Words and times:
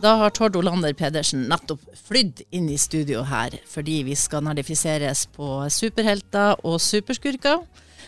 Da 0.00 0.14
har 0.16 0.30
Tord 0.30 0.56
Olander 0.56 0.94
Pedersen 0.96 1.42
nettopp 1.50 1.82
flydd 2.06 2.38
inn 2.56 2.70
i 2.72 2.78
studio 2.80 3.20
her, 3.28 3.52
fordi 3.68 3.98
vi 4.06 4.14
skal 4.16 4.46
nerdifiseres 4.46 5.26
på 5.34 5.48
superhelter 5.68 6.56
og 6.64 6.78
superskurker 6.80 7.66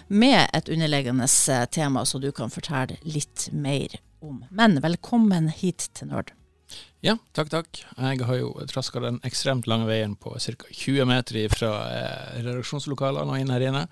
med 0.08 0.46
et 0.56 0.70
underliggende 0.72 1.28
eh, 1.52 1.66
tema 1.68 2.06
så 2.08 2.16
du 2.22 2.30
kan 2.32 2.48
fortelle 2.52 2.96
litt 3.04 3.50
mer 3.52 3.98
om. 4.24 4.40
Men 4.48 4.80
velkommen 4.80 5.50
hit 5.52 5.90
til 5.92 6.08
Nord. 6.14 6.32
Ja, 7.04 7.18
takk, 7.36 7.50
takk. 7.52 7.82
Jeg 7.98 8.24
har 8.24 8.40
jo 8.40 8.54
traska 8.70 9.02
den 9.04 9.20
ekstremt 9.28 9.68
lange 9.68 9.88
veien 9.90 10.14
på 10.16 10.32
ca. 10.38 10.54
20 10.72 11.08
meter 11.12 11.48
fra 11.52 11.74
eh, 11.92 12.40
redaksjonslokalene 12.46 13.36
og 13.36 13.42
inn 13.42 13.52
her 13.52 13.68
inne. 13.68 13.84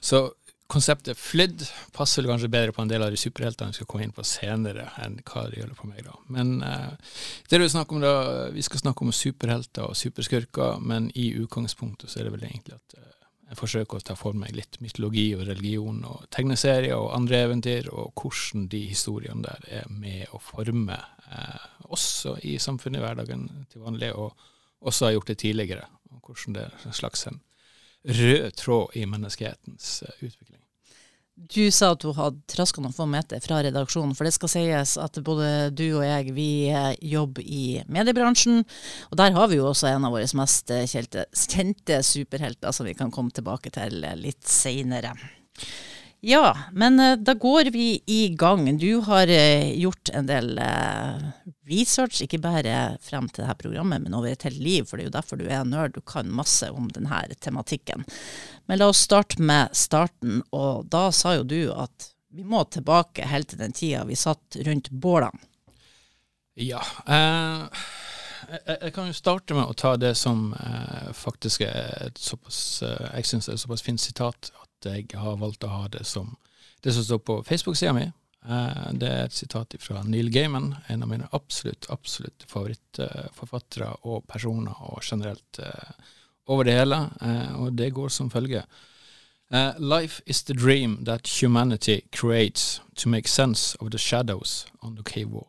Så 0.00 0.32
konseptet 0.70 1.18
flydd 1.18 1.64
passer 1.96 2.22
vel 2.22 2.32
kanskje 2.32 2.50
bedre 2.52 2.74
på 2.74 2.84
en 2.84 2.90
del 2.90 3.02
av 3.04 3.12
de 3.12 3.18
superheltene 3.20 3.72
vi 3.72 3.80
skal 3.80 3.88
komme 3.90 4.06
inn 4.06 4.14
på 4.16 4.24
senere, 4.26 4.88
enn 5.02 5.18
hva 5.26 5.46
det 5.50 5.60
gjelder 5.60 5.78
på 5.78 5.90
meg. 5.90 6.02
da. 6.06 6.16
Men 6.32 6.60
eh, 6.66 7.14
det 7.50 7.60
vi, 7.62 7.70
snakker 7.74 7.98
om 7.98 8.04
da, 8.04 8.14
vi 8.54 8.64
skal 8.66 8.82
snakke 8.82 9.06
om 9.06 9.14
superhelter 9.14 9.90
og 9.90 9.98
superskurker, 9.98 10.78
men 10.82 11.10
i 11.18 11.32
utgangspunktet 11.40 12.12
så 12.12 12.20
er 12.20 12.28
det 12.28 12.36
vel 12.36 12.46
egentlig 12.48 12.78
at 12.78 12.98
eh, 12.98 13.10
jeg 13.50 13.58
forsøker 13.58 13.98
å 13.98 14.06
ta 14.06 14.14
for 14.14 14.36
meg 14.38 14.54
litt 14.54 14.78
mytologi 14.78 15.26
og 15.34 15.42
religion 15.48 16.04
og 16.06 16.28
tegneserier 16.30 16.94
og 16.94 17.10
andre 17.16 17.42
eventyr, 17.48 17.90
og 17.90 18.14
hvordan 18.14 18.68
de 18.70 18.84
historiene 18.92 19.42
der 19.42 19.66
er 19.82 19.90
med 19.90 20.30
å 20.30 20.38
forme 20.38 21.00
eh, 21.26 21.68
oss 21.90 22.26
i 22.46 22.60
samfunnet 22.62 23.02
i 23.02 23.04
hverdagen 23.04 23.48
til 23.72 23.82
vanlig, 23.82 24.12
og 24.14 24.38
også 24.86 25.08
har 25.08 25.16
gjort 25.18 25.32
det 25.32 25.40
tidligere. 25.42 25.88
Og 26.14 26.30
hvordan 26.30 26.56
det 26.56 26.68
er 26.68 26.86
en 26.86 26.94
slags 26.94 27.26
en 27.26 27.42
rød 28.02 28.50
tråd 28.56 28.96
i 28.96 29.04
menneskehetens 29.06 30.02
eh, 30.02 30.24
utvikling. 30.28 30.59
Du 31.48 31.70
sa 31.72 31.92
at 31.94 32.02
du 32.04 32.10
hadde 32.14 32.42
traska 32.50 32.82
noen 32.82 32.94
få 32.94 33.06
meter 33.10 33.40
fra 33.42 33.62
redaksjonen, 33.64 34.12
for 34.18 34.28
det 34.28 34.34
skal 34.36 34.52
sies 34.52 34.96
at 35.00 35.16
både 35.24 35.70
du 35.72 35.86
og 35.88 36.04
jeg 36.04 36.34
vi 36.36 36.50
jobber 37.12 37.42
i 37.42 37.80
mediebransjen. 37.90 38.64
Og 39.08 39.18
der 39.18 39.32
har 39.34 39.48
vi 39.50 39.60
jo 39.60 39.70
også 39.70 39.88
en 39.90 40.04
av 40.06 40.14
våre 40.14 40.28
mest 40.36 40.70
kjente, 40.92 41.24
kjente 41.32 42.02
superhelter 42.06 42.76
som 42.76 42.86
vi 42.86 42.94
kan 42.98 43.10
komme 43.14 43.32
tilbake 43.34 43.72
til 43.74 44.04
litt 44.20 44.44
seinere. 44.46 45.14
Ja, 46.20 46.58
men 46.72 47.00
uh, 47.00 47.16
da 47.16 47.34
går 47.34 47.70
vi 47.72 48.02
i 48.06 48.28
gang. 48.28 48.78
Du 48.78 49.00
har 49.00 49.28
uh, 49.28 49.72
gjort 49.80 50.08
en 50.12 50.26
del 50.28 50.58
uh, 50.58 51.30
research, 51.64 52.20
ikke 52.22 52.42
bare 52.44 52.74
frem 53.00 53.28
til 53.28 53.46
dette 53.46 53.56
programmet, 53.62 54.04
men 54.04 54.16
over 54.16 54.28
et 54.28 54.44
helt 54.44 54.60
liv, 54.60 54.84
for 54.84 54.98
det 55.00 55.06
er 55.06 55.08
jo 55.08 55.16
derfor 55.16 55.40
du 55.40 55.46
er 55.48 55.64
nerd. 55.64 55.96
Du 55.96 56.04
kan 56.04 56.28
masse 56.28 56.68
om 56.68 56.90
denne 56.92 57.22
tematikken. 57.40 58.04
Men 58.68 58.82
la 58.82 58.90
oss 58.92 59.00
starte 59.08 59.40
med 59.40 59.72
starten, 59.72 60.42
og 60.52 60.90
da 60.92 61.08
sa 61.08 61.38
jo 61.38 61.48
du 61.48 61.62
at 61.72 62.12
vi 62.30 62.44
må 62.44 62.62
tilbake 62.68 63.26
helt 63.26 63.50
til 63.50 63.58
den 63.58 63.72
tida 63.74 64.04
vi 64.06 64.18
satt 64.18 64.60
rundt 64.66 64.92
bålene. 64.92 65.48
Ja. 66.60 66.82
Jeg, 67.08 68.76
jeg, 68.76 68.92
kan 68.92 69.08
jo 69.08 69.16
starte 69.16 69.56
med 69.56 69.64
å 69.64 69.74
ta 69.78 69.94
det 69.96 70.12
som 70.18 70.50
faktisk 71.16 71.62
er 71.64 72.10
et 72.10 72.18
såpass 72.20 72.58
Jeg 72.82 73.28
syns 73.30 73.48
er 73.48 73.56
et 73.56 73.62
såpass 73.62 73.84
fint 73.86 74.02
sitat 74.02 74.50
jeg 74.84 75.08
har 75.14 75.36
valgt 75.40 75.64
å 75.64 75.72
ha 75.72 75.88
det 75.88 76.06
som 76.08 76.36
det 76.80 76.92
som 76.92 77.04
står 77.04 77.18
på 77.18 77.42
Facebook-sida 77.44 77.92
mi. 77.92 78.06
Eh, 78.48 78.92
det 78.92 79.08
er 79.08 79.26
et 79.26 79.36
sitat 79.36 79.74
fra 79.80 80.02
Neil 80.02 80.30
Gaiman, 80.32 80.74
en 80.88 81.02
av 81.02 81.10
mine 81.10 81.28
absolutt, 81.36 81.90
absolutt 81.92 82.46
favorittforfattere 82.48 83.90
og 84.08 84.24
personer, 84.28 84.76
og 84.80 85.02
generelt 85.04 85.60
eh, 85.60 85.92
over 86.46 86.64
det 86.64 86.78
hele. 86.78 87.02
Eh, 87.20 87.60
og 87.60 87.76
det 87.76 87.92
går 87.94 88.08
som 88.08 88.30
følger. 88.30 88.64
life 89.78 90.22
is 90.26 90.44
the 90.44 90.54
dream 90.54 91.04
that 91.04 91.26
humanity 91.26 92.02
creates 92.12 92.80
to 92.94 93.08
make 93.08 93.28
sense 93.28 93.76
of 93.80 93.90
the 93.90 93.98
shadows 93.98 94.66
on 94.80 94.94
the 94.94 95.02
cave 95.02 95.26
wall. 95.26 95.48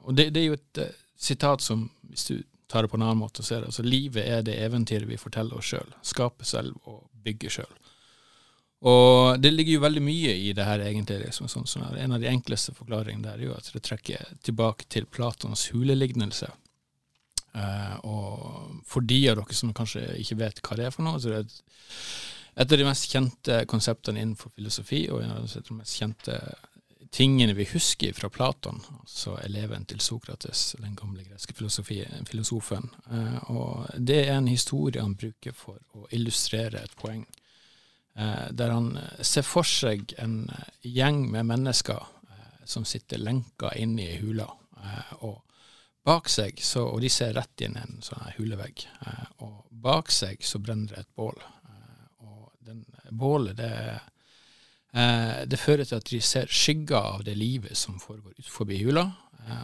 og 0.00 0.16
det, 0.16 0.34
det, 0.34 0.42
er 0.42 0.46
jo 0.46 0.52
et 0.52 0.94
sitat 1.16 1.62
som, 1.62 1.90
hvis 2.02 2.24
du 2.24 2.42
tar 2.68 2.82
det 2.82 2.90
på 2.90 2.96
en 2.96 3.02
annen 3.02 3.18
måte, 3.18 3.42
så 3.42 3.54
er 3.54 3.58
det 3.60 3.66
altså 3.66 3.82
livet 3.82 4.28
er 4.28 4.42
det 4.42 4.60
eventyret 4.60 5.08
vi 5.08 5.16
forteller 5.16 5.56
oss 5.56 5.64
sjøl. 5.64 5.94
Skaper 6.02 6.44
selv 6.44 6.76
og 6.84 7.08
bygger 7.24 7.48
sjøl. 7.50 7.87
Og 8.86 9.40
det 9.42 9.50
ligger 9.50 9.74
jo 9.74 9.82
veldig 9.82 10.02
mye 10.06 10.36
i 10.38 10.52
det 10.54 10.66
her, 10.66 10.84
egentlig. 10.86 11.18
Liksom, 11.24 11.48
sånn, 11.50 11.66
sånn 11.66 11.98
en 11.98 12.14
av 12.14 12.22
de 12.22 12.30
enkleste 12.30 12.74
forklaringene 12.76 13.26
der 13.26 13.40
er 13.40 13.48
jo 13.48 13.56
at 13.56 13.70
det 13.74 13.82
trekker 13.82 14.36
tilbake 14.46 14.86
til 14.92 15.08
Platons 15.10 15.66
hulelignelse. 15.74 16.50
Uh, 17.58 17.96
og 18.06 18.82
for 18.86 19.02
de 19.02 19.22
av 19.32 19.40
dere 19.40 19.56
som 19.56 19.74
kanskje 19.74 20.04
ikke 20.20 20.38
vet 20.44 20.60
hva 20.62 20.76
det 20.78 20.86
er 20.86 20.94
for 20.94 21.06
noe, 21.06 21.18
så 21.18 21.32
det 21.32 21.40
er 21.40 21.48
det 21.48 21.62
et 22.58 22.72
av 22.72 22.78
de 22.80 22.86
mest 22.86 23.12
kjente 23.12 23.60
konseptene 23.70 24.18
innenfor 24.18 24.50
filosofi, 24.54 25.04
og 25.14 25.22
en 25.22 25.36
av 25.36 25.46
de 25.46 25.76
mest 25.76 26.00
kjente 26.00 26.38
tingene 27.14 27.54
vi 27.54 27.66
husker 27.70 28.12
fra 28.12 28.28
Platon, 28.34 28.80
altså 28.98 29.36
eleven 29.44 29.86
til 29.88 30.00
Sokrates, 30.02 30.74
den 30.82 30.96
gamle 30.98 31.22
greske 31.24 31.54
filosofen. 31.56 32.90
Uh, 33.10 33.50
og 33.54 33.86
det 33.94 34.24
er 34.26 34.36
en 34.36 34.50
historie 34.50 35.02
han 35.02 35.16
bruker 35.18 35.54
for 35.56 35.78
å 35.94 36.08
illustrere 36.14 36.82
et 36.82 36.96
poeng. 36.98 37.24
Eh, 38.18 38.50
der 38.50 38.70
han 38.70 38.96
eh, 38.96 39.22
ser 39.22 39.46
for 39.46 39.66
seg 39.66 40.14
en 40.18 40.48
eh, 40.50 40.70
gjeng 40.82 41.28
med 41.30 41.46
mennesker 41.46 42.14
som 42.68 42.84
sitter 42.84 43.20
lenka 43.22 43.70
inne 43.80 44.02
i 44.04 44.16
hula. 44.20 44.48
og 45.24 45.44
bak 46.04 46.28
seg, 46.28 46.60
så, 46.60 46.82
og 46.84 47.00
de 47.00 47.08
ser 47.08 47.32
rett 47.36 47.62
inn 47.64 47.76
i 47.76 47.80
en 47.80 48.02
sånn 48.04 48.26
hulevegg, 48.36 48.84
og 49.44 49.64
bak 49.70 50.10
seg 50.12 50.44
så 50.44 50.60
brenner 50.60 50.92
det 50.92 51.00
et 51.00 51.14
bål. 51.16 51.40
og 52.20 52.52
den 52.60 52.84
bålet, 53.10 53.56
det, 53.56 54.00
det 55.48 55.60
fører 55.60 55.84
til 55.84 55.96
at 55.96 56.12
de 56.12 56.20
ser 56.20 56.46
skygger 56.52 57.00
av 57.00 57.24
det 57.24 57.34
livet 57.40 57.76
som 57.76 57.98
foregår 58.00 58.36
utenfor 58.36 58.72
hula, 58.84 59.06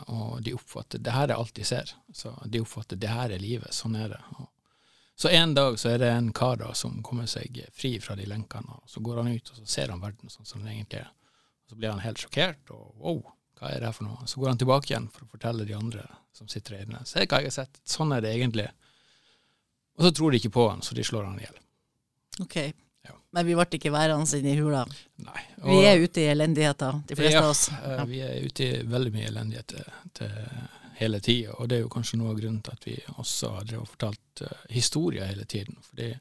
og 0.09 0.41
de 0.44 0.56
oppfatter 0.56 0.99
det 0.99 1.12
her 1.12 1.28
er 1.28 1.37
alt 1.37 1.54
de 1.54 1.65
ser. 1.65 1.93
Så 2.12 2.33
de 2.44 2.65
oppfatter 2.65 2.97
det 2.97 3.12
her 3.12 3.37
er 3.37 3.44
livet, 3.44 3.77
sånn 3.77 4.00
er 4.00 4.16
det. 4.16 4.22
Og 4.38 4.49
så 5.16 5.28
en 5.28 5.54
dag 5.54 5.78
så 5.78 5.92
er 5.94 5.98
det 6.02 6.10
en 6.10 6.32
kar 6.34 6.56
da 6.58 6.72
som 6.75 6.98
kommer 7.06 7.28
seg 7.30 7.60
fri 7.72 7.94
fra 8.02 8.16
de 8.19 8.26
lenkene, 8.26 8.80
og 8.80 8.91
så 8.91 9.02
går 9.04 9.22
han 9.22 9.30
ut 9.30 9.50
og 9.52 9.60
så 9.60 9.66
ser 9.76 9.92
han 9.94 10.02
verden 10.02 10.32
sånn 10.32 10.48
som 10.48 10.64
den 10.64 10.75
egentlig 10.75 11.04
er. 11.04 11.10
Og 11.64 11.70
Så 11.70 11.78
blir 11.78 11.94
han 11.94 12.02
helt 12.02 12.20
sjokkert, 12.20 12.70
og 12.75 12.94
wow, 13.00 13.20
hva 13.60 13.70
er 13.70 13.80
det 13.80 13.88
her 13.88 13.97
for 13.97 14.08
noe? 14.08 14.26
Så 14.26 14.41
går 14.41 14.53
han 14.53 14.60
tilbake 14.60 14.91
igjen 14.91 15.10
for 15.12 15.24
å 15.24 15.30
fortelle 15.30 15.66
de 15.69 15.76
andre 15.78 16.06
som 16.34 16.50
sitter 16.50 16.76
der 16.76 16.88
inne. 16.88 17.04
Se 17.06 17.22
hva 17.22 17.41
jeg 17.41 17.53
har 17.53 17.58
sett, 17.62 17.78
sånn 17.88 18.12
er 18.12 18.24
det 18.24 18.34
egentlig. 18.34 18.66
Og 19.94 20.08
så 20.08 20.10
tror 20.10 20.34
de 20.34 20.42
ikke 20.42 20.54
på 20.56 20.66
han, 20.69 20.82
så 20.82 20.97
de 20.98 21.06
slår 21.06 21.28
han 21.28 21.38
i 21.38 21.47
hjel. 21.47 21.60
Ok. 22.42 22.56
Ja. 23.06 23.14
Men 23.36 23.47
vi 23.47 23.54
ble 23.54 23.66
ikke 23.78 23.92
værende 23.94 24.41
inne 24.41 24.50
i 24.50 24.58
hula? 24.58 24.82
Nei. 25.22 25.42
Og, 25.62 25.69
vi 25.70 25.84
er 25.86 26.03
ute 26.03 26.24
i 26.24 26.30
elendigheter, 26.32 27.03
de 27.06 27.19
fleste 27.19 27.38
ja, 27.38 27.44
av 27.44 27.53
oss. 27.54 27.69
Ja, 27.70 28.06
vi 28.10 28.22
er 28.26 28.41
ute 28.42 28.66
i 28.66 28.80
veldig 28.91 29.12
mye 29.14 29.28
elendighet 29.30 29.76
til, 29.76 29.92
til 30.19 30.34
hele 30.99 31.21
tida. 31.21 31.56
Og 31.59 31.69
det 31.69 31.78
er 31.78 31.84
jo 31.84 31.93
kanskje 31.93 32.19
noe 32.21 32.32
av 32.32 32.38
grunnen 32.38 32.62
til 32.65 32.77
at 32.77 32.87
vi 32.87 32.97
også 33.16 33.50
har 33.56 33.75
fortalt 33.88 34.44
uh, 34.44 34.65
historier 34.71 35.27
hele 35.28 35.44
tiden. 35.44 35.78
Fordi 35.82 36.12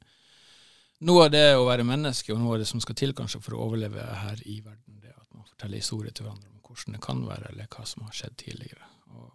noe 1.08 1.26
av 1.28 1.34
det 1.34 1.46
å 1.58 1.68
være 1.68 1.86
menneske, 1.88 2.34
og 2.34 2.42
noe 2.42 2.56
av 2.56 2.64
det 2.64 2.70
som 2.70 2.82
skal 2.84 2.98
til 3.00 3.14
kanskje 3.18 3.42
for 3.44 3.58
å 3.58 3.68
overleve 3.68 4.04
her 4.24 4.40
i 4.46 4.60
verden, 4.62 5.00
det 5.02 5.12
er 5.12 5.20
at 5.20 5.30
man 5.36 5.48
forteller 5.50 5.82
historier 5.82 6.16
til 6.16 6.28
hverandre 6.28 6.50
om 6.50 6.62
hvordan 6.64 6.98
det 6.98 7.04
kan 7.04 7.26
være, 7.28 7.52
eller 7.52 7.70
hva 7.76 7.86
som 7.86 8.06
har 8.08 8.16
skjedd 8.18 8.38
tidligere. 8.40 8.88
Og 9.12 9.32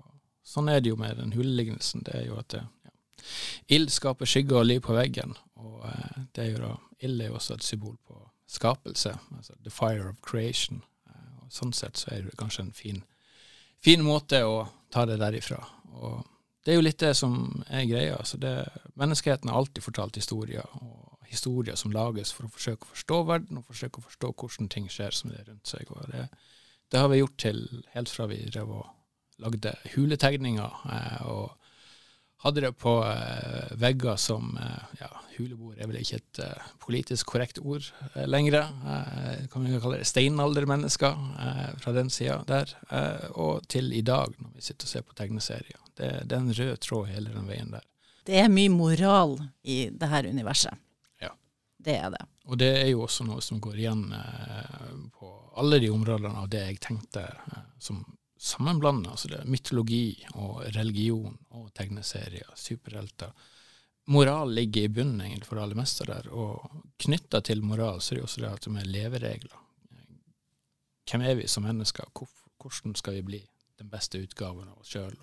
sånn 0.48 0.70
er 0.72 0.80
det 0.80 0.92
jo 0.92 1.00
med 1.00 1.20
den 1.20 1.34
hullelignelsen. 1.36 2.06
Det 2.08 2.16
er 2.18 2.26
jo 2.30 2.38
at 2.40 2.56
ja, 2.56 2.64
ild 3.76 3.92
skaper 3.92 4.28
skygge 4.28 4.56
og 4.56 4.66
liv 4.66 4.80
på 4.84 4.96
veggen. 4.96 5.36
Og 5.60 5.84
uh, 5.84 6.24
det 6.34 6.46
er 6.46 6.50
jo 6.54 6.64
da, 6.64 6.72
ild 7.04 7.22
er 7.22 7.32
jo 7.32 7.38
også 7.38 7.58
et 7.58 7.66
symbol 7.66 7.96
på 8.08 8.16
skapelse, 8.48 9.12
altså 9.36 9.58
the 9.64 9.70
fire 9.70 10.08
of 10.08 10.16
creation. 10.24 10.82
Uh, 11.04 11.44
og 11.44 11.52
sånn 11.52 11.76
sett 11.76 12.00
så 12.00 12.14
er 12.14 12.24
det 12.26 12.38
kanskje 12.40 12.64
en 12.64 12.74
fin, 12.74 13.02
fin 13.84 14.02
måte 14.06 14.40
å 14.46 14.62
ta 14.92 15.04
det 15.08 15.18
derifra. 15.20 15.60
Og 15.98 16.26
det 16.64 16.74
er 16.74 16.78
jo 16.78 16.84
litt 16.84 17.00
det 17.00 17.14
som 17.16 17.34
er 17.68 17.86
greia. 17.88 18.18
Altså 18.18 18.38
det, 18.40 18.54
menneskeheten 19.00 19.50
har 19.50 19.60
alltid 19.60 19.84
fortalt 19.84 20.18
historier, 20.20 20.66
og 20.82 21.18
historier 21.28 21.78
som 21.80 21.94
lages 21.94 22.32
for 22.34 22.48
å 22.48 22.52
forsøke 22.52 22.84
å 22.84 22.92
forstå 22.94 23.22
verden, 23.28 23.60
og 23.60 23.68
forsøke 23.68 24.00
å 24.00 24.06
forstå 24.08 24.32
hvordan 24.34 24.70
ting 24.72 24.88
skjer 24.92 25.16
som 25.16 25.32
det 25.32 25.42
er 25.42 25.50
rundt 25.52 25.70
seg. 25.70 25.90
Og 25.94 26.10
det, 26.12 26.26
det 26.92 27.02
har 27.02 27.10
vi 27.12 27.22
gjort 27.22 27.38
til 27.40 27.62
helt 27.94 28.12
fra 28.12 28.28
vi 28.30 28.42
drev 28.48 28.74
og 28.80 28.86
lagde 29.44 29.74
huletegninger. 29.94 30.82
Eh, 30.92 31.26
og 31.30 31.67
hadde 32.38 32.60
det 32.60 32.72
på 32.78 32.98
uh, 33.02 33.78
vegger 33.80 34.16
som 34.20 34.52
uh, 34.56 34.84
ja, 35.00 35.10
Huleboer 35.36 35.78
er 35.78 35.90
vel 35.90 36.00
ikke 36.00 36.20
et 36.20 36.40
uh, 36.42 36.70
politisk 36.82 37.32
korrekt 37.32 37.58
ord 37.58 37.86
lenger. 38.26 38.66
Kan 39.52 39.66
vi 39.66 39.78
kalle 39.82 40.00
det 40.00 40.08
steinaldermennesker 40.08 41.18
fra 41.78 41.92
den 41.94 42.10
sida 42.10 42.40
der. 42.48 42.72
og 43.38 43.68
til 43.68 43.92
i 43.92 44.00
dag, 44.02 44.34
når 44.38 44.50
vi 44.54 44.64
sitter 44.64 44.86
og 44.86 44.90
ser 44.90 45.06
på 45.06 45.14
tegneserier. 45.14 45.78
Det, 45.94 46.10
det, 46.24 46.34
er 46.34 46.40
en 46.40 46.52
rød 46.52 46.76
tråd 46.82 47.06
hele 47.12 47.34
den 47.34 47.46
veien 47.46 47.70
der. 47.70 47.84
Det 48.26 48.40
er 48.40 48.50
mye 48.50 48.70
moral 48.70 49.38
i 49.62 49.88
det 49.90 50.08
her 50.08 50.26
universet. 50.26 50.74
Ja. 51.22 51.30
Det 51.78 51.96
er 51.96 52.10
det. 52.14 52.24
Og 52.48 52.58
det 52.58 52.72
er 52.80 52.88
jo 52.90 53.04
også 53.06 53.26
noe 53.28 53.42
som 53.44 53.60
går 53.60 53.78
igjen 53.78 54.04
på 55.18 55.32
alle 55.58 55.78
de 55.82 55.90
områdene 55.90 56.34
av 56.42 56.50
det 56.50 56.64
jeg 56.64 56.80
tenkte 56.82 57.26
som 57.78 58.02
sammenblanda. 58.38 59.10
Altså 59.10 59.28
det 59.28 59.40
er 59.40 59.50
mytologi 59.50 60.24
og 60.34 60.62
religion 60.76 61.36
og 61.58 61.70
tegneserier, 61.74 62.50
superhelter. 62.56 63.32
Moral 64.08 64.54
ligger 64.56 64.86
i 64.86 64.92
bunnen 64.92 65.20
egentlig 65.20 65.46
for 65.46 65.58
det 65.58 65.66
aller 65.66 65.80
meste 65.82 66.06
der, 66.08 66.30
og 66.32 66.84
knytta 67.02 67.42
til 67.44 67.60
moral 67.66 68.00
så 68.00 68.14
er 68.14 68.20
det 68.20 68.24
også 68.24 68.40
det 68.40 68.52
at 68.54 68.68
er 68.70 68.92
leveregler. 68.94 69.64
Hvem 71.08 71.24
er 71.24 71.34
vi 71.34 71.48
som 71.48 71.64
mennesker? 71.64 72.08
Hvordan 72.12 72.94
skal 72.96 73.18
vi 73.18 73.22
bli 73.22 73.42
den 73.78 73.90
beste 73.90 74.20
utgaven 74.20 74.68
av 74.68 74.80
oss 74.80 74.92
sjøl? 74.92 75.16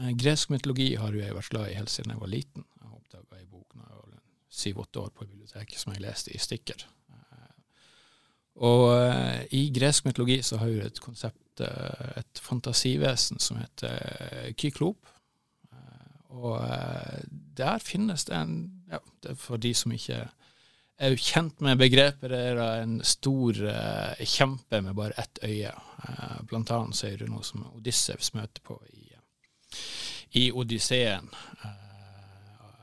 Eh, 0.00 0.12
gresk 0.16 0.50
mytologi 0.50 0.94
har 0.96 1.12
jo 1.12 1.20
jeg 1.20 1.36
vært 1.36 1.52
glad 1.52 1.70
i 1.70 1.78
helt 1.78 1.92
siden 1.92 2.14
jeg 2.14 2.20
var 2.20 2.32
liten. 2.32 2.64
Jeg 2.80 2.92
oppdaga 2.98 3.40
ei 3.40 3.46
bok 3.46 3.74
da 3.74 3.88
jeg 3.88 3.98
var 4.00 4.20
syv-åtte 4.54 5.00
år 5.00 5.10
på 5.14 5.26
biblioteket 5.26 5.80
som 5.80 5.92
jeg 5.92 6.04
leste 6.04 6.32
i 6.32 6.40
stykker. 6.40 6.86
Og 8.62 8.92
eh, 8.94 9.46
i 9.50 9.64
gresk 9.74 10.06
mytologi 10.06 10.38
så 10.46 10.60
har 10.60 10.70
vi 10.70 10.82
et 10.84 11.00
konsept, 11.02 11.60
eh, 11.60 12.20
et 12.20 12.40
fantasivesen 12.42 13.42
som 13.42 13.58
heter 13.58 13.98
eh, 13.98 14.54
kyklop. 14.54 15.10
Og 16.34 16.58
der 17.54 17.78
finnes 17.78 18.24
det 18.26 18.34
en 18.34 18.54
ja, 18.90 18.98
det 19.22 19.30
er 19.30 19.36
For 19.38 19.56
de 19.56 19.70
som 19.74 19.92
ikke 19.94 20.16
er 20.98 21.14
kjent 21.14 21.60
med 21.62 21.78
begrepet, 21.78 22.26
det 22.32 22.40
er 22.48 22.58
en 22.82 22.96
stor 23.06 23.54
kjempe 24.18 24.80
med 24.82 24.96
bare 24.98 25.14
ett 25.18 25.38
øye. 25.46 25.70
Blant 26.50 26.72
annet 26.74 26.98
så 26.98 27.06
er 27.06 27.22
det 27.22 27.30
noe 27.30 27.46
som 27.46 27.62
Odyssevs 27.70 28.32
møter 28.34 28.66
på 28.66 28.80
i, 28.90 29.14
i 30.42 30.44
Odysseen, 30.50 31.30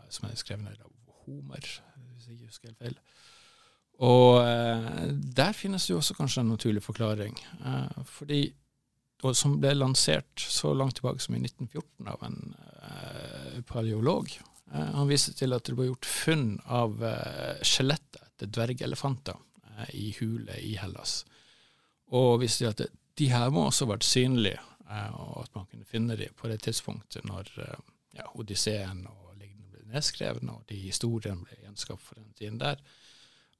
som 0.07 0.29
er 0.29 0.39
skrevet 0.39 0.79
av 0.79 0.91
Homer, 1.25 1.67
hvis 2.15 2.27
jeg 2.29 2.37
ikke 2.37 2.53
husker 2.53 2.71
helt 2.71 2.79
feil. 2.79 2.99
Og 4.01 4.41
eh, 4.41 5.11
der 5.11 5.53
finnes 5.53 5.85
det 5.85 5.93
jo 5.93 5.99
også 6.01 6.15
kanskje 6.17 6.41
en 6.41 6.53
naturlig 6.55 6.81
forklaring. 6.83 7.35
Eh, 7.65 8.03
fordi, 8.09 8.41
og 9.21 9.35
som 9.37 9.59
ble 9.61 9.75
lansert 9.77 10.41
så 10.41 10.73
langt 10.73 10.97
tilbake 10.97 11.21
som 11.21 11.37
i 11.37 11.43
1914 11.43 12.09
av 12.09 12.23
en 12.25 12.39
eh, 12.81 13.59
paleolog. 13.69 14.31
Eh, 14.73 14.89
han 14.95 15.09
viste 15.09 15.35
til 15.37 15.53
at 15.53 15.67
det 15.67 15.75
ble 15.77 15.89
gjort 15.91 16.09
funn 16.09 16.55
av 16.65 17.03
eh, 17.05 17.61
skjelettet 17.67 18.23
etter 18.25 18.49
dvergelefanter 18.57 19.37
eh, 19.75 19.93
i 19.99 20.09
hule 20.17 20.57
i 20.63 20.73
Hellas. 20.81 21.21
Og 22.15 22.41
viste 22.41 22.63
til 22.63 22.71
at 22.71 22.81
det, 22.81 22.89
de 23.19 23.29
her 23.29 23.51
må 23.53 23.67
også 23.67 23.85
ha 23.85 23.93
vært 23.93 24.07
synlige, 24.07 24.59
og 24.91 25.43
at 25.43 25.51
man 25.55 25.67
kunne 25.69 25.87
finne 25.87 26.15
dem 26.19 26.33
på 26.35 26.49
det 26.49 26.57
tidspunktet 26.65 27.23
når 27.27 27.47
ja, 28.17 28.25
Odysseen 28.39 29.03
og 29.07 29.35
lignende 29.37 29.69
ble 29.71 29.85
nedskrevet, 29.93 30.43
og 30.51 30.63
de 30.67 30.79
historiene 30.79 31.45
ble 31.45 31.59
gjenskapt 31.61 32.03
for 32.03 32.17
den 32.19 32.31
tiden 32.39 32.57
der. 32.59 32.81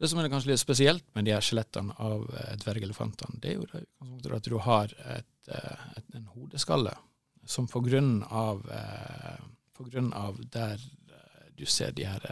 Det 0.02 0.10
som 0.10 0.18
er 0.18 0.32
kanskje 0.34 0.50
litt 0.50 0.62
spesielt 0.64 1.04
med 1.14 1.28
de 1.28 1.34
her 1.36 1.44
skjelettene 1.46 1.94
av 2.02 2.24
eh, 2.34 2.56
dvergelefantene, 2.64 3.38
det 3.38 3.52
er 3.52 3.60
jo 3.60 4.34
at 4.34 4.48
du 4.50 4.58
har 4.66 4.94
et, 5.14 5.50
eh, 5.54 5.84
et, 6.00 6.08
en 6.18 6.26
hodeskalle 6.34 6.96
som 7.46 7.68
på 7.70 7.84
grunn 7.86 8.24
av, 8.26 8.64
eh, 8.74 9.44
på 9.78 9.86
grunn 9.92 10.10
av 10.18 10.42
der 10.54 10.82
du 11.54 11.68
ser 11.70 11.94
de 11.94 12.08
her 12.10 12.26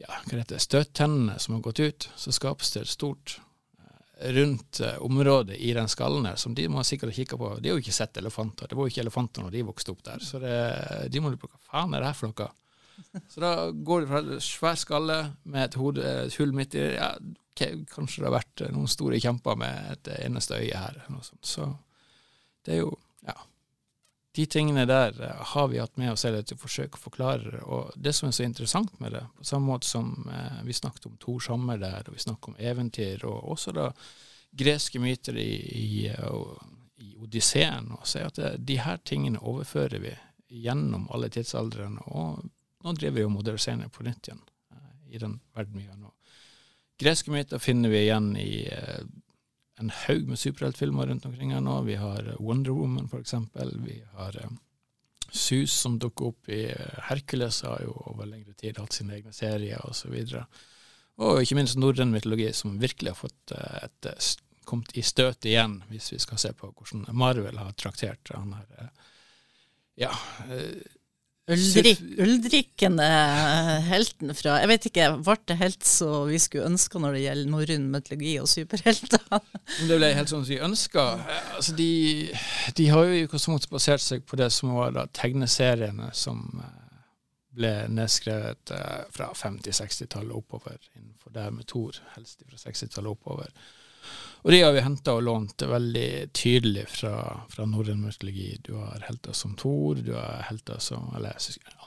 ja, 0.00 0.08
hva 0.08 0.38
heter 0.38 0.54
det, 0.54 0.62
støttennene 0.64 1.36
som 1.42 1.58
har 1.58 1.64
gått 1.66 1.82
ut, 1.84 2.08
så 2.16 2.32
skapes 2.32 2.72
det 2.72 2.86
et 2.86 2.94
stort 2.94 3.36
rundt 4.32 4.80
området 5.04 5.58
i 5.60 5.74
den 5.76 5.90
skallen 5.92 6.24
her, 6.24 6.40
som 6.40 6.54
de 6.56 6.70
må 6.72 6.84
sikkert 6.88 7.12
ha 7.12 7.16
kikka 7.18 7.36
på. 7.40 7.50
De 7.60 7.68
har 7.68 7.76
jo 7.76 7.84
ikke 7.84 7.92
sett 7.92 8.16
elefanter. 8.16 8.68
Det 8.68 8.78
var 8.78 8.88
jo 8.88 8.94
ikke 8.94 9.02
elefanter 9.04 9.44
når 9.44 9.52
de 9.52 9.64
vokste 9.68 9.92
opp 9.92 10.04
der. 10.08 10.24
Så 10.24 10.40
det, 10.40 10.54
de 11.12 11.20
må 11.20 11.32
lure 11.32 11.42
på 11.42 11.50
hva 11.52 11.60
faen 11.68 11.92
er 11.92 12.00
det 12.00 12.14
her 12.14 12.16
for 12.16 12.32
noe? 12.32 12.48
Så 13.28 13.40
da 13.40 13.70
går 13.70 14.00
det 14.04 14.08
fra 14.10 14.38
svær 14.42 14.78
skalle 14.80 15.18
med 15.44 15.64
et, 15.64 15.80
hode, 15.80 16.04
et 16.26 16.38
hull 16.40 16.54
midt 16.56 16.76
i 16.78 16.86
ja, 16.96 17.14
Kanskje 17.56 18.20
det 18.20 18.28
har 18.28 18.34
vært 18.34 18.62
eh, 18.66 18.72
noen 18.74 18.90
store 18.90 19.20
kjemper 19.22 19.56
med 19.56 19.92
et 19.94 20.10
eneste 20.18 20.58
øye 20.60 20.76
her. 20.76 20.98
Så 21.40 21.70
det 22.66 22.76
er 22.78 22.82
jo 22.84 22.96
Ja. 23.26 23.36
De 24.36 24.44
tingene 24.46 24.84
der 24.86 25.16
eh, 25.24 25.44
har 25.54 25.68
vi 25.72 25.78
hatt 25.80 25.96
med 25.96 26.12
oss 26.12 26.26
hele 26.28 26.42
til 26.44 26.58
å 26.58 26.60
forsøke 26.60 26.98
å 26.98 27.04
forklare. 27.06 27.62
Og 27.64 27.94
det 27.96 28.12
som 28.14 28.28
er 28.28 28.36
så 28.36 28.44
interessant 28.44 29.00
med 29.00 29.16
det, 29.16 29.24
på 29.38 29.48
samme 29.48 29.72
måte 29.72 29.88
som 29.88 30.28
eh, 30.28 30.60
vi 30.68 30.76
snakket 30.76 31.08
om 31.08 31.16
Tor 31.16 31.40
Sommer 31.40 31.80
der, 31.80 32.04
og 32.04 32.18
vi 32.18 32.24
snakker 32.26 32.52
om 32.52 32.60
eventyr, 32.60 33.24
og 33.24 33.52
også 33.56 33.72
da 33.72 33.88
greske 34.56 35.00
myter 35.00 35.36
i, 35.40 35.52
i, 35.80 35.88
i 37.00 37.14
Odysseen, 37.16 37.88
og 37.96 38.04
er 38.16 38.28
at 38.28 38.36
det, 38.36 38.52
de 38.68 38.78
her 38.80 39.00
tingene 39.04 39.40
overfører 39.40 40.04
vi 40.04 40.12
gjennom 40.48 41.08
alle 41.10 41.32
tidsaldrene. 41.32 42.04
og 42.06 42.44
nå 42.86 42.94
driver 42.94 43.18
vi 43.18 43.26
og 43.26 43.34
moderniserer 43.34 43.90
på 43.92 44.06
nytt 44.06 44.30
igjen 44.30 44.42
eh, 44.72 44.90
i 45.16 45.22
den 45.22 45.40
verden 45.56 45.80
vi 45.80 45.86
gjør 45.88 46.02
nå. 46.04 46.12
Greske 47.02 47.32
myter 47.34 47.60
finner 47.60 47.92
vi 47.92 48.04
igjen 48.06 48.30
i 48.40 48.66
eh, 48.72 49.02
en 49.80 49.90
haug 50.06 50.30
med 50.30 50.40
superheltfilmer 50.40 51.10
rundt 51.10 51.26
omkring 51.28 51.52
her 51.52 51.64
nå. 51.64 51.80
Vi 51.88 51.98
har 52.00 52.22
eh, 52.22 52.38
Wonder 52.40 52.72
Woman, 52.72 53.10
eksempel. 53.18 53.74
Vi 53.84 53.98
har 54.16 54.38
eh, 54.40 54.54
Sus, 55.26 55.74
som 55.74 55.98
dukker 55.98 56.30
opp 56.30 56.48
i 56.48 56.62
eh, 56.70 56.98
Hercules, 57.10 57.60
har 57.66 57.82
jo 57.84 57.92
over 58.12 58.28
lengre 58.30 58.54
tid 58.56 58.78
hatt 58.80 58.96
sine 58.96 59.18
egne 59.18 59.34
serier, 59.36 59.82
osv. 59.84 60.14
Og, 60.14 61.26
og 61.26 61.42
ikke 61.42 61.58
minst 61.58 61.78
norrøn 61.80 62.14
mytologi, 62.14 62.48
som 62.56 62.78
virkelig 62.80 63.12
har 63.12 63.20
fått 63.20 63.56
eh, 63.56 63.78
et 63.88 64.10
eh, 64.12 64.32
kommet 64.66 64.96
i 64.98 65.04
støtet 65.04 65.50
igjen, 65.50 65.80
hvis 65.90 66.12
vi 66.14 66.20
skal 66.22 66.40
se 66.42 66.54
på 66.56 66.70
hvordan 66.72 67.04
Marvel 67.14 67.58
har 67.60 67.74
traktert 67.78 68.32
han 68.34 68.56
her 68.56 68.80
eh, 68.82 69.04
ja, 69.96 70.10
Uldrik, 71.46 72.82
er 72.82 73.82
helten 73.86 74.32
fra 74.34 74.56
Jeg 74.58 74.70
vet 74.72 74.86
ikke, 74.88 75.04
ble 75.22 75.36
det 75.46 75.56
helt 75.60 75.84
så 75.86 76.24
vi 76.26 76.40
skulle 76.42 76.66
ønske 76.66 76.98
når 76.98 77.14
det 77.14 77.20
gjelder 77.22 77.52
norrøn 77.52 77.84
mytologi 77.92 78.32
og 78.42 78.48
superhelter? 78.50 79.22
Det 79.86 79.98
ble 80.00 80.10
helt 80.16 80.32
sånn 80.32 80.42
som 80.42 80.50
vi 80.50 80.58
ønska. 80.66 81.04
Altså 81.54 81.76
de, 81.78 81.92
de 82.74 82.88
har 82.90 83.06
jo 83.06 83.14
i 83.14 83.22
utgangspunktet 83.28 83.70
basert 83.70 84.02
seg 84.02 84.26
på 84.26 84.40
det 84.40 84.50
som 84.56 84.74
var 84.74 84.96
da 84.96 85.06
tegneseriene 85.14 86.10
som 86.18 86.42
eh, 86.64 87.00
ble 87.54 87.72
nedskrevet 87.94 88.74
eh, 88.74 89.06
fra 89.14 89.30
50-60-tallet 89.38 90.34
oppover, 90.34 90.80
innenfor 90.98 91.30
det 91.36 91.46
med 91.54 91.70
Thor, 91.70 92.02
helst 92.16 92.42
fra 92.42 92.58
60-tallet 92.58 93.14
oppover. 93.14 93.54
Og 94.46 94.52
de 94.52 94.60
har 94.62 94.70
vi 94.76 94.82
henta 94.84 95.16
og 95.18 95.24
lånt 95.26 95.62
veldig 95.66 96.28
tydelig 96.30 96.84
fra, 96.86 97.16
fra 97.50 97.64
norrøn 97.66 97.98
mytologi. 97.98 98.52
Du 98.62 98.76
har 98.78 99.02
helter 99.08 99.34
som 99.34 99.56
Thor, 99.58 99.98
du 99.98 100.12
har 100.14 100.44
helter 100.46 100.78
som, 100.78 101.08
eller 101.18 101.34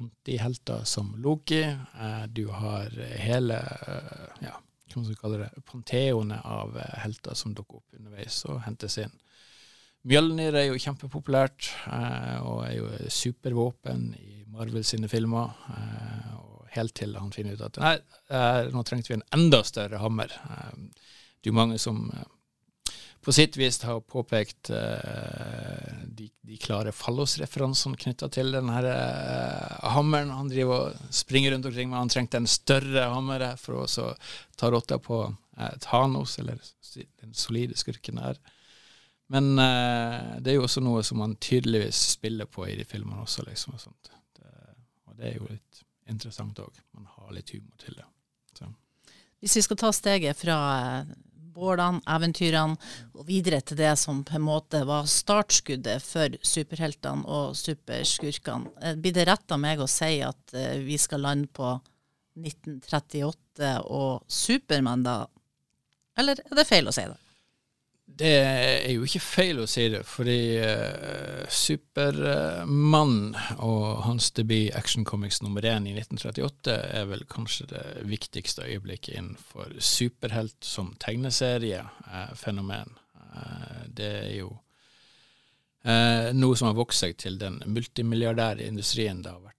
antihelter 0.02 0.84
som 0.84 1.14
Loki. 1.24 1.62
Eh, 1.64 2.26
du 2.28 2.50
har 2.52 2.92
hele 3.16 3.62
eh, 3.64 4.44
ja, 4.44 4.58
hva 4.60 4.98
man 4.98 5.08
skal 5.08 5.22
kalle 5.22 5.40
det, 5.46 5.64
panteonet 5.72 6.44
av 6.44 6.76
eh, 6.84 6.98
helter 7.06 7.40
som 7.40 7.56
dukker 7.56 7.80
opp 7.80 7.96
underveis 7.96 8.42
og 8.52 8.60
hentes 8.66 9.00
inn. 9.06 9.16
Mjølnir 10.12 10.60
er 10.60 10.68
jo 10.68 10.84
kjempepopulært, 10.84 11.70
og 12.44 12.62
er 12.64 12.76
jo 12.76 12.92
supervåpen 13.12 14.10
i 14.20 14.44
Marvel 14.52 14.84
sine 14.88 15.08
filmer. 15.12 15.56
Helt 16.72 16.96
til 17.00 17.16
han 17.20 17.32
finner 17.36 17.56
ut 17.56 17.66
at 17.68 17.80
nei, 17.84 17.98
nå 18.72 18.84
trengte 18.88 19.12
vi 19.12 19.18
en 19.18 19.26
enda 19.36 19.60
større 19.68 20.00
hammer. 20.00 20.32
Det 21.40 21.48
er 21.48 21.54
jo 21.54 21.60
mange 21.60 21.80
som 21.80 22.04
eh, 22.12 22.28
på 23.24 23.34
sitt 23.36 23.58
vis 23.60 23.82
har 23.84 24.00
påpekt 24.08 24.70
uh, 24.72 26.04
de, 26.08 26.30
de 26.42 26.58
klare 26.58 26.94
fallosreferansene 26.96 28.00
knytta 28.00 28.30
til 28.32 28.54
den 28.56 28.70
her 28.72 28.88
eh, 28.88 29.90
hammeren 29.92 30.32
han 30.32 30.48
driver 30.48 30.86
og 30.86 31.12
springer 31.14 31.52
rundt 31.52 31.68
omkring 31.68 31.92
med. 31.92 32.00
Han 32.00 32.14
trengte 32.14 32.40
en 32.40 32.48
større 32.48 33.10
hammer 33.12 33.44
for 33.60 33.84
å 33.84 34.08
ta 34.56 34.72
rotta 34.72 35.02
på 35.04 35.20
uh, 35.28 35.76
Thanos, 35.84 36.38
eller 36.40 36.64
den 36.96 37.36
solide 37.36 37.76
skurken 37.78 38.24
der. 38.24 38.40
Men 39.30 39.52
det 39.60 40.50
er 40.50 40.56
jo 40.56 40.64
også 40.66 40.82
noe 40.82 41.04
som 41.06 41.20
man 41.22 41.36
tydeligvis 41.38 42.00
spiller 42.16 42.48
på 42.50 42.64
i 42.66 42.80
de 42.80 42.86
filmene 42.88 43.22
også, 43.22 43.44
liksom. 43.46 43.76
Og, 43.76 43.84
sånt. 43.84 44.10
Det, 44.40 44.54
og 45.06 45.20
det 45.20 45.28
er 45.28 45.36
jo 45.36 45.52
litt 45.52 45.84
interessant 46.10 46.58
òg. 46.64 46.80
Man 46.98 47.06
har 47.14 47.36
litt 47.36 47.52
humor 47.54 47.76
til 47.84 48.00
det. 48.00 48.08
Så. 48.58 48.72
Hvis 49.44 49.60
vi 49.60 49.68
skal 49.68 49.80
ta 49.84 49.92
steget 49.94 50.40
fra 50.40 50.58
bålene, 51.60 52.02
eventyrene, 52.10 52.78
og 53.16 53.28
videre 53.28 53.62
til 53.62 53.80
det 53.80 53.94
som 54.00 54.24
på 54.28 54.38
en 54.40 54.46
måte 54.48 54.82
var 54.88 55.10
startskuddet 55.10 56.04
for 56.04 56.36
superheltene 56.46 57.28
og 57.28 57.56
superskurkene, 57.60 58.74
eh, 58.82 58.98
blir 59.00 59.16
det 59.16 59.28
rett 59.30 59.56
av 59.56 59.62
meg 59.62 59.84
å 59.84 59.90
si 59.90 60.20
at 60.26 60.56
eh, 60.56 60.80
vi 60.86 60.98
skal 61.02 61.26
lande 61.28 61.52
på 61.54 61.76
1938 62.40 63.74
og 63.92 64.24
Supermann 64.32 65.04
da? 65.04 65.22
Eller 66.20 66.40
er 66.46 66.56
det 66.60 66.68
feil 66.68 66.88
å 66.88 66.96
si 66.96 67.06
det? 67.08 67.20
Det 68.18 68.32
er 68.36 68.92
jo 68.92 69.06
ikke 69.06 69.22
feil 69.22 69.60
å 69.62 69.68
si 69.70 69.86
det, 69.94 70.02
fordi 70.08 70.58
uh, 70.60 71.46
Supermann 71.48 73.36
og 73.64 74.02
hans 74.04 74.32
debut 74.36 74.74
Action 74.76 75.06
Comics 75.08 75.42
nummer 75.44 75.64
én 75.64 75.88
i 75.88 75.94
1938 75.94 76.76
er 77.00 77.06
vel 77.12 77.24
kanskje 77.32 77.70
det 77.72 77.84
viktigste 78.10 78.66
øyeblikket 78.66 79.16
innenfor 79.16 79.76
superhelt 79.80 80.58
som 80.66 80.92
tegneseriefenomen. 81.00 82.98
Uh, 83.30 83.86
det 83.88 84.12
er 84.26 84.34
jo 84.42 84.50
uh, 85.86 86.34
noe 86.36 86.60
som 86.60 86.68
har 86.72 86.80
vokst 86.80 87.06
seg 87.06 87.16
til 87.22 87.40
den 87.40 87.62
multimilliardære 87.68 88.68
industrien 88.68 89.24
det 89.24 89.32
har 89.36 89.46
vært 89.46 89.56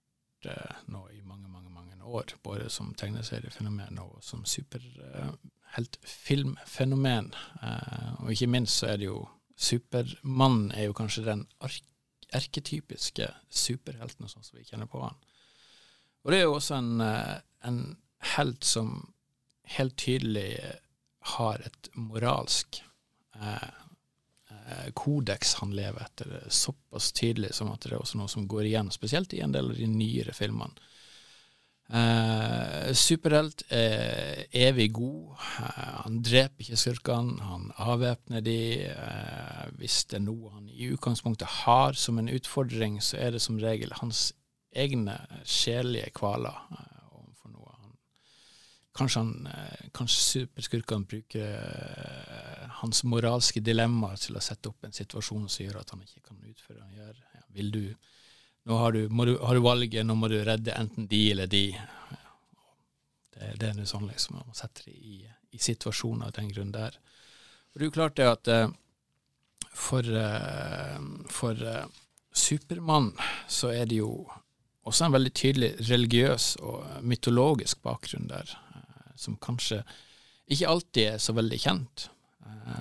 nå 0.91 1.07
i 1.13 1.21
mange, 1.23 1.47
mange, 1.47 1.69
mange 1.69 1.97
år, 2.03 2.35
både 2.43 2.69
som 2.73 2.93
tegneseriefenomen 2.97 3.99
og 4.03 4.19
som 4.25 4.45
superheltfilmfenomen. 5.71 7.33
Uh, 7.63 8.23
og 8.23 8.31
ikke 8.31 8.47
minst 8.47 8.81
så 8.81 8.91
er 8.93 8.97
det 8.97 9.05
jo 9.05 9.27
Supermann 9.61 10.71
er 10.71 10.87
jo 10.87 10.93
kanskje 10.97 11.25
den 11.25 11.45
erketypiske 12.33 13.27
superhelten, 13.49 14.27
sånn 14.27 14.43
som 14.43 14.57
vi 14.57 14.65
kjenner 14.65 14.89
på 14.89 15.01
han. 15.03 15.17
Og 16.23 16.31
det 16.31 16.39
er 16.39 16.47
jo 16.47 16.55
også 16.55 16.79
en, 16.79 17.01
uh, 17.01 17.37
en 17.67 17.97
helt 18.35 18.65
som 18.65 19.13
helt 19.77 19.97
tydelig 19.97 20.57
har 21.37 21.61
et 21.61 21.89
moralsk 21.93 22.81
eh, 23.39 23.69
kodeks 24.97 25.53
han 25.61 25.71
lever 25.75 26.01
etter, 26.01 26.31
såpass 26.49 27.11
tydelig 27.15 27.53
som 27.55 27.71
at 27.71 27.85
det 27.85 27.93
er 27.93 28.01
også 28.01 28.19
noe 28.19 28.31
som 28.31 28.47
går 28.49 28.67
igjen, 28.67 28.91
spesielt 28.91 29.33
i 29.33 29.41
en 29.45 29.53
del 29.55 29.71
av 29.71 29.77
de 29.77 29.87
nyere 29.87 30.33
filmene. 30.35 30.90
Eh, 31.91 32.93
superhelt 32.95 33.65
er 33.67 34.45
evig 34.55 34.93
god. 34.95 35.33
Eh, 35.59 35.95
han 36.05 36.21
dreper 36.23 36.63
ikke 36.63 36.79
skurkene, 36.79 37.41
han 37.43 37.65
avvæpner 37.75 38.43
de. 38.45 38.59
Eh, 38.87 39.65
hvis 39.81 40.05
det 40.07 40.21
er 40.21 40.23
noe 40.23 40.53
han 40.53 40.69
i 40.71 40.87
utgangspunktet 40.93 41.63
har 41.65 41.99
som 41.99 42.19
en 42.21 42.31
utfordring, 42.31 43.01
så 43.03 43.19
er 43.19 43.35
det 43.35 43.41
som 43.43 43.59
regel 43.59 43.91
hans 43.99 44.29
egne 44.71 45.17
sjelelige 45.43 46.13
kvaler 46.15 46.55
eh, 46.77 47.01
overfor 47.17 47.51
noe. 47.51 47.75
Han, 47.81 47.97
kanskje, 48.95 49.25
han, 49.25 49.51
eh, 49.51 49.89
kanskje 49.91 50.23
superskurkene 50.29 51.11
bruker 51.11 51.57
eh, 51.59 52.71
hans 52.79 53.03
moralske 53.03 53.59
dilemmaer 53.59 54.21
til 54.21 54.39
å 54.39 54.45
sette 54.47 54.71
opp 54.71 54.87
en 54.87 54.95
situasjon 54.95 55.49
som 55.49 55.65
gjør 55.65 55.81
at 55.83 55.91
han 55.91 56.07
ikke 56.07 56.23
kan 56.29 56.39
utføre 56.39 56.79
det 56.79 56.87
han 56.87 56.97
gjør. 57.03 57.21
Ja, 57.35 57.45
vil 57.59 57.75
du 57.75 57.83
nå 58.63 58.77
har 58.77 58.91
du, 58.91 59.07
du, 59.07 59.37
har 59.37 59.55
du, 59.55 59.61
valget, 59.61 60.05
nå 60.05 60.15
må 60.15 60.29
du 60.29 60.37
redde 60.45 60.75
enten 60.77 61.07
de 61.09 61.21
eller 61.31 61.49
de. 61.49 61.63
Det, 63.33 63.55
det 63.57 63.71
er 63.71 63.77
noe 63.77 63.89
sånn 63.89 64.05
liksom, 64.09 64.37
man 64.37 64.57
setter 64.57 64.91
det 64.91 64.97
i, 64.97 65.23
i 65.51 65.61
situasjoner 65.61 66.29
av 66.29 66.35
den 66.37 66.51
grunn 66.53 66.73
der. 66.75 66.99
Og 67.71 67.79
det 67.79 67.85
er 67.85 67.89
jo 67.89 67.95
klart 67.95 68.19
det 68.19 68.29
at 68.29 68.51
uh, 68.51 68.69
for, 69.73 70.05
uh, 70.05 70.99
for 71.31 71.57
uh, 71.65 71.87
Supermann 72.31 73.11
så 73.49 73.71
er 73.73 73.89
det 73.89 74.01
jo 74.01 74.13
også 74.87 75.07
en 75.07 75.15
veldig 75.15 75.33
tydelig 75.37 75.71
religiøs 75.89 76.55
og 76.65 77.01
mytologisk 77.05 77.81
bakgrunn 77.85 78.29
der, 78.31 78.49
som 79.19 79.35
kanskje 79.41 79.83
ikke 80.51 80.69
alltid 80.69 81.03
er 81.05 81.19
så 81.21 81.35
veldig 81.37 81.59
kjent, 81.61 82.07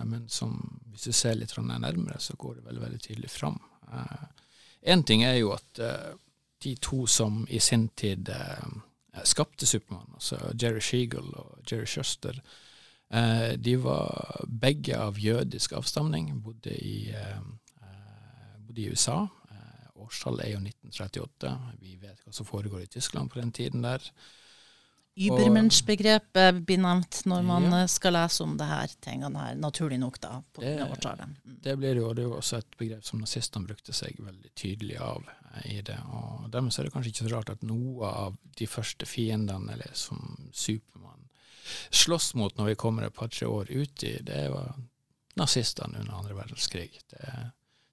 men 0.09 0.23
som 0.33 0.55
hvis 0.95 1.11
du 1.11 1.13
ser 1.13 1.37
litt 1.37 1.53
nærmere, 1.61 2.17
så 2.19 2.39
går 2.41 2.57
det 2.57 2.65
veldig, 2.71 2.83
veldig 2.87 3.01
tydelig 3.05 3.31
fram. 3.31 3.59
Én 4.83 5.05
ting 5.05 5.25
er 5.25 5.37
jo 5.41 5.53
at 5.53 5.81
uh, 5.81 6.17
de 6.65 6.75
to 6.81 7.07
som 7.07 7.47
i 7.51 7.59
sin 7.59 7.89
tid 7.97 8.29
uh, 8.29 9.23
skapte 9.25 9.67
Supermann, 9.67 10.09
altså 10.15 10.39
Jerry 10.63 10.81
Sheagle 10.81 11.37
og 11.37 11.59
Jerry 11.71 11.87
Shuster, 11.87 12.41
uh, 13.15 13.53
de 13.57 13.77
var 13.83 14.47
begge 14.49 14.97
av 14.97 15.19
jødisk 15.21 15.73
avstamning, 15.73 16.33
bodde 16.43 16.77
i, 16.77 17.13
bodde 18.67 18.83
i 18.83 18.91
USA. 18.91 19.27
Årstallet 20.01 20.47
er 20.47 20.55
jo 20.55 20.61
1938. 20.65 21.51
Vi 21.81 21.99
vet 22.01 22.23
hva 22.25 22.33
som 22.33 22.47
foregår 22.49 22.87
i 22.87 22.89
Tyskland 22.91 23.31
på 23.31 23.41
den 23.41 23.53
tiden 23.53 23.85
der. 23.85 24.01
Übermensch-begrepet 25.21 26.63
blir 26.67 26.81
nevnt 26.81 27.21
når 27.29 27.45
man 27.45 27.69
ja. 27.73 27.81
skal 27.91 28.15
lese 28.17 28.45
om 28.45 28.57
det 28.61 28.69
her 28.71 28.95
tingene 29.05 29.45
her, 29.45 29.59
naturlig 29.61 29.99
nok, 30.01 30.21
da. 30.23 30.33
på 30.53 30.65
det, 30.65 30.77
mm. 30.81 31.59
det 31.67 31.77
blir 31.81 32.01
jo, 32.01 32.13
det 32.17 32.25
er 32.25 32.31
jo 32.31 32.39
også 32.39 32.61
et 32.63 32.79
begrep 32.81 33.05
som 33.07 33.21
nazistene 33.21 33.69
brukte 33.69 33.95
seg 33.97 34.19
veldig 34.19 34.53
tydelig 34.59 34.97
av 35.05 35.27
eh, 35.29 35.67
i 35.77 35.81
det. 35.85 35.99
og 36.15 36.49
Dermed 36.53 36.79
er 36.79 36.89
det 36.89 36.95
kanskje 36.95 37.15
ikke 37.15 37.29
så 37.29 37.35
rart 37.35 37.55
at 37.55 37.67
noe 37.67 38.13
av 38.25 38.39
de 38.59 38.69
første 38.71 39.09
fiendene, 39.09 39.77
eller 39.77 39.93
som 39.99 40.51
Supermann 40.53 41.27
slåss 41.91 42.35
mot 42.35 42.57
når 42.59 42.73
vi 42.73 42.79
kommer 42.81 43.07
et 43.07 43.15
par-tre 43.15 43.47
år 43.47 43.71
uti, 43.71 44.17
det 44.27 44.49
var 44.51 44.75
nazistene 45.39 46.01
under 46.01 46.17
andre 46.17 46.35
verdenskrig. 46.35 46.91
Det, 47.13 47.35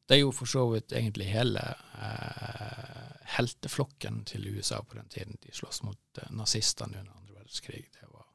det 0.07 0.15
er 0.15 0.21
jo 0.23 0.31
for 0.31 0.47
så 0.49 0.63
vidt 0.71 0.93
egentlig 0.95 1.27
hele 1.29 1.61
eh, 1.99 3.07
helteflokken 3.37 4.23
til 4.25 4.47
USA 4.55 4.79
på 4.83 4.95
den 4.95 5.09
tiden. 5.11 5.35
De 5.43 5.51
slåss 5.53 5.83
mot 5.83 6.21
eh, 6.21 6.31
nazistene 6.31 6.99
under 6.99 7.11
andre 7.11 7.35
verdenskrig. 7.35 7.83
Det 7.91 8.07
var 8.11 8.25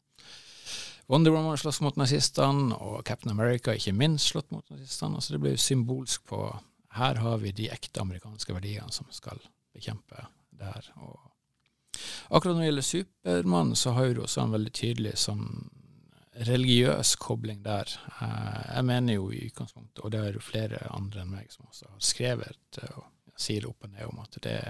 Wonder 1.09 1.33
Woman 1.33 1.59
slåss 1.59 1.81
mot 1.81 1.97
nazistene, 1.97 2.77
og 2.77 3.05
Captain 3.05 3.33
America 3.33 3.75
ikke 3.77 3.97
minst 3.97 4.31
slått 4.33 4.53
mot 4.53 4.69
nazistene. 4.71 5.17
Altså 5.17 5.35
det 5.35 5.43
ble 5.43 5.57
symbolsk 5.57 6.29
på 6.29 6.45
her 6.93 7.21
har 7.25 7.41
vi 7.41 7.55
de 7.57 7.71
ekte 7.73 8.01
amerikanske 8.01 8.53
verdiene 8.53 8.93
som 8.93 9.09
skal 9.11 9.41
bekjempe 9.73 10.27
det 10.53 10.69
her. 10.69 10.91
Og 11.01 11.17
akkurat 12.29 12.53
når 12.53 12.61
det 12.61 12.69
gjelder 12.69 12.89
Supermann, 12.89 13.77
så 13.77 13.95
har 13.97 14.13
du 14.13 14.23
også 14.23 14.45
en 14.45 14.53
veldig 14.59 14.73
tydelig 14.77 15.15
sånn 15.25 15.47
religiøs 16.33 17.17
kobling 17.17 17.65
der. 17.65 17.89
Eh, 18.21 18.75
jeg 18.77 18.85
mener 18.85 19.15
jo 19.15 19.31
i 19.31 19.47
utgangspunktet, 19.47 20.05
og 20.05 20.13
det 20.13 20.21
er 20.21 20.37
jo 20.37 20.45
flere 20.45 20.81
andre 20.91 21.23
enn 21.23 21.35
meg 21.35 21.51
som 21.53 21.69
også 21.69 21.91
har 21.91 22.05
skrevet 22.05 22.81
eh, 22.83 22.99
og 22.99 23.37
sier 23.37 23.67
opp 23.69 23.85
og 23.85 23.93
ned 23.93 24.09
om 24.09 24.23
at 24.23 24.39
det 24.45 24.61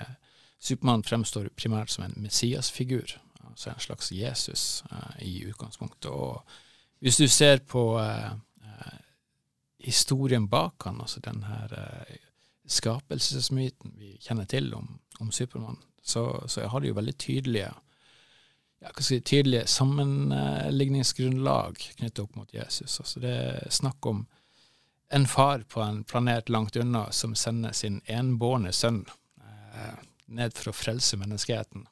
Supermann 0.62 1.02
fremstår 1.02 1.50
primært 1.58 1.90
som 1.90 2.04
en 2.06 2.14
messiasfigur, 2.22 3.16
altså 3.48 3.72
en 3.72 3.80
slags 3.82 4.12
Jesus 4.14 4.84
uh, 4.92 5.16
i 5.18 5.42
utgangspunktet. 5.50 6.06
Og 6.06 6.44
hvis 7.02 7.18
du 7.18 7.26
ser 7.26 7.58
på 7.66 7.82
historien 9.82 10.46
bak 10.48 10.86
han, 10.86 11.00
altså 11.02 11.18
den 11.20 11.42
her 11.42 11.74
skapelsesmyten 12.70 13.96
vi 13.98 14.14
kjenner 14.22 14.46
til 14.46 14.70
om, 14.78 15.00
om 15.18 15.32
Supermann, 15.34 15.82
så, 16.02 16.44
så 16.46 16.68
har 16.70 16.80
de 16.80 16.92
jo 16.92 16.94
veldig 16.94 17.16
tydelige 17.18 17.72
ja, 18.82 18.90
jeg, 18.98 19.24
tydelige 19.24 19.66
sammenligningsgrunnlag 19.70 21.78
knyttet 21.78 22.24
opp 22.24 22.34
mot 22.36 22.54
Jesus. 22.54 23.00
Altså 23.00 23.20
det 23.22 23.30
er 23.30 23.70
snakk 23.70 24.06
om 24.10 24.26
en 25.12 25.26
far 25.28 25.58
på 25.68 25.82
en 25.84 26.04
planet 26.08 26.48
langt 26.48 26.76
unna 26.76 27.10
som 27.12 27.34
sender 27.36 27.72
sin 27.76 28.00
enbårne 28.06 28.72
sønn 28.72 29.04
eh, 29.42 29.94
ned 30.32 30.56
for 30.56 30.68
å 30.72 30.76
frelse 30.76 31.16
menneskeheten. 31.20 31.86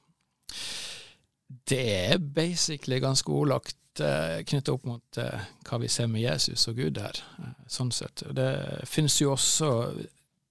Det 1.68 1.82
er 2.09 2.18
basically 2.18 3.00
ganske 3.02 3.32
ordlagt 3.32 4.00
eh, 4.00 4.40
knyttet 4.47 4.73
opp 4.73 4.85
mot 4.88 5.18
eh, 5.20 5.40
hva 5.68 5.78
vi 5.82 5.88
ser 5.92 6.06
med 6.09 6.25
Jesus 6.25 6.68
og 6.70 6.76
Gud 6.80 6.99
her. 7.02 7.16
Eh, 7.38 7.52
sånn 7.68 7.92
sett. 7.92 8.25
Det 8.35 8.50
finnes 8.88 9.20
jo 9.20 9.35
også 9.35 9.70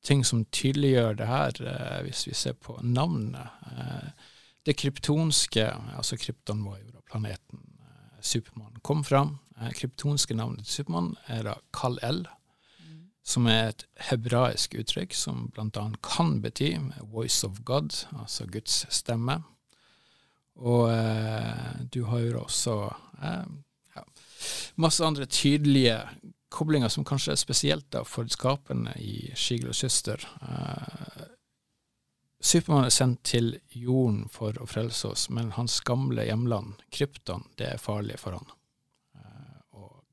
ting 0.05 0.24
som 0.25 0.46
tydeliggjør 0.46 1.17
det 1.19 1.27
her, 1.27 1.51
eh, 1.74 2.01
hvis 2.05 2.27
vi 2.27 2.36
ser 2.38 2.53
på 2.53 2.77
navnet. 2.84 3.50
Eh, 3.74 4.10
det 4.69 4.77
kryptonske, 4.77 5.65
altså 5.97 6.17
krypton 6.21 6.61
var 6.67 6.77
jo 6.77 6.91
da 6.93 7.01
planeten 7.09 7.63
eh, 7.81 8.17
Supermann 8.21 8.75
kom 8.85 9.01
fram. 9.03 9.39
Eh, 9.57 9.71
kryptonske 9.73 10.38
navnet 10.38 10.67
til 10.67 10.79
Supermann 10.79 11.15
er 11.25 11.47
da 11.47 11.55
Kal-El, 11.73 12.27
mm. 12.77 12.99
som 13.25 13.49
er 13.49 13.71
et 13.71 13.85
hebraisk 14.11 14.77
uttrykk 14.77 15.15
som 15.17 15.47
bl.a. 15.55 15.88
kan 16.05 16.38
bety 16.43 16.75
'voice 17.01 17.47
of 17.47 17.63
God', 17.65 18.05
altså 18.13 18.45
Guds 18.45 18.85
stemme. 18.93 19.41
Og 20.59 20.91
eh, 20.91 21.81
du 21.93 22.03
har 22.11 22.19
jo 22.19 22.43
også 22.43 22.75
eh, 23.23 23.49
ja, 23.95 24.05
masse 24.75 25.05
andre 25.05 25.25
tydelige 25.25 25.97
koblinger 26.49 26.93
som 26.93 27.05
kanskje 27.05 27.33
er 27.33 27.41
spesielt 27.41 27.89
da 27.93 28.03
for 28.03 28.27
skaperne 28.29 28.93
i 29.01 29.31
Skigel 29.35 29.73
og 29.73 29.75
Søster. 29.75 30.21
Eh, 30.41 31.38
Supermann 32.39 32.86
er 32.88 32.93
sendt 32.96 33.24
til 33.27 33.58
jorden 33.75 34.24
for 34.31 34.55
å 34.63 34.67
frelse 34.69 35.10
oss, 35.12 35.27
men 35.34 35.51
hans 35.58 35.81
gamle 35.84 36.24
hjemland, 36.24 36.79
Krypton, 36.96 37.43
det 37.60 37.74
er 37.74 37.81
farlig 37.81 38.15
for 38.22 38.38
han. 38.38 38.53
Eh, 39.19 39.58
og 39.75 40.05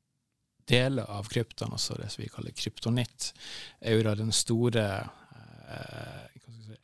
deler 0.67 1.07
av 1.07 1.29
Krypton, 1.31 1.77
altså 1.77 1.95
det 2.01 2.11
som 2.11 2.25
vi 2.25 2.31
kaller 2.33 2.57
kryptonitt, 2.57 3.31
er 3.79 3.95
jo 3.95 4.07
da 4.09 4.17
den 4.19 4.35
store 4.35 4.87
eh, 5.71 6.25
si, 6.43 6.81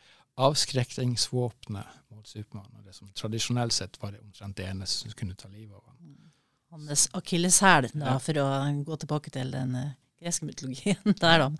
avskrekkingsvåpenet 0.47 1.99
mot 2.15 2.29
Supermann, 2.29 2.71
og 2.79 2.87
det 2.87 2.95
som 2.95 3.11
tradisjonelt 3.11 3.75
sett 3.75 3.99
var 4.03 4.15
det 4.15 4.23
omtrent 4.23 4.61
det 4.61 4.69
eneste 4.71 5.09
som 5.09 5.17
kunne 5.19 5.35
ta 5.35 5.51
livet 5.51 5.75
av 5.75 5.83
han. 5.89 6.15
Hans 6.73 7.09
akilleshæl, 7.19 7.91
for 8.23 8.39
å 8.41 8.47
gå 8.87 8.97
tilbake 9.03 9.35
til 9.35 9.51
den 9.53 9.75
uh, 9.75 9.91
greske 10.23 10.47
mytologien 10.47 11.19
der, 11.25 11.43
da. 11.43 11.51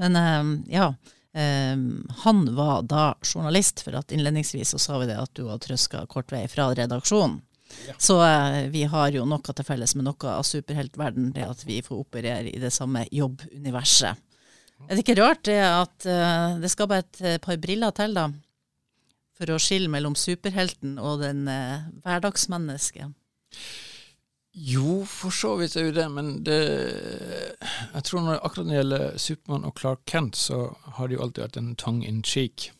Men 0.00 0.64
ja. 0.72 0.88
Um, 1.36 2.08
han 2.22 2.54
var 2.56 2.86
da 2.88 3.14
journalist, 3.20 3.82
for 3.84 3.98
at 3.98 4.12
innledningsvis 4.12 4.70
så 4.72 4.78
sa 4.80 4.96
vi 5.02 5.10
det 5.10 5.18
at 5.20 5.34
du 5.36 5.44
har 5.50 5.60
trøska 5.60 6.06
kort 6.08 6.32
vei 6.32 6.46
fra 6.48 6.70
redaksjonen. 6.72 7.42
Ja. 7.88 7.96
Så 8.00 8.16
uh, 8.22 8.62
vi 8.72 8.86
har 8.88 9.10
jo 9.12 9.26
noe 9.28 9.52
til 9.52 9.66
felles 9.66 9.92
med 9.98 10.06
noe 10.06 10.30
av 10.32 10.46
superheltverden, 10.48 11.34
det 11.36 11.44
at 11.44 11.66
vi 11.68 11.82
får 11.84 12.00
operere 12.06 12.48
i 12.48 12.62
det 12.62 12.72
samme 12.72 13.04
jobbuniverset. 13.12 14.22
Er 14.86 14.94
det 14.94 15.04
ikke 15.04 15.18
rart 15.20 15.44
det 15.48 15.60
at 15.60 16.08
uh, 16.08 16.56
det 16.62 16.72
skal 16.72 16.88
bare 16.88 17.04
et 17.04 17.20
uh, 17.26 17.36
par 17.44 17.60
briller 17.60 17.92
til, 17.96 18.16
da? 18.16 18.30
For 19.36 19.52
å 19.52 19.60
skille 19.60 19.92
mellom 19.92 20.16
superhelten 20.16 20.96
og 20.96 21.20
den 21.20 21.44
hverdagsmennesket? 21.44 23.12
Jo, 24.58 25.02
for 25.04 25.34
så 25.36 25.50
vidt 25.60 25.74
er 25.76 25.90
jo 25.90 25.92
det, 25.92 26.06
men 26.08 26.30
det 26.44 26.60
Jeg 27.60 28.04
tror 28.08 28.22
når, 28.24 28.38
akkurat 28.40 28.64
når 28.64 28.72
det 28.72 28.78
gjelder 28.78 29.18
Supermann 29.20 29.66
og 29.68 29.74
Clark 29.76 30.06
Kent, 30.08 30.36
så 30.36 30.70
har 30.96 31.08
det 31.08 31.18
jo 31.18 31.24
alltid 31.26 31.42
vært 31.44 31.58
en 31.60 31.74
tongue 31.76 32.08
in 32.08 32.22
cheek. 32.24 32.70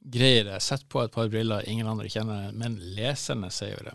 Greier 0.00 0.46
det. 0.48 0.62
Sett 0.64 0.86
på 0.88 1.02
et 1.04 1.12
par 1.12 1.28
briller 1.28 1.68
ingen 1.68 1.90
andre 1.90 2.08
kjenner, 2.08 2.48
men 2.56 2.78
leserne 2.96 3.50
ser 3.52 3.74
jo 3.74 3.82
det. 3.90 3.94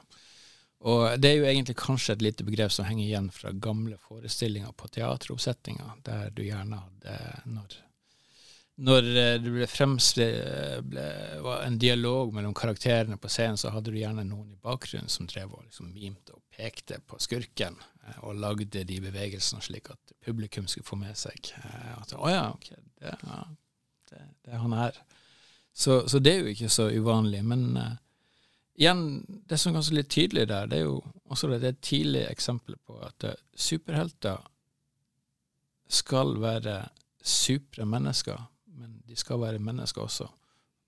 Og 0.86 1.18
det 1.18 1.32
er 1.32 1.40
jo 1.40 1.48
egentlig 1.50 1.78
kanskje 1.82 2.14
et 2.14 2.22
lite 2.22 2.46
begrep 2.46 2.74
som 2.76 2.86
henger 2.86 3.08
igjen 3.08 3.32
fra 3.34 3.50
gamle 3.50 3.98
forestillinger 4.06 4.78
på 4.78 4.92
teateroppsetninger, 4.94 5.98
der 6.06 6.30
du 6.38 6.46
gjerne 6.46 6.84
hadde 6.84 7.18
når 7.50 7.82
når 8.76 9.06
eh, 9.08 9.36
det 9.40 9.52
ble 9.54 9.68
fremstilt 9.72 10.96
var 11.46 11.62
en 11.64 11.78
dialog 11.80 12.34
mellom 12.36 12.54
karakterene 12.54 13.16
på 13.18 13.30
scenen, 13.32 13.58
så 13.58 13.72
hadde 13.72 13.94
du 13.94 14.00
gjerne 14.02 14.26
noen 14.28 14.52
i 14.52 14.60
bakgrunnen 14.60 15.12
som 15.12 15.30
drev 15.32 15.54
og 15.56 15.64
liksom 15.64 15.94
mimte 15.96 16.36
og 16.36 16.42
pekte 16.56 17.00
på 17.08 17.20
skurken, 17.20 17.78
eh, 18.06 18.24
og 18.24 18.40
lagde 18.40 18.84
de 18.88 19.02
bevegelsene 19.04 19.64
slik 19.64 19.92
at 19.94 20.16
publikum 20.26 20.70
skulle 20.72 20.88
få 20.88 21.00
med 21.00 21.18
seg 21.20 21.52
eh, 21.60 21.92
at 21.98 22.16
å 22.16 22.32
ja, 22.32 22.48
ok, 22.54 22.72
det, 23.02 23.14
ja, 23.22 23.44
det, 24.12 24.24
det 24.46 24.56
er 24.56 24.64
han 24.64 24.80
her. 24.80 24.98
Så, 25.76 26.06
så, 26.08 26.20
det 26.24 26.34
er 26.34 26.44
jo 26.44 26.56
ikke 26.56 26.72
så 26.72 26.88
uvanlig. 26.88 27.42
Men 27.44 27.64
uh, 27.76 27.98
igjen, 28.80 29.26
det 29.28 29.58
som 29.60 29.74
er 29.74 29.82
ganske 29.82 29.98
litt 29.98 30.08
tydelig 30.14 30.46
der, 30.48 30.70
det 30.72 30.78
er 30.80 30.86
jo 30.86 31.02
også 31.28 31.50
det, 31.52 31.58
det 31.60 31.68
er 31.68 31.76
et 31.76 31.82
tidlig 31.84 32.22
eksempel 32.30 32.78
på 32.88 32.96
at 33.04 33.28
uh, 33.28 33.34
superhelter 33.60 34.40
skal 35.92 36.38
være 36.40 36.78
supre 37.20 37.84
mennesker 37.90 38.40
men 38.80 39.02
de 39.08 39.16
skal 39.16 39.42
være 39.42 39.64
mennesker 39.64 40.02
også. 40.02 40.28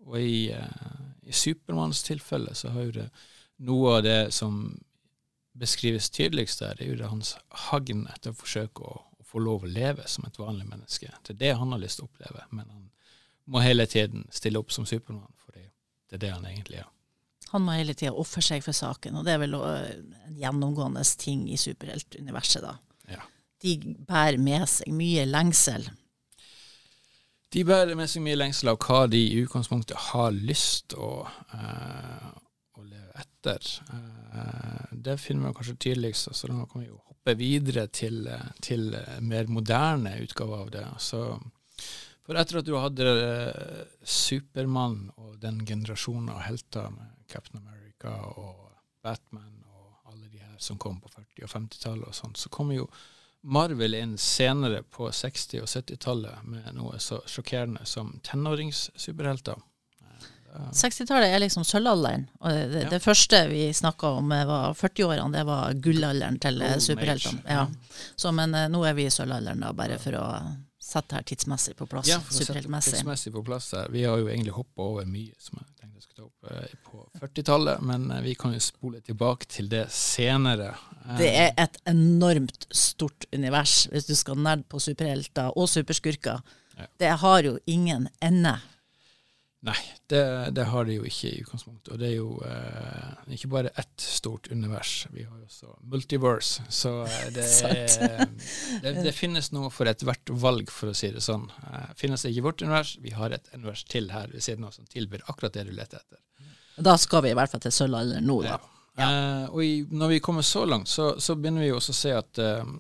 Og 0.07 0.19
i, 0.21 0.51
uh, 0.53 1.07
i 1.27 1.36
Supermanns 1.36 2.03
tilfelle 2.03 2.55
så 2.55 2.71
har 2.75 2.88
jo 2.88 2.95
det 3.00 3.07
noe 3.67 3.97
av 3.97 4.03
det 4.05 4.19
som 4.36 4.59
beskrives 5.59 6.09
tydeligst 6.13 6.61
der, 6.61 6.77
det 6.77 6.87
er 6.87 6.95
jo 6.95 7.11
hans 7.11 7.35
hagn 7.67 8.05
etter 8.13 8.33
å 8.33 8.37
forsøke 8.37 8.83
å, 8.83 8.99
å, 9.17 9.25
få 9.27 9.41
lov 9.43 9.65
å 9.65 9.71
leve 9.71 10.05
som 10.09 10.27
et 10.27 10.39
vanlig 10.39 10.67
menneske. 10.69 11.11
Det 11.23 11.35
er 11.35 11.41
det 11.41 11.55
han 11.59 11.73
har 11.73 11.81
lyst 11.81 11.99
til 11.99 12.07
å 12.07 12.11
oppleve, 12.11 12.45
men 12.51 12.69
han 12.69 12.85
må 13.47 13.63
hele 13.63 13.87
tiden 13.89 14.27
stille 14.33 14.59
opp 14.59 14.73
som 14.75 14.87
Supermann, 14.87 15.33
for 15.43 15.55
det 15.57 16.19
er 16.19 16.23
det 16.23 16.33
han 16.35 16.47
egentlig 16.47 16.81
er. 16.83 16.89
Han 17.53 17.63
må 17.63 17.77
hele 17.77 17.95
tida 17.95 18.11
ofre 18.11 18.43
seg 18.43 18.63
for 18.65 18.75
saken, 18.75 19.19
og 19.19 19.27
det 19.27 19.35
er 19.35 19.39
vel 19.39 19.55
en 19.55 20.35
gjennomgående 20.35 21.03
ting 21.19 21.45
i 21.47 21.59
superheltuniverset, 21.59 22.65
da. 22.65 22.75
Ja. 23.07 23.23
De 23.63 23.77
bærer 24.07 24.37
med 24.41 24.67
seg 24.69 24.91
mye 24.93 25.23
lengsel 25.29 25.87
de 27.53 27.63
bærer 27.63 27.95
med 27.95 28.09
seg 28.11 28.23
mye 28.25 28.37
lengsel 28.37 28.73
av 28.73 28.79
hva 28.83 29.05
de 29.07 29.21
i 29.23 29.39
utgangspunktet 29.39 30.09
har 30.09 30.35
lyst 30.35 30.93
uh, 30.97 30.99
å 30.99 31.27
leve 31.55 32.47
etter. 33.48 33.68
Uh, 33.92 34.96
det 35.08 35.18
finner 35.22 35.50
vi 35.50 35.58
kanskje 35.60 35.77
tydeligst, 35.88 36.32
så 36.36 36.50
da 36.51 36.66
kan 36.66 36.84
vi 36.84 36.89
jo 36.89 37.00
hoppe 37.08 37.36
videre 37.39 37.88
til, 37.88 38.27
til 38.63 38.89
mer 39.22 39.50
moderne 39.51 40.16
utgaver 40.24 40.63
av 40.66 40.72
det. 40.72 40.86
Så, 41.04 41.22
for 42.27 42.39
etter 42.39 42.62
at 42.62 42.68
du 42.68 42.75
hadde 42.77 43.12
Supermann 44.04 45.10
og 45.18 45.38
den 45.44 45.63
generasjonen 45.66 46.32
av 46.36 46.46
helter 46.48 46.89
med 46.94 47.13
Captain 47.32 47.60
America 47.63 48.16
og 48.38 48.68
Batman 49.04 49.63
og 49.75 50.12
alle 50.12 50.27
de 50.32 50.39
her 50.39 50.58
som 50.60 50.80
kom 50.80 51.00
på 51.04 51.12
40- 51.13 51.44
og 51.44 51.54
50-tallet 51.54 52.10
og 52.10 52.16
sånt, 52.16 52.39
så 52.39 52.51
kom 52.54 52.72
jo 52.75 52.88
Marvel 53.48 53.94
inn 53.96 54.18
senere 54.18 54.82
på 54.84 55.10
60- 55.13 55.62
og 55.62 55.70
70-tallet 55.70 56.48
med 56.50 56.68
noe 56.75 56.98
så 57.00 57.22
sjokkerende 57.30 57.86
som 57.88 58.18
tenåringssuperhelter. 58.25 59.62
60-tallet 60.74 61.34
er 61.34 61.42
liksom 61.44 61.66
sølvalderen. 61.68 62.27
Og 62.42 62.54
det, 62.54 62.84
ja. 62.86 62.89
det 62.92 63.00
første 63.04 63.44
vi 63.51 63.68
snakka 63.74 64.16
om 64.20 64.32
eh, 64.32 64.46
var 64.48 64.77
40-årene, 64.77 65.34
det 65.38 65.44
var 65.48 65.74
gullalderen 65.84 66.39
til 66.42 66.63
oh, 66.66 66.77
superheltene. 66.82 67.44
Ja. 67.46 67.68
Så, 68.16 68.32
men 68.36 68.56
uh, 68.56 68.66
nå 68.72 68.82
er 68.88 68.98
vi 68.98 69.08
i 69.08 69.13
sølvalderen, 69.13 69.62
da, 69.66 69.74
bare 69.77 70.00
for 70.01 70.18
å 70.20 70.25
sette 70.88 71.18
her 71.18 71.25
tidsmessig 71.27 71.75
på 71.77 71.88
plass. 71.89 72.10
Ja, 72.10 72.20
for 72.24 72.34
å 72.34 72.46
sette 72.46 72.63
tidsmessig 72.63 73.34
på 73.36 73.44
plass 73.46 73.74
her. 73.77 73.89
Vi 73.94 74.06
har 74.08 74.22
jo 74.22 74.30
egentlig 74.32 74.56
hoppa 74.56 74.88
over 74.88 75.10
mye 75.10 75.36
som 75.42 75.60
jeg 75.60 75.68
tenkte 75.82 75.98
jeg 75.98 76.06
skulle 76.06 76.22
ta 76.22 76.27
opp 76.30 76.86
på 76.88 77.04
40-tallet, 77.22 77.84
men 77.89 78.08
vi 78.24 78.36
kan 78.39 78.54
jo 78.56 78.62
spole 78.63 79.01
tilbake 79.06 79.50
til 79.51 79.68
det 79.72 79.88
senere. 79.94 80.72
Det 81.18 81.30
er 81.32 81.51
et 81.60 81.77
enormt 81.89 82.70
stort 82.72 83.27
univers, 83.34 83.86
hvis 83.92 84.08
du 84.08 84.16
skal 84.18 84.39
nerde 84.39 84.66
på 84.70 84.80
superhelter 84.84 85.51
og 85.58 85.70
superskurker. 85.72 86.42
Ja. 86.77 86.88
Det 87.01 87.13
har 87.24 87.50
jo 87.50 87.58
ingen 87.66 88.08
ende. 88.24 88.58
Nei, 89.67 89.79
det, 90.07 90.21
det, 90.55 90.63
har 90.71 90.86
det 90.88 90.95
jo 90.95 91.07
ikke 91.07 91.27
i 91.27 91.41
utgangspunktet. 91.43 91.89
Og 91.91 92.00
det 92.00 92.07
er 92.07 92.13
jo 92.15 92.29
eh, 92.47 93.33
ikke 93.36 93.50
bare 93.51 93.74
ett 93.75 94.03
stort 94.03 94.47
univers, 94.47 94.93
vi 95.12 95.25
har 95.27 95.41
jo 95.41 95.47
også 95.50 95.74
multiverse. 95.91 96.63
Så 96.71 96.93
eh, 97.03 97.25
det, 97.35 97.48
er, 97.68 98.24
det, 98.85 98.94
det, 99.01 99.13
finnes 99.18 99.51
noe 99.55 99.72
for 99.74 99.89
ethvert 99.92 100.31
valg, 100.31 100.72
for 100.72 100.94
å 100.94 100.96
si 100.98 101.11
det 101.11 101.25
sånn. 101.25 101.50
Eh, 101.68 101.92
finnes 102.00 102.24
det 102.24 102.31
ikke 102.31 102.48
vårt 102.48 102.63
univers, 102.63 102.96
vi 103.03 103.11
har 103.18 103.35
et 103.35 103.51
univers 103.51 103.83
til 103.92 104.09
her 104.15 104.31
ved 104.31 104.46
siden 104.46 104.70
av 104.70 104.77
som 104.77 104.87
tilbyr 104.87 105.27
akkurat 105.27 105.59
det 105.59 105.68
du 105.68 105.75
leter 105.75 106.00
etter. 106.00 106.24
Da 106.77 106.96
skal 107.01 107.25
vi 107.25 107.33
i 107.33 107.37
hvert 107.37 107.51
fall 107.51 107.63
til 107.63 107.74
sølvalderen 107.74 108.27
nå, 108.29 108.42
da. 108.46 108.55
Ja. 108.55 108.74
Ja. 108.98 109.07
Eh, 109.07 109.50
og 109.53 109.63
i, 109.63 109.85
når 109.92 110.15
vi 110.15 110.20
kommer 110.20 110.42
så 110.42 110.65
langt, 110.65 110.89
så, 110.89 111.20
så 111.22 111.35
begynner 111.37 111.68
vi 111.68 111.74
også 111.74 111.94
å 111.94 111.98
se 112.00 112.13
at 112.18 112.42
eh, 112.42 112.61
eh, 112.61 112.72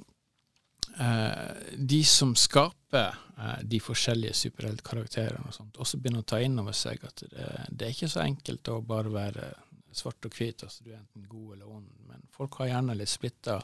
de 0.97 1.99
som 2.07 2.31
skaper 2.35 3.11
Eh, 3.37 3.63
de 3.63 3.77
forskjellige 3.79 4.33
superheltkarakterene 4.33 5.45
og 5.45 5.53
sånt, 5.53 5.75
også 5.77 5.99
begynner 6.01 6.23
å 6.23 6.25
ta 6.25 6.39
inn 6.41 6.57
over 6.57 6.73
seg 6.73 7.03
at 7.05 7.21
det, 7.21 7.49
det, 7.69 7.85
er 7.85 7.91
ikke 7.93 8.09
så 8.09 8.23
enkelt 8.23 8.69
å 8.73 8.79
bare 8.81 9.11
være 9.13 9.49
svart 9.93 10.25
og 10.25 10.33
hvit, 10.33 10.63
altså 10.65 10.85
du 10.85 10.89
er 10.89 11.03
enten 11.03 11.27
god 11.29 11.51
eller 11.53 11.67
ond, 11.69 11.91
men 12.09 12.23
folk 12.33 12.57
har 12.61 12.71
gjerne 12.71 12.95
litt 12.97 13.11
splitta 13.11 13.59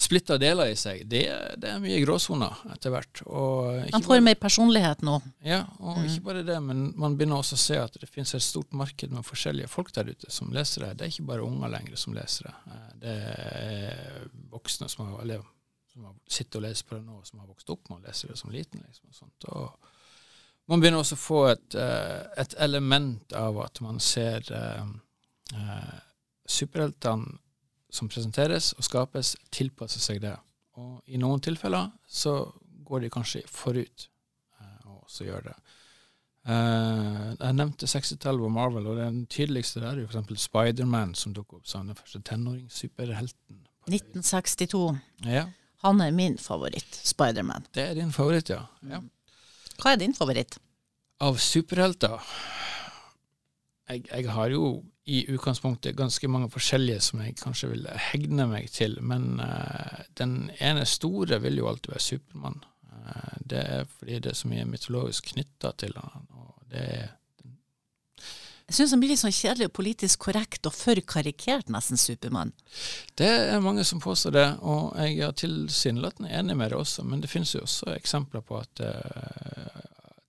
splitta 0.00 0.38
deler 0.40 0.70
i 0.72 0.76
seg. 0.80 1.02
Det, 1.12 1.22
det 1.60 1.68
er 1.68 1.80
mye 1.80 1.98
gråsoner 2.00 2.60
etter 2.72 2.92
hvert. 2.92 3.20
Man 3.28 4.04
får 4.04 4.22
mer 4.24 4.38
personlighet 4.40 5.02
nå. 5.04 5.18
Ja, 5.44 5.58
og 5.76 5.98
mm. 5.98 6.06
ikke 6.08 6.24
bare 6.28 6.44
det, 6.44 6.56
men 6.64 6.86
man 7.00 7.18
begynner 7.20 7.40
også 7.40 7.58
å 7.58 7.62
se 7.64 7.76
at 7.80 7.98
det 8.00 8.08
finnes 8.08 8.32
et 8.36 8.44
stort 8.44 8.72
marked 8.76 9.12
med 9.12 9.28
forskjellige 9.28 9.68
folk 9.68 9.92
der 9.96 10.08
ute 10.08 10.32
som 10.32 10.52
leser 10.56 10.86
det. 10.86 10.94
Det 10.96 11.04
er 11.04 11.12
ikke 11.12 11.28
bare 11.32 11.44
unger 11.44 11.72
lenger 11.76 12.00
som 12.00 12.16
leser 12.16 12.48
det. 12.48 12.54
Eh, 12.72 12.88
det 13.04 13.16
er 13.28 14.30
voksne 14.56 14.88
som 14.88 15.04
har, 15.04 15.20
eller 15.20 15.44
som 15.92 16.04
har 16.06 16.14
sitter 16.30 16.60
og 16.60 16.66
leser 16.68 16.86
på 16.86 16.98
det 16.98 17.04
nå, 17.06 17.20
som 17.24 17.40
har 17.42 17.48
vokst 17.50 17.70
opp 17.72 17.88
med 17.90 17.98
å 18.00 18.08
lese 18.08 18.30
det 18.30 18.38
som 18.38 18.52
liten. 18.54 18.82
Liksom, 18.86 19.10
og 19.10 19.16
sånt. 19.16 19.48
Og 19.50 20.70
man 20.70 20.82
begynner 20.82 21.02
også 21.02 21.18
å 21.18 21.24
få 21.24 21.40
et, 21.50 21.74
eh, 21.74 22.20
et, 22.38 22.54
element 22.62 23.32
av 23.34 23.58
at 23.64 23.80
man 23.82 23.98
ser 24.00 24.44
uh, 24.54 24.86
uh, 25.56 25.96
superheltene 26.46 27.40
som 27.90 28.08
presenteres 28.08 28.70
og 28.76 28.86
skapes, 28.86 29.34
tilpasse 29.50 29.98
seg 30.02 30.20
det. 30.22 30.36
Og 30.78 31.00
i 31.10 31.18
noen 31.18 31.42
tilfeller 31.42 31.90
så 32.06 32.36
går 32.86 33.02
de 33.02 33.10
kanskje 33.10 33.42
forut 33.50 34.06
uh, 34.60 34.94
og 34.94 35.10
så 35.10 35.26
gjør 35.26 35.50
det. 35.50 35.56
Uh, 36.46 37.34
jeg 37.34 37.56
nevnte 37.58 37.90
60-tallet 37.90 38.46
og 38.46 38.54
Marvel, 38.54 38.86
og 38.92 39.00
den 39.02 39.24
tydeligste 39.26 39.82
der 39.82 39.98
er 39.98 40.04
jo 40.04 40.08
f.eks. 40.08 40.46
Spiderman, 40.46 41.16
som 41.18 41.34
dukker 41.34 41.58
opp 41.58 41.66
som 41.68 41.90
den 41.90 41.98
første 41.98 42.22
tenåringssuperhelten. 42.30 43.64
1962. 43.90 44.84
Ja. 45.26 45.48
Han 45.84 46.00
er 46.04 46.12
min 46.12 46.36
favoritt, 46.38 47.00
Spiderman. 47.08 47.64
Det 47.72 47.90
er 47.90 47.94
din 47.96 48.12
favoritt, 48.12 48.52
ja. 48.52 48.66
ja. 48.90 49.00
Hva 49.80 49.94
er 49.94 50.02
din 50.02 50.16
favoritt? 50.16 50.58
Av 51.24 51.38
superhelter 51.40 52.20
jeg, 53.90 54.04
jeg, 54.06 54.26
har 54.30 54.52
jo 54.54 54.64
i 55.10 55.24
utgangspunktet 55.32 55.96
ganske 55.98 56.28
mange 56.30 56.50
forskjellige 56.52 57.02
som 57.04 57.22
jeg 57.24 57.38
kanskje 57.40 57.72
vil 57.72 57.88
hegne 58.10 58.46
meg 58.50 58.68
til, 58.74 58.98
men 59.02 59.40
uh, 59.42 60.02
den 60.20 60.50
ene 60.62 60.84
store 60.86 61.40
vil 61.42 61.58
jo 61.58 61.70
alltid 61.70 61.94
være 61.94 62.04
Supermann. 62.04 62.60
Uh, 62.86 63.38
det 63.50 63.62
er 63.64 63.88
fordi 63.96 64.20
det 64.22 64.32
er 64.32 64.38
så 64.38 64.50
mye 64.52 64.68
mytologisk 64.68 65.32
knytta 65.32 65.72
til 65.82 65.96
han, 65.98 66.28
og 66.36 66.70
det 66.70 66.84
er 67.00 67.08
jeg 68.70 68.76
syns 68.76 68.92
han 68.94 69.00
blir 69.02 69.10
litt 69.10 69.18
sånn 69.18 69.34
kjedelig 69.34 69.66
og 69.66 69.72
politisk 69.74 70.26
korrekt 70.28 70.66
og 70.68 70.74
for 70.78 70.98
karikert, 71.10 71.66
nesten 71.74 71.98
Supermann. 71.98 72.52
Det 73.18 73.26
er 73.26 73.64
mange 73.64 73.82
som 73.86 73.98
påstår 73.98 74.36
det, 74.36 74.44
og 74.62 74.92
jeg 74.94 75.16
er 75.26 75.32
tilsynelatende 75.40 76.30
enig 76.38 76.54
med 76.54 76.70
det 76.70 76.78
også. 76.78 77.02
Men 77.02 77.24
det 77.24 77.32
finnes 77.32 77.50
jo 77.56 77.64
også 77.64 77.90
eksempler 77.96 78.44
på 78.46 78.60
at 78.60 78.82
uh, 78.86 79.80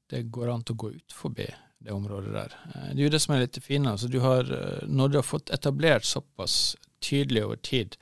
det 0.09 0.23
går 0.33 0.49
an 0.49 0.65
til 0.65 0.73
å 0.73 0.81
gå 0.81 0.89
ut 0.95 1.13
forbi 1.13 1.45
det 1.85 1.93
området 1.93 2.33
der. 2.33 2.55
Uh, 2.71 2.87
det 2.87 2.97
er 2.97 3.03
jo 3.03 3.13
det 3.13 3.21
som 3.27 3.35
er 3.35 3.43
litt 3.43 3.61
fint. 3.61 3.91
Altså, 3.93 4.09
uh, 4.09 4.89
når 4.89 5.13
du 5.13 5.19
har 5.19 5.27
fått 5.27 5.53
etablert 5.53 6.09
såpass 6.09 6.57
tydelig 6.97 7.45
over 7.45 7.61
tid 7.61 7.99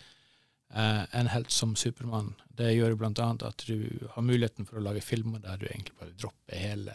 en 0.70 1.28
helt 1.34 1.50
som 1.50 1.72
Supermann, 1.74 2.36
det 2.54 2.76
gjør 2.76 2.94
bl.a. 2.94 3.30
at 3.48 3.64
du 3.66 4.06
har 4.14 4.22
muligheten 4.22 4.68
for 4.70 4.78
å 4.78 4.84
lage 4.86 5.02
filmer 5.02 5.42
der 5.42 5.58
du 5.58 5.66
egentlig 5.66 5.96
bare 5.98 6.14
dropper 6.14 6.62
hele 6.62 6.94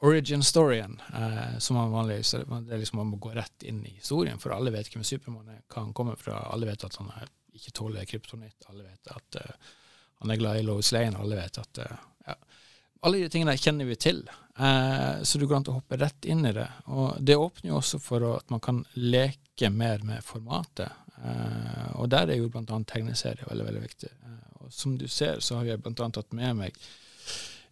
uh, 0.00 0.08
origin-storyen, 0.08 1.00
eh, 1.14 1.58
som 1.58 1.76
man 1.76 1.90
vanligvis 1.90 2.30
det 2.30 2.74
er 2.74 2.78
liksom 2.78 2.98
Man 2.98 3.06
må 3.06 3.16
gå 3.16 3.30
rett 3.34 3.62
inn 3.62 3.84
i 3.86 3.96
historien, 3.96 4.38
for 4.38 4.54
alle 4.54 4.70
vet 4.70 4.90
hvem 4.92 5.04
Supermann 5.04 5.48
er, 5.48 5.62
hva 5.68 5.82
han 5.82 5.92
kommer 5.92 6.16
fra. 6.16 6.38
Alle 6.52 6.66
vet 6.66 6.84
at 6.84 6.96
han 6.96 7.10
ikke 7.54 7.74
tåler 7.74 8.04
kryptonitt. 8.04 8.68
Alle 8.68 8.86
vet 8.86 9.10
at 9.14 9.40
uh, 9.40 9.72
han 10.22 10.30
er 10.30 10.40
glad 10.40 10.60
i 10.60 10.66
Lois 10.66 10.92
Lane. 10.92 11.18
Alle 11.18 11.38
vet 11.38 11.58
at 11.58 11.82
uh, 11.82 11.96
ja. 12.26 12.36
Alle 13.06 13.22
de 13.22 13.30
tingene 13.30 13.54
kjenner 13.54 13.86
vi 13.86 13.94
til, 13.94 14.24
eh, 14.58 15.20
så 15.22 15.38
du 15.38 15.44
går 15.46 15.60
an 15.60 15.64
til 15.68 15.70
å 15.70 15.76
hoppe 15.76 16.00
rett 16.00 16.26
inn 16.26 16.40
i 16.48 16.50
det. 16.50 16.66
Og 16.90 17.20
det 17.22 17.36
åpner 17.38 17.70
jo 17.70 17.76
også 17.78 18.00
for 18.02 18.24
at 18.32 18.50
man 18.50 18.58
kan 18.58 18.80
leke 18.98 19.70
mer 19.70 20.02
med 20.02 20.24
formatet. 20.26 20.90
og 21.94 22.08
der 22.10 22.30
er 22.30 22.40
jo 22.40 22.48
bl.a. 22.50 22.62
tegneserie 22.66 23.46
veldig, 23.46 23.64
veldig 23.66 23.82
viktig. 23.82 24.10
og 24.58 24.72
som 24.74 24.98
du 24.98 25.06
ser, 25.06 25.38
så 25.38 25.60
har 25.60 25.70
jeg 25.70 25.82
bl.a. 25.82 26.10
tatt 26.10 26.34
med 26.34 26.56
meg 26.58 26.82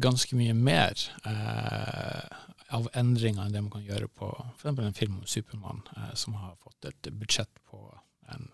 ganske 0.02 0.34
mye 0.38 0.56
mer 0.58 0.98
eh, 1.30 2.40
av 2.74 2.88
endringer 2.98 3.44
enn 3.44 3.54
det 3.54 3.62
man 3.62 3.76
kan 3.76 3.86
gjøre 3.86 4.10
på 4.10 4.32
f.eks. 4.56 4.72
en 4.82 4.98
film 4.98 5.20
om 5.20 5.28
Supermann, 5.30 5.84
eh, 5.94 6.10
som 6.18 6.34
har 6.40 6.56
fått 6.64 6.90
et 6.90 7.12
budsjett 7.14 7.52
på 7.70 7.86
en 8.34 8.50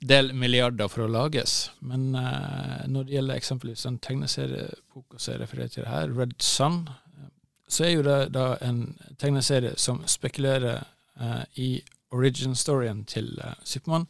del 0.00 0.32
milliarder 0.36 0.88
for 0.88 1.04
å 1.04 1.12
lages. 1.12 1.70
Men 1.80 2.10
eh, 2.14 2.84
når 2.88 3.06
det 3.06 3.16
gjelder 3.16 3.40
eksempelvis 3.40 3.86
en 3.88 4.00
tegneseriebok 4.02 5.16
som 5.16 5.32
jeg 5.32 5.42
refererer 5.42 5.72
til 5.72 5.88
her, 5.88 6.12
Red 6.16 6.36
Sun, 6.44 6.82
så 7.70 7.86
er 7.86 7.94
jo 7.94 8.04
det 8.06 8.18
da 8.34 8.54
en 8.66 8.82
tegneserie 9.20 9.76
som 9.78 10.02
spekulerer 10.08 10.82
eh, 11.20 11.42
i 11.62 11.70
origin-storyen 12.10 13.04
til 13.08 13.32
eh, 13.38 13.56
Supermann. 13.64 14.08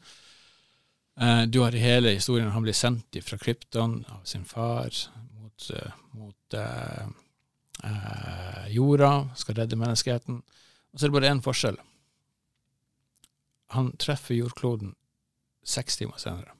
Eh, 1.20 1.42
du 1.42 1.60
har 1.60 1.72
hele 1.72 2.08
historien. 2.08 2.50
Han 2.50 2.62
blir 2.62 2.72
sendt 2.72 3.16
fra 3.24 3.38
Krypton 3.38 4.04
av 4.08 4.24
sin 4.24 4.44
far 4.44 4.90
mot, 5.40 5.70
eh, 5.70 5.92
mot 6.10 6.54
eh, 6.54 7.06
jorda, 8.68 9.28
skal 9.36 9.54
redde 9.54 9.76
menneskeheten. 9.76 10.42
Og 10.92 11.00
så 11.00 11.04
er 11.06 11.10
det 11.10 11.18
bare 11.18 11.32
én 11.32 11.42
forskjell. 11.44 11.76
Han 13.76 13.92
treffer 14.00 14.34
jordkloden 14.34 14.94
seks 15.64 16.00
timer 16.00 16.16
senere. 16.18 16.56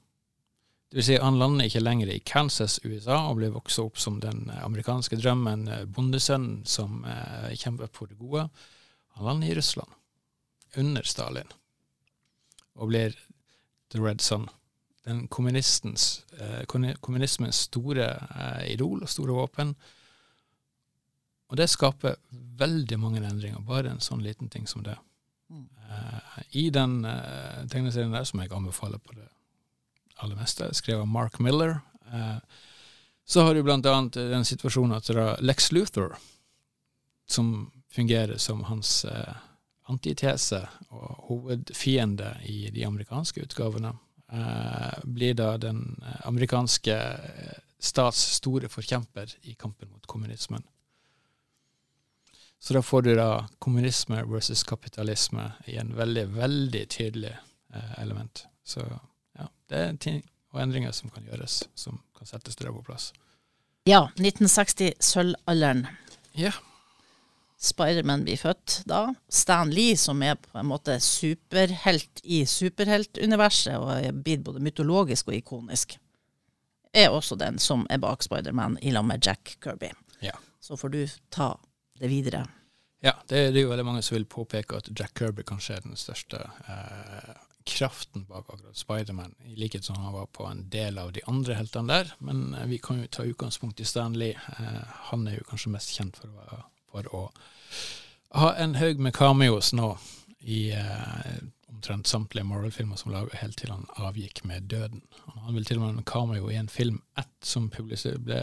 Det 0.91 0.99
vil 0.99 1.07
si, 1.07 1.17
han 1.17 1.39
lander 1.39 1.65
ikke 1.65 1.81
lenger 1.81 2.11
i 2.11 2.19
Kansas, 2.19 2.79
USA, 2.83 3.17
og 3.29 3.39
blir 3.39 3.53
vokst 3.55 3.79
opp 3.79 3.97
som 3.99 4.19
den 4.19 4.49
amerikanske 4.61 5.17
drømmen, 5.17 5.69
bondesønnen 5.95 6.65
som 6.69 7.05
eh, 7.07 7.55
kjemper 7.55 7.89
for 7.95 8.11
det 8.11 8.19
gode. 8.19 8.45
Han 9.15 9.25
lander 9.25 9.47
i 9.47 9.57
Russland, 9.57 9.89
under 10.77 11.07
Stalin, 11.07 11.49
og 12.75 12.91
blir 12.91 13.15
The 13.91 14.01
Red 14.01 14.21
Sun. 14.21 14.49
Den 15.05 15.27
kommunistens, 15.27 16.25
eh, 16.39 16.65
kommunismens 17.01 17.55
store 17.55 18.07
eh, 18.07 18.73
idol 18.73 19.01
og 19.01 19.09
store 19.09 19.33
våpen. 19.33 19.75
Og 21.49 21.57
det 21.57 21.69
skaper 21.69 22.15
veldig 22.31 22.99
mange 22.99 23.23
endringer, 23.25 23.59
bare 23.65 23.91
en 23.91 24.03
sånn 24.03 24.23
liten 24.23 24.49
ting 24.49 24.67
som 24.67 24.85
det. 24.85 24.95
Mm. 25.49 25.67
Eh, 25.89 26.43
I 26.63 26.69
den 26.69 27.01
tegneserien 27.71 28.13
der, 28.13 28.23
som 28.23 28.39
jeg 28.39 28.53
anbefaler 28.55 29.01
på 29.03 29.17
det 29.17 29.27
aller 30.21 30.37
meste, 30.37 30.69
skrevet 30.77 31.01
av 31.01 31.09
Mark 31.09 31.39
Miller. 31.39 31.81
Så 33.25 33.41
har 33.41 33.55
du 33.55 33.63
blant 33.63 33.85
annet 33.85 34.13
den 34.13 34.45
situasjonen 34.45 34.97
at 34.97 35.07
det 35.07 35.17
er 35.17 35.41
Lex 35.41 35.71
Luther, 35.71 36.13
som 37.27 37.71
fungerer 37.91 38.37
som 38.37 38.63
hans 38.63 39.05
eh, 39.05 39.35
antitese 39.89 40.61
og 40.89 41.25
hovedfiende 41.29 42.35
i 42.45 42.69
de 42.73 42.85
amerikanske 42.85 43.43
utgavene, 43.43 43.93
eh, 44.31 44.99
blir 45.03 45.33
da 45.33 45.55
den 45.57 46.03
amerikanske 46.23 46.97
stats 47.81 48.21
store 48.37 48.69
forkjemper 48.69 49.33
i 49.41 49.55
kampen 49.59 49.89
mot 49.89 50.05
kommunismen. 50.07 50.63
Så 52.61 52.73
da 52.73 52.81
får 52.81 53.01
du 53.01 53.15
da 53.17 53.47
kommunisme 53.59 54.21
versus 54.29 54.63
kapitalisme 54.63 55.47
i 55.65 55.79
en 55.81 55.95
veldig, 55.97 56.27
veldig 56.35 56.83
tydelig 56.93 57.33
eh, 57.73 57.93
element. 58.03 58.45
Så 58.63 58.85
ja, 59.37 59.47
det 59.69 59.77
er 59.77 59.97
ting 59.97 60.21
og 60.53 60.61
endringer 60.61 60.93
som 60.93 61.09
kan 61.09 61.25
gjøres, 61.25 61.63
som 61.75 61.97
kan 62.17 62.29
settes 62.29 62.59
det 62.59 62.69
på 62.69 62.83
plass. 62.85 63.11
Ja, 63.89 64.03
1960, 64.19 64.93
sølvalderen. 65.01 65.87
Ja. 66.37 66.51
Spiderman 67.61 68.23
blir 68.25 68.39
født 68.41 68.79
da. 68.89 69.03
Stan 69.29 69.69
Lee, 69.69 69.97
som 69.97 70.23
er 70.25 70.39
på 70.41 70.57
en 70.57 70.69
måte 70.71 70.95
superhelt 71.03 72.23
i 72.23 72.41
superheltuniverset, 72.49 73.75
og 73.77 73.91
er 73.99 74.15
blitt 74.17 74.41
både 74.47 74.63
mytologisk 74.65 75.29
og 75.29 75.37
ikonisk, 75.37 75.99
er 76.91 77.13
også 77.13 77.37
den 77.39 77.59
som 77.61 77.85
er 77.89 78.01
bak 78.01 78.25
Spiderman, 78.25 78.79
i 78.81 78.93
lag 78.95 79.05
med 79.05 79.21
Jack 79.25 79.59
Kirby. 79.61 79.91
Ja. 80.25 80.33
Så 80.59 80.77
får 80.77 80.89
du 80.89 81.05
ta 81.29 81.53
det 82.01 82.09
videre. 82.09 82.47
Ja, 83.01 83.13
det, 83.27 83.51
det, 83.53 83.61
er 83.61 83.63
jo 83.67 83.71
veldig 83.71 83.85
mange 83.85 84.01
som 84.05 84.17
vil 84.17 84.27
påpeke 84.29 84.81
at 84.81 84.89
Jack 84.97 85.13
Kirby 85.17 85.45
kanskje 85.45 85.77
er 85.77 85.85
den 85.85 85.97
største 85.97 86.41
eh, 86.69 87.31
kraften 87.65 88.25
bak 88.29 88.49
akkurat 88.49 88.77
Spiderman, 88.77 89.33
i 89.45 89.55
likhet 89.55 89.85
som 89.85 90.01
han 90.01 90.13
var 90.13 90.27
på 90.33 90.45
en 90.49 90.65
del 90.73 90.97
av 91.01 91.13
de 91.13 91.21
andre 91.29 91.57
heltene 91.61 91.93
der. 91.93 92.13
Men 92.25 92.55
eh, 92.57 92.67
vi 92.73 92.81
kan 92.81 93.01
jo 93.01 93.09
ta 93.09 93.25
utgangspunkt 93.25 93.81
i 93.81 93.85
Stanley. 93.85 94.33
Eh, 94.33 94.83
han 95.13 95.29
er 95.29 95.37
jo 95.37 95.47
kanskje 95.49 95.73
mest 95.77 95.93
kjent 95.93 96.17
for, 96.17 96.33
for 96.91 97.07
å 97.15 97.23
ha 98.37 98.53
en 98.55 98.77
haug 98.79 98.99
med 98.99 99.15
cameos 99.15 99.73
nå 99.75 99.95
i 100.47 100.71
eh, 100.75 101.41
omtrent 101.81 102.07
samtlige 102.07 102.45
Marvel-filmer 102.45 102.95
som 102.95 103.11
laga 103.11 103.37
helt 103.41 103.57
til 103.57 103.71
han 103.73 103.87
avgikk 103.97 104.43
med 104.45 104.69
døden. 104.69 105.01
Han 105.25 105.55
vel 105.55 105.65
til 105.65 105.79
og 105.79 105.87
med 105.87 105.97
en 105.97 106.05
cameo 106.05 106.51
i 106.51 106.59
en 106.59 106.69
film 106.69 107.01
ett 107.17 107.31
som 107.41 107.69
ble, 107.73 108.41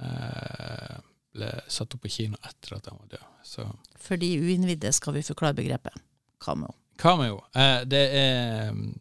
eh, 0.00 0.96
ble 1.36 1.50
satt 1.68 1.94
opp 1.94 2.02
på 2.02 2.12
kino 2.16 2.40
etter 2.42 2.76
at 2.78 2.88
han 2.88 2.98
var 2.98 3.12
død. 3.16 3.28
Så. 3.44 3.68
For 4.00 4.16
de 4.16 4.30
uinnvidde 4.40 4.92
skal 4.92 5.18
vi 5.18 5.22
forklare 5.26 5.58
begrepet 5.60 6.00
cameo. 6.40 6.72
Cameo. 6.96 7.42
Eh, 7.54 7.82
det 7.84 8.02
er 8.16 8.72
mm, 8.72 8.92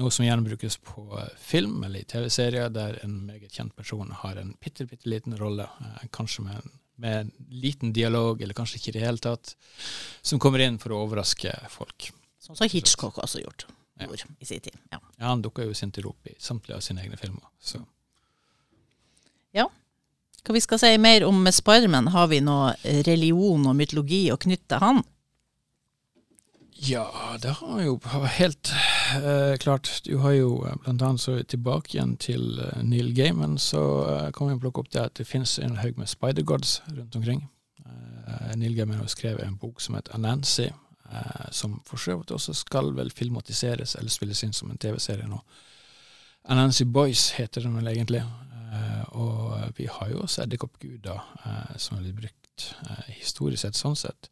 noe 0.00 0.10
som 0.10 0.24
gjerne 0.24 0.46
brukes 0.46 0.78
på 0.80 1.06
film 1.38 1.82
eller 1.84 2.00
i 2.00 2.08
TV-serier, 2.08 2.72
der 2.72 3.02
en 3.04 3.20
meget 3.26 3.52
kjent 3.52 3.76
person 3.76 4.16
har 4.22 4.40
en 4.40 4.56
bitte, 4.60 4.86
bitte 4.88 5.12
liten 5.12 5.36
rolle, 5.36 5.68
eh, 5.80 6.08
kanskje 6.10 6.46
med 6.48 6.62
en, 6.62 6.78
med 7.02 7.20
en, 7.20 7.30
liten 7.50 7.92
dialog, 7.92 8.42
eller 8.42 8.56
kanskje 8.56 8.78
ikke 8.78 8.92
i 8.92 8.96
det 8.96 9.04
hele 9.04 9.22
tatt, 9.22 9.54
som 10.22 10.40
kommer 10.42 10.62
inn 10.64 10.78
for 10.82 10.94
å 10.94 11.02
overraske 11.04 11.52
folk. 11.72 12.10
Sånn 12.42 12.58
som 12.58 12.70
Hitchcock 12.70 13.20
også 13.22 13.42
gjort 13.42 13.66
ja. 14.00 14.08
i 14.38 14.46
sin 14.48 14.62
tid. 14.62 14.78
Ja, 14.90 15.00
ja 15.18 15.30
han 15.30 15.42
dukka 15.44 15.66
jo 15.66 15.74
sin 15.76 15.92
til 15.94 16.08
rop 16.08 16.30
i 16.30 16.34
samtlige 16.38 16.78
av 16.78 16.84
sine 16.86 17.04
egne 17.04 17.18
filmer. 17.20 17.44
Så. 17.62 17.82
Ja. 19.54 19.68
Hva 20.42 20.56
vi 20.56 20.62
skal 20.64 20.80
si 20.82 20.92
mer 20.98 21.26
om 21.26 21.44
Spiderman? 21.54 22.10
Har 22.14 22.30
vi 22.32 22.40
noe 22.42 22.72
religion 23.06 23.68
og 23.68 23.78
mytologi 23.78 24.24
å 24.34 24.40
knytte 24.42 24.80
han? 24.82 25.02
Ja, 26.82 27.06
det 27.38 27.58
har 27.60 27.82
jo 27.84 28.00
helt 28.40 28.72
eh, 29.16 29.56
klart. 29.58 30.02
Du 30.04 30.16
har 30.18 30.32
jo 30.32 30.64
eh, 30.66 30.76
blant 30.84 31.02
annet 31.02 31.20
så 31.20 31.36
tilbake 31.42 31.96
igjen 31.96 32.16
til 32.16 32.60
uh, 32.60 32.82
Neil 32.82 33.14
Gaiman, 33.14 33.58
så 33.58 33.82
uh, 34.04 34.30
kan 34.34 34.50
vi 34.50 34.58
plukke 34.60 34.82
opp 34.82 34.92
det 34.92 35.02
at 35.02 35.16
det 35.18 35.26
finnes 35.26 35.58
en 35.58 35.76
haug 35.80 35.98
med 35.98 36.10
spider-gods 36.10 36.82
rundt 36.92 37.16
omkring. 37.16 37.48
Neil 38.56 38.76
Gaiman 38.76 39.00
har 39.00 39.10
skrevet 39.10 39.44
en 39.44 39.58
bok 39.58 39.80
som 39.80 39.94
heter 39.94 40.14
Anansi, 40.14 40.70
som 41.50 41.74
for 41.84 42.00
så 42.00 42.14
vidt 42.16 42.30
også 42.32 42.54
skal 42.56 42.92
vel 42.96 43.10
filmatiseres 43.12 43.96
eller 43.98 44.10
spilles 44.10 44.40
inn 44.44 44.54
som 44.56 44.70
en 44.70 44.78
TV-serie 44.80 45.26
nå. 45.28 45.40
Anansi 46.48 46.84
Boys 46.84 47.26
heter 47.36 47.66
den 47.66 47.74
vel 47.76 47.90
egentlig, 47.92 48.22
og 49.18 49.74
vi 49.76 49.88
har 49.90 50.12
jo 50.14 50.22
også 50.22 50.46
edderkoppguder 50.46 51.20
som 51.76 51.98
blitt 51.98 52.16
brukt 52.22 52.68
historisk 53.18 53.66
sett, 53.66 53.76
sånn 53.76 53.96
sett. 53.96 54.30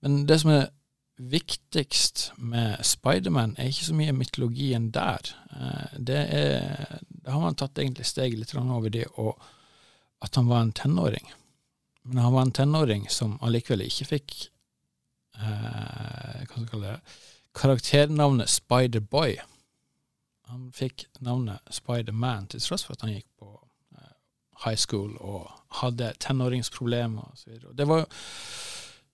Men 0.00 0.26
det 0.26 0.40
som 0.40 0.50
er 0.50 0.68
viktigst 1.20 2.32
med 2.36 2.80
Spiderman 2.86 3.52
er 3.58 3.68
ikke 3.68 3.88
så 3.90 3.96
mye 3.96 4.14
mytologien 4.16 4.88
der. 4.94 5.32
Eh, 5.52 5.98
det 5.98 6.20
er, 6.36 7.00
da 7.08 7.34
har 7.34 7.42
man 7.44 7.58
tatt 7.58 7.78
egentlig 7.78 8.08
steget 8.08 8.40
litt 8.40 8.54
over 8.56 8.88
det 8.88 9.06
og 9.16 9.36
at 10.24 10.36
han 10.36 10.48
var 10.48 10.64
en 10.64 10.72
tenåring. 10.72 11.32
Men 12.02 12.24
han 12.24 12.32
var 12.32 12.42
en 12.42 12.52
tenåring 12.52 13.08
som 13.12 13.38
allikevel 13.44 13.84
ikke 13.84 14.08
fikk 14.14 14.36
eh, 15.36 16.40
hva 16.40 16.46
skal 16.46 16.64
jeg 16.64 16.70
kalle 16.72 16.92
det, 16.94 17.16
karakternavnet 17.60 18.48
Spider-Boy. 18.48 19.36
Han 20.50 20.70
fikk 20.74 21.06
navnet 21.20 21.60
Spider-Man 21.70 22.48
til 22.50 22.62
tross 22.64 22.86
for 22.86 22.96
at 22.96 23.04
han 23.04 23.14
gikk 23.14 23.28
på 23.40 23.52
eh, 23.98 24.14
high 24.64 24.78
school 24.78 25.16
og 25.20 25.50
hadde 25.82 26.14
tenåringsproblemer 26.20 27.32
osv. 27.32 27.60
Det 27.76 27.88
var 27.88 28.04
jo 28.04 28.08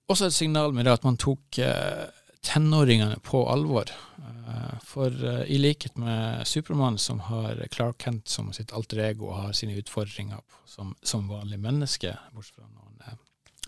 også 0.08 0.28
et 0.28 0.36
signal 0.36 0.74
med 0.74 0.86
det 0.86 0.96
at 0.96 1.06
man 1.06 1.18
tok 1.20 1.58
eh, 1.62 2.06
tenåringene 2.46 3.18
på 3.26 3.42
alvor. 3.50 3.90
Eh, 4.20 4.78
for 4.86 5.10
eh, 5.10 5.44
i 5.52 5.58
likhet 5.58 5.98
med 5.98 6.46
Supermann, 6.46 6.98
som 6.98 7.20
har 7.26 7.62
Clark 7.72 8.02
Kent 8.02 8.28
som 8.28 8.52
sitt 8.52 8.72
alter 8.72 9.02
ego 9.08 9.30
og 9.30 9.40
har 9.40 9.56
sine 9.56 9.76
utfordringer 9.80 10.42
som, 10.66 10.94
som 11.02 11.28
vanlig 11.28 11.58
menneske, 11.62 12.14
bortsett 12.34 12.60
fra 12.60 12.68
når 12.68 12.84
han 12.84 13.12
er 13.12 13.22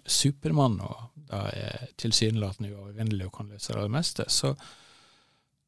Supermann 0.08 0.78
og 0.80 1.08
da 1.28 1.44
er 1.52 1.88
tilsynelatende 2.00 2.72
uovervinnelig 2.72 3.26
og 3.28 3.34
kan 3.40 3.50
løse 3.52 3.74
det 3.76 3.90
meste, 3.92 4.24
så 4.32 4.54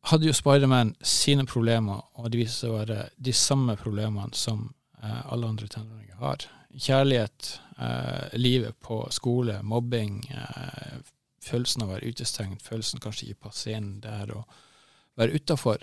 hadde 0.09 0.30
jo 0.30 0.33
Spiderman 0.33 0.94
sine 1.04 1.44
problemer, 1.46 2.00
og 2.16 2.30
det 2.33 2.40
viste 2.40 2.62
seg 2.62 2.72
å 2.72 2.78
være 2.78 3.02
de 3.20 3.35
samme 3.37 3.76
problemene 3.76 4.33
som 4.33 4.70
alle 5.00 5.48
andre 5.48 5.68
tenåringer 5.70 6.18
har 6.20 6.44
kjærlighet, 6.78 7.60
eh, 7.78 8.38
livet 8.38 8.80
på 8.80 9.08
skole, 9.10 9.62
mobbing, 9.62 10.30
eh, 10.30 10.98
følelsen 11.42 11.82
av 11.82 11.88
å 11.88 11.92
være 11.94 12.12
utestengt, 12.12 12.62
følelsen 12.62 13.00
kanskje 13.00 13.30
ikke 13.30 13.48
passe 13.48 13.72
inn 13.72 14.00
der, 14.00 14.36
og 14.36 14.44
være 15.16 15.34
utafor. 15.34 15.78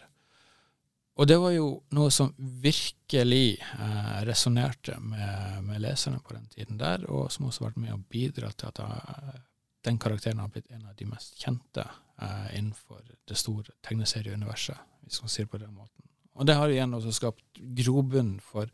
og 1.18 1.28
det 1.28 1.40
var 1.42 1.50
jo 1.50 1.82
noe 1.98 2.12
som 2.12 2.34
virkelig 2.38 3.58
eh, 3.60 4.22
resonnerte 4.22 5.00
med, 5.00 5.64
med, 5.64 5.82
leserne 5.82 6.20
på 6.20 6.34
den 6.34 6.46
tiden 6.46 6.78
der, 6.78 7.10
og 7.10 7.32
som 7.32 7.48
også 7.48 7.64
har 7.64 7.72
vært 7.72 7.78
med 7.78 7.94
å 7.94 8.04
bidra 8.10 8.52
til 8.52 8.68
at 8.68 8.78
jeg, 8.78 9.42
den 9.84 9.98
karakteren 9.98 10.38
har 10.38 10.50
blitt 10.50 10.70
en 10.70 10.86
av 10.86 10.96
de 10.96 11.06
mest 11.06 11.34
kjente 11.42 11.88
eh, 12.22 12.60
innenfor 12.60 13.02
det 13.26 13.36
store 13.36 13.74
tegneserieuniverset, 13.82 14.78
hvis 15.02 15.22
man 15.24 15.30
sier 15.30 15.46
det 15.48 15.52
på 15.52 15.58
den 15.58 15.74
måten. 15.74 16.06
Og 16.38 16.46
det 16.46 16.54
har 16.54 16.70
igjen 16.70 16.94
også 16.94 17.12
skapt 17.12 17.64
grobunn 17.82 18.40
for 18.40 18.70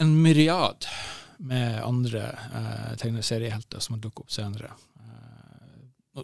en 0.00 0.14
myriad 0.22 0.86
med 1.42 1.82
andre 1.84 2.22
eh, 2.54 2.96
tegneseriehelter 3.00 3.82
som 3.82 3.96
har 3.96 4.02
dukket 4.02 4.24
opp 4.24 4.32
senere. 4.32 4.70
Eh, 5.02 6.22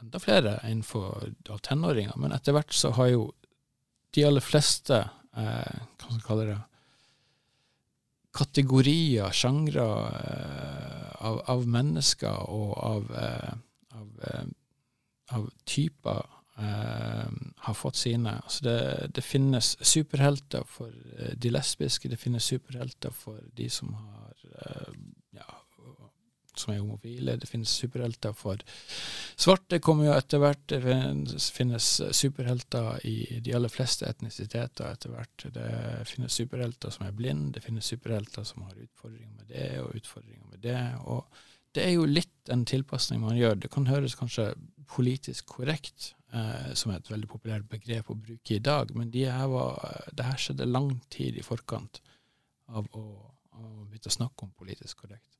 enda 0.00 0.20
flere 0.22 0.58
innenfor 0.64 1.28
tenåringer, 1.62 2.16
men 2.16 2.32
etter 2.32 2.56
hvert 2.56 2.72
så 2.74 2.94
har 2.96 3.12
jo 3.12 3.26
de 4.16 4.24
aller 4.24 4.44
fleste 4.44 5.02
eh, 5.36 5.76
hva 6.00 6.08
skal 6.08 6.24
kalle 6.24 6.48
det, 6.50 6.58
kategorier, 8.36 9.32
sjangre 9.32 9.86
eh, 10.20 11.12
av, 11.24 11.40
av, 11.52 11.66
mennesker 11.68 12.48
og 12.52 12.72
av, 12.84 13.12
eh, 13.16 13.52
av, 13.96 14.08
eh, 14.28 14.48
av 15.36 15.48
typer 15.64 16.35
eh, 16.58 17.30
har 17.66 17.74
fått 17.74 17.96
sine. 17.96 18.36
Altså 18.42 18.64
det, 18.64 18.78
det, 19.14 19.24
finnes 19.24 19.76
superhelter 19.80 20.66
for 20.68 20.92
eh, 21.18 21.34
de 21.36 21.52
lesbiske, 21.52 22.08
det 22.08 22.20
finnes 22.20 22.44
superhelter 22.44 23.14
for 23.14 23.40
de 23.56 23.70
som 23.70 23.94
har 23.94 24.16
som 26.60 26.72
er 26.72 26.80
homofile. 26.80 27.36
Det 27.36 27.48
finnes 27.48 27.70
superhelter 27.70 28.32
for 28.36 28.60
svarte, 29.36 29.80
kommer 29.84 30.08
jo 30.08 30.14
etter 30.16 30.42
hvert. 30.42 30.62
Det 30.68 31.40
finnes 31.54 31.88
superhelter 32.16 33.00
i 33.08 33.40
de 33.44 33.54
aller 33.56 33.72
fleste 33.72 34.08
etnisiteter 34.08 34.88
etter 34.90 35.14
hvert. 35.14 35.48
Det 35.54 36.06
finnes 36.10 36.38
superhelter 36.40 36.94
som 36.94 37.06
er 37.06 37.16
blind, 37.16 37.52
det 37.54 37.64
finnes 37.64 37.92
superhelter 37.92 38.46
som 38.48 38.64
har 38.66 38.78
utfordringer 38.86 39.34
med 39.34 39.52
det 39.52 39.68
og 39.82 39.94
utfordringer 40.00 40.46
med 40.50 40.64
det. 40.64 40.80
og 41.04 41.26
det 41.76 41.82
er 41.84 41.90
jo 41.92 42.06
litt 42.08 42.48
en 42.48 42.62
tilpasning 42.64 43.20
man 43.20 43.36
gjør. 43.36 43.58
Det 43.60 43.68
kan 43.68 43.84
høres 43.90 44.14
kanskje 44.16 44.54
politisk 44.88 45.44
korrekt, 45.58 46.14
eh, 46.36 46.72
som 46.78 46.92
er 46.92 47.00
et 47.00 47.12
veldig 47.12 47.30
populært 47.30 47.68
begrep 47.70 48.10
å 48.12 48.18
bruke 48.18 48.56
i 48.56 48.62
dag, 48.62 48.92
men 48.96 49.10
de 49.14 49.24
var, 49.52 49.80
det 50.12 50.28
her 50.28 50.42
skjedde 50.42 50.68
lang 50.68 50.92
tid 51.12 51.38
i 51.40 51.46
forkant 51.46 52.02
av 52.66 52.86
å, 52.92 53.06
å 53.56 53.64
begynne 53.86 54.12
å 54.12 54.18
snakke 54.18 54.46
om 54.46 54.54
politisk 54.58 55.04
korrekt. 55.04 55.36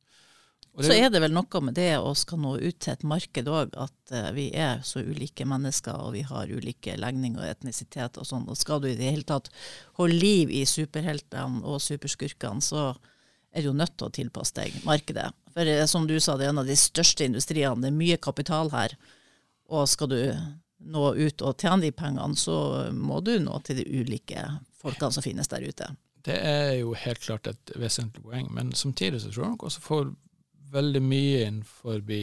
Så 0.76 0.92
er 0.92 1.08
det 1.08 1.22
vel 1.24 1.32
noe 1.32 1.60
med 1.64 1.76
det 1.78 1.94
å 1.96 2.10
skal 2.18 2.40
nå 2.42 2.50
ut 2.60 2.78
til 2.84 2.92
et 2.92 3.04
marked 3.08 3.48
òg, 3.48 3.72
at 3.80 4.12
uh, 4.12 4.28
vi 4.36 4.50
er 4.52 4.82
så 4.84 5.00
ulike 5.00 5.46
mennesker 5.48 5.96
og 6.04 6.12
vi 6.18 6.24
har 6.28 6.52
ulike 6.52 6.98
legninger 7.00 7.40
og 7.40 7.48
etnisitet 7.48 8.18
og 8.20 8.28
sånn. 8.28 8.44
Og 8.52 8.58
skal 8.60 8.82
du 8.82 8.90
i 8.90 8.96
det 8.98 9.08
hele 9.08 9.24
tatt 9.24 9.48
holde 9.96 10.18
liv 10.20 10.52
i 10.52 10.66
superheltene 10.68 11.64
og 11.64 11.80
superskurkene, 11.80 12.60
så 12.60 12.90
er 13.56 13.64
du 13.64 13.70
jo 13.70 13.78
nødt 13.78 13.96
til 13.96 14.10
å 14.10 14.14
tilpasse 14.18 14.58
deg 14.58 14.76
markedet. 14.84 15.30
For 15.56 15.64
uh, 15.64 15.86
som 15.88 16.04
du 16.08 16.18
sa, 16.20 16.36
det 16.36 16.50
er 16.50 16.52
en 16.52 16.60
av 16.66 16.68
de 16.68 16.76
største 16.76 17.24
industriene. 17.24 17.80
Det 17.80 17.88
er 17.88 18.00
mye 18.02 18.20
kapital 18.20 18.72
her. 18.76 18.98
Og 19.72 19.88
skal 19.88 20.12
du 20.12 20.20
nå 20.78 21.14
ut 21.16 21.42
og 21.42 21.60
tjene 21.60 21.86
de 21.86 21.92
pengene, 21.96 22.36
så 22.36 22.90
må 22.92 23.20
du 23.24 23.36
nå 23.42 23.60
til 23.64 23.80
de 23.80 23.86
ulike 24.02 24.42
folkene 24.76 25.14
som 25.14 25.24
finnes 25.24 25.48
der 25.48 25.64
ute. 25.64 25.88
Det 26.26 26.36
er 26.36 26.72
jo 26.80 26.94
helt 26.98 27.22
klart 27.22 27.46
et 27.46 27.72
vesentlig 27.78 28.24
poeng, 28.24 28.48
men 28.54 28.72
samtidig 28.74 29.22
så 29.22 29.30
tror 29.30 29.44
jeg 29.44 29.54
nok 29.54 29.66
også 29.68 29.82
får 29.84 30.08
veldig 30.72 31.02
mye 31.04 31.42
innenfor 31.46 32.00
forbi 32.00 32.20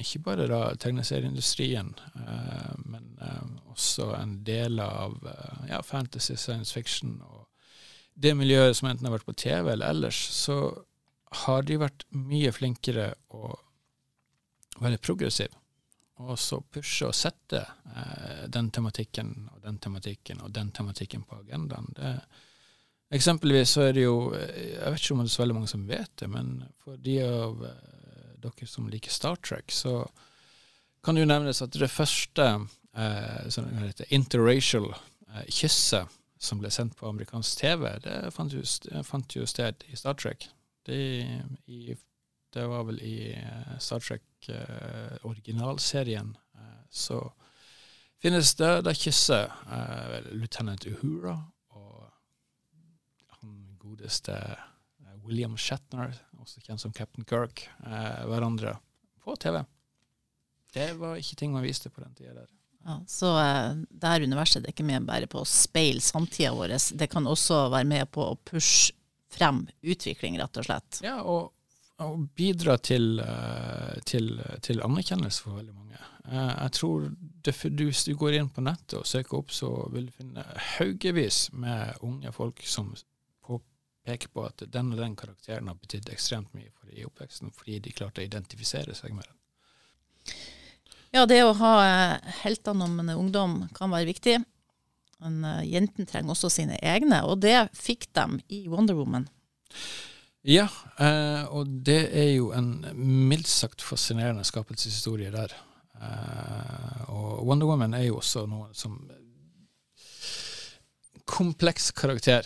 ikke 0.00 0.22
bare 0.24 0.46
da 0.48 0.60
tegneserieindustrien, 0.80 1.92
eh, 2.16 2.70
men 2.88 3.18
eh, 3.20 3.42
også 3.72 4.10
en 4.16 4.38
del 4.46 4.80
av 4.80 5.18
eh, 5.28 5.66
ja, 5.70 5.82
fantasy, 5.84 6.36
science 6.40 6.74
fiction 6.74 7.18
og 7.22 7.44
det 8.14 8.34
miljøet 8.38 8.78
som 8.78 8.88
enten 8.88 9.08
har 9.08 9.16
vært 9.16 9.28
på 9.28 9.36
TV 9.44 9.72
eller 9.72 9.90
ellers, 9.90 10.18
så 10.32 10.56
har 11.44 11.64
de 11.66 11.80
vært 11.82 12.06
mye 12.14 12.52
flinkere 12.54 13.08
og 13.34 13.58
veldig 14.80 15.00
progressive. 15.02 15.54
Og 16.22 16.38
så 16.38 16.60
pushe 16.60 17.08
og 17.08 17.16
sette 17.18 17.64
eh, 17.64 18.44
den 18.52 18.70
tematikken 18.70 19.48
og 19.50 19.62
den 19.64 19.80
tematikken 19.82 20.44
og 20.46 20.52
den 20.54 20.70
tematikken 20.70 21.24
på 21.26 21.40
agendaen. 21.42 21.90
Det, 21.96 22.18
Eksempelvis 23.14 23.74
så 23.76 23.88
er 23.88 23.92
det 23.94 24.06
jo 24.06 24.34
Jeg 24.34 24.90
vet 24.90 25.02
ikke 25.02 25.14
om 25.14 25.22
det 25.22 25.28
er 25.28 25.34
så 25.34 25.42
veldig 25.42 25.56
mange 25.58 25.70
som 25.70 25.88
vet 25.88 26.12
det, 26.20 26.28
men 26.30 26.54
for 26.82 27.00
de 27.00 27.18
av 27.22 27.64
eh, 27.68 28.30
dere 28.42 28.68
som 28.68 28.88
liker 28.90 29.12
Star 29.12 29.36
Trek, 29.36 29.72
så 29.72 30.02
kan 31.04 31.14
det 31.16 31.24
jo 31.24 31.30
nevnes 31.30 31.62
at 31.62 31.76
det 31.76 31.90
første 31.92 32.46
eh, 32.96 33.44
sånn 33.52 33.70
interracial 34.08 34.88
eh, 34.90 35.44
kysset 35.52 36.10
som 36.44 36.60
ble 36.60 36.72
sendt 36.72 36.96
på 36.98 37.08
amerikansk 37.08 37.60
TV, 37.62 37.86
det 38.04 38.16
fant 38.34 38.52
jo, 38.52 38.64
fant 39.06 39.36
jo 39.36 39.46
sted 39.48 39.84
i 39.88 39.96
Star 39.96 40.16
Trek. 40.20 40.48
Det, 40.84 40.98
i, 41.70 41.94
det 42.54 42.64
var 42.70 42.82
vel 42.88 42.98
i 43.02 43.16
uh, 43.36 43.78
Star 43.82 44.00
Trek-originalserien. 44.00 46.30
Uh, 46.54 46.60
uh, 46.60 46.82
så 46.90 47.32
finnes 48.22 48.54
det 48.56 48.82
da 48.86 48.92
kysser 48.96 49.50
lieutenant 50.32 50.86
Uhura 50.88 51.36
og 51.74 52.06
han 53.40 53.76
godeste 53.80 54.34
eh, 54.34 55.14
William 55.24 55.56
Shatner, 55.58 56.14
også 56.40 56.62
kjent 56.64 56.82
som 56.82 56.92
Captain 56.92 57.26
Kirk, 57.28 57.66
eh, 57.86 58.24
hverandre 58.28 58.76
på 59.24 59.36
TV. 59.40 59.62
Det 60.74 60.90
var 60.98 61.20
ikke 61.20 61.38
ting 61.38 61.54
man 61.54 61.64
viste 61.64 61.92
på 61.92 62.04
den 62.04 62.14
tida 62.16 62.34
der. 62.40 62.50
Ja, 62.84 62.98
så 63.08 63.32
eh, 63.40 63.80
det 63.88 64.14
her 64.14 64.26
universet 64.26 64.64
det 64.64 64.72
er 64.72 64.76
ikke 64.76 64.88
med 64.88 65.08
bare 65.08 65.30
på 65.30 65.42
å 65.42 65.48
speile 65.48 66.04
samtida 66.04 66.52
vår, 66.56 66.76
det 66.98 67.10
kan 67.12 67.28
også 67.28 67.66
være 67.74 67.90
med 67.92 68.10
på 68.14 68.30
å 68.30 68.38
pushe 68.44 68.94
frem 69.34 69.64
utvikling, 69.82 70.36
rett 70.38 70.60
og 70.60 70.68
slett. 70.68 71.00
Ja, 71.02 71.18
og, 71.22 71.50
og 72.02 72.28
bidra 72.34 72.76
til, 72.82 73.20
uh, 73.22 73.94
til, 74.06 74.34
til, 74.62 74.82
anerkjennelse 74.82 75.44
for 75.44 75.60
veldig 75.60 75.74
mange. 75.74 76.00
Uh, 76.24 76.50
jeg 76.50 76.72
tror 76.78 77.08
det, 77.44 77.54
Hvis 77.54 78.04
du 78.04 78.14
går 78.18 78.38
inn 78.38 78.48
på 78.50 78.64
nettet 78.64 78.98
og 78.98 79.06
søker 79.06 79.38
opp, 79.38 79.52
så 79.54 79.70
vil 79.92 80.08
du 80.08 80.16
finne 80.16 80.44
haugevis 80.76 81.50
med 81.52 82.00
unge 82.02 82.32
folk 82.32 82.64
som 82.66 82.94
peker 84.04 84.28
på 84.28 84.42
at 84.44 84.60
den 84.68 84.90
og 84.92 84.98
den 85.00 85.14
karakteren 85.16 85.68
har 85.70 85.78
betydd 85.80 86.10
ekstremt 86.12 86.50
mye 86.52 86.68
for 86.76 86.90
i 86.92 87.06
oppveksten, 87.06 87.54
fordi 87.56 87.78
de 87.86 87.92
klarte 87.96 88.20
å 88.20 88.26
identifisere 88.26 88.92
seg 88.92 89.14
med 89.16 89.24
den. 89.24 90.34
Ja, 91.14 91.22
det 91.24 91.38
å 91.40 91.54
ha 91.56 91.70
eh, 91.86 92.42
en 92.52 93.14
ungdom 93.14 93.62
kan 93.72 93.94
være 93.94 94.10
viktig. 94.10 94.42
Men 95.24 95.40
jentene 95.64 96.04
trenger 96.04 96.34
også 96.34 96.50
sine 96.52 96.76
egne, 96.84 97.22
og 97.24 97.40
det 97.40 97.70
fikk 97.72 98.10
de 98.12 98.42
i 98.52 98.66
Wonder 98.68 98.98
Woman. 98.98 99.24
Ja, 100.44 100.66
eh, 101.00 101.44
og 101.56 101.70
det 101.86 102.10
er 102.12 102.34
jo 102.34 102.50
en 102.52 102.82
mildt 103.00 103.48
sagt 103.48 103.80
fascinerende 103.80 104.44
skapelseshistorie 104.44 105.30
der. 105.32 105.54
Eh, 105.96 107.04
og 107.08 107.46
Wonder 107.48 107.70
Woman 107.70 107.96
er 107.96 108.10
jo 108.10 108.18
også 108.18 108.44
noe 108.50 108.68
som 108.76 108.98
kompleks 111.24 111.88
karakter. 111.96 112.44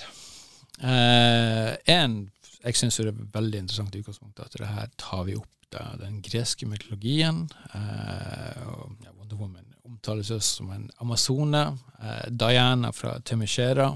Én 0.79 1.75
en, 1.91 2.15
jeg 2.63 2.79
syns 2.79 3.01
det 3.01 3.11
er 3.11 3.25
veldig 3.35 3.65
interessant 3.65 3.97
i 3.97 4.03
utgangspunktet 4.05 4.45
at 4.47 4.61
det 4.61 4.71
her 4.71 4.93
tar 5.01 5.25
vi 5.27 5.35
opp 5.35 5.51
da, 5.75 5.89
den 5.99 6.21
greske 6.23 6.69
mytologien. 6.71 7.49
Uh, 7.75 8.63
og, 8.77 8.95
ja, 9.03 9.11
Wonder 9.19 9.41
Woman 9.41 9.75
omtales 9.85 10.31
også 10.31 10.61
som 10.61 10.71
en 10.73 10.87
amazone. 11.03 11.65
Uh, 11.99 12.31
Diana 12.31 12.93
fra 12.95 13.19
Temishera, 13.19 13.91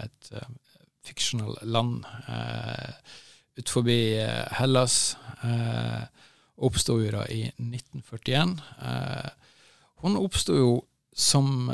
et 0.00 0.32
uh, 0.32 0.48
fictional 1.04 1.60
land 1.62 2.08
uh, 2.28 2.96
ut 3.56 3.72
forbi 3.72 3.98
Hellas. 4.58 5.16
Eh, 5.42 6.02
oppsto 6.56 6.98
jo 7.02 7.10
da 7.12 7.26
i 7.28 7.42
1941. 7.60 8.54
hun 10.00 10.16
oppsto 10.16 10.54
jo 10.56 10.70
som 11.12 11.68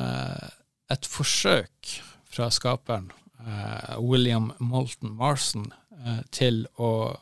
et 0.90 1.06
forsøk 1.06 1.92
fra 2.32 2.48
skaperen 2.50 3.10
uh, 3.46 3.98
William 4.00 4.52
Moulton 4.58 5.14
Marson 5.16 5.72
uh, 6.06 6.22
til 6.30 6.64
å 6.76 7.16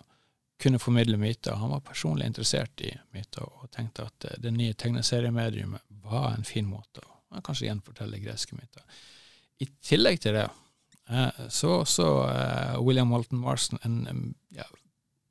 kunne 0.61 0.79
formidle 0.79 1.17
myter. 1.17 1.57
Han 1.57 1.73
var 1.73 1.85
personlig 1.85 2.29
interessert 2.29 2.83
i 2.85 2.91
myter 3.17 3.47
og 3.47 3.71
tenkte 3.73 4.09
at 4.11 4.27
det 4.43 4.53
nye 4.53 4.77
tegneseriemediumet 4.77 5.87
var 6.05 6.35
en 6.35 6.45
fin 6.45 6.69
måte 6.69 7.01
å 7.05 7.41
kanskje 7.45 7.71
gjenfortelle 7.71 8.21
greske 8.21 8.57
myter. 8.59 8.85
I 9.61 9.69
tillegg 9.85 10.21
til 10.21 10.37
det 10.37 10.49
så 11.51 11.85
så 11.89 12.07
William 12.79 13.11
Walton 13.11 13.41
Marston 13.43 13.81
en, 13.83 14.35
ja, 14.55 14.67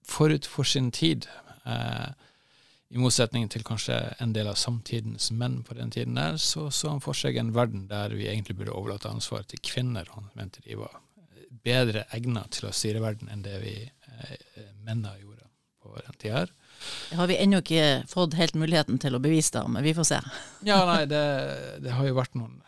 forut 0.09 0.47
for 0.49 0.67
sin 0.67 0.91
tid 0.91 1.27
eh, 1.65 2.09
i 2.89 2.97
motsetning 2.97 3.45
til 3.53 3.63
kanskje 3.65 3.97
en 4.23 4.33
del 4.33 4.49
av 4.49 4.57
samtidens 4.57 5.29
menn 5.31 5.59
på 5.65 5.77
den 5.77 5.91
tiden 5.93 6.17
der, 6.17 6.39
så 6.41 6.69
så 6.73 6.95
han 6.95 7.03
for 7.03 7.17
seg 7.17 7.37
en 7.37 7.53
verden 7.53 7.85
der 7.91 8.15
vi 8.17 8.27
egentlig 8.27 8.57
burde 8.57 8.73
overlate 8.73 9.11
ansvaret 9.11 9.51
til 9.51 9.61
kvinner. 9.61 10.09
Han 10.15 10.31
mente 10.33 10.63
de 10.65 10.79
var 10.79 10.97
bedre 11.65 12.07
egnet 12.15 12.57
til 12.57 12.69
å 12.69 12.73
styre 12.73 13.03
verden 13.03 13.29
enn 13.29 13.45
det 13.45 13.59
vi 13.61 13.75
eh, 13.85 14.71
mennene 14.81 15.19
gjorde 15.21 15.45
på 15.83 15.93
den 15.99 16.17
tida 16.17 16.41
her. 16.41 16.55
Det 17.09 17.19
har 17.19 17.29
vi 17.29 17.37
ennå 17.41 17.61
ikke 17.63 17.85
fått 18.09 18.37
helt 18.39 18.57
muligheten 18.59 18.99
til 19.01 19.17
å 19.17 19.21
bevise, 19.23 19.53
det, 19.55 19.63
men 19.71 19.85
vi 19.85 19.95
får 19.97 20.09
se. 20.11 20.19
Ja, 20.67 20.81
nei, 20.87 21.03
det, 21.09 21.23
det 21.83 21.95
har 21.95 22.07
jo 22.07 22.17
vært 22.19 22.37
noen 22.39 22.59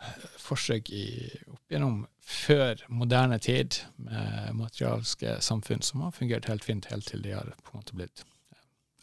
forsøk 0.42 0.90
i, 0.92 1.06
opp 1.52 1.72
gjennom 1.72 2.02
før 2.32 2.82
moderne 2.92 3.38
tid 3.42 3.80
med 4.00 4.52
materialske 4.56 5.38
samfunn 5.44 5.82
som 5.84 6.04
har 6.06 6.14
fungert 6.16 6.48
helt 6.48 6.64
fint 6.64 6.86
helt 6.92 7.08
til 7.10 7.24
de 7.24 7.34
har 7.34 7.50
på 7.64 7.74
en 7.74 7.82
måte 7.82 7.96
blitt 7.98 8.24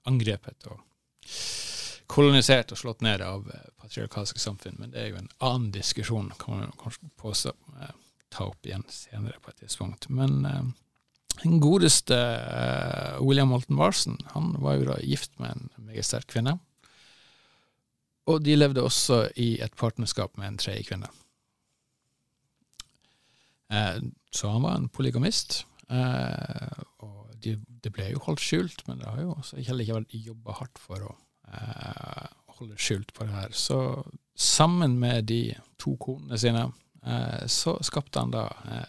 angrepet 0.10 0.70
og 0.72 0.80
kolonisert 2.10 2.72
og 2.74 2.80
slått 2.82 3.04
ned 3.06 3.22
av 3.22 3.46
patriarkalske 3.78 4.42
samfunn. 4.42 4.78
Men 4.80 4.94
det 4.94 5.02
er 5.02 5.12
jo 5.12 5.22
en 5.22 5.32
annen 5.46 5.72
diskusjon, 5.76 6.32
kan 6.42 6.58
man 6.58 6.78
kanskje 6.82 7.12
påstå. 7.22 7.54
Eh, 7.82 7.98
ta 8.30 8.46
opp 8.50 8.66
igjen 8.66 8.86
senere 8.94 9.42
på 9.42 9.52
et 9.54 9.62
tidspunkt. 9.64 10.10
Men 10.10 10.46
eh, 10.46 10.64
den 11.44 11.60
godeste 11.64 12.16
uh, 12.16 13.20
William 13.24 13.54
Holton 13.54 13.78
Marson 13.78 14.18
han 14.34 14.52
var 14.64 14.80
jo 14.80 14.90
da 14.92 14.98
gift 15.04 15.40
med 15.40 15.56
en 15.56 15.70
meget 15.90 16.08
sterk 16.08 16.28
kvinne. 16.32 16.58
Og 18.30 18.44
de 18.46 18.58
levde 18.58 18.84
også 18.86 19.24
i 19.42 19.56
et 19.64 19.74
partnerskap 19.78 20.38
med 20.38 20.48
en 20.48 20.60
tredje 20.62 20.86
kvinne. 20.90 21.10
Uh, 23.74 24.02
så 24.34 24.52
han 24.54 24.66
var 24.66 24.78
en 24.78 24.90
polygamist. 24.90 25.64
Uh, 25.90 26.84
og 27.06 27.34
de, 27.44 27.56
det 27.84 27.94
ble 27.96 28.12
jo 28.12 28.22
holdt 28.28 28.44
skjult, 28.44 28.86
men 28.88 29.00
det 29.02 29.10
har 29.10 29.24
jo 29.24 29.34
også 29.38 29.62
heller 29.64 29.86
ikke 29.86 30.00
vært 30.02 30.20
jobba 30.30 30.60
hardt 30.60 30.82
for 30.82 31.08
å 31.08 31.16
holde 32.60 32.76
skjult 32.78 33.10
på 33.16 33.26
det 33.26 33.34
her. 33.34 33.54
Så 33.58 34.04
sammen 34.38 35.00
med 35.02 35.24
de 35.32 35.56
to 35.82 35.96
konene 35.98 36.38
sine, 36.38 36.68
så 37.50 37.74
skapte 37.82 38.22
han 38.22 38.36
da 38.36 38.44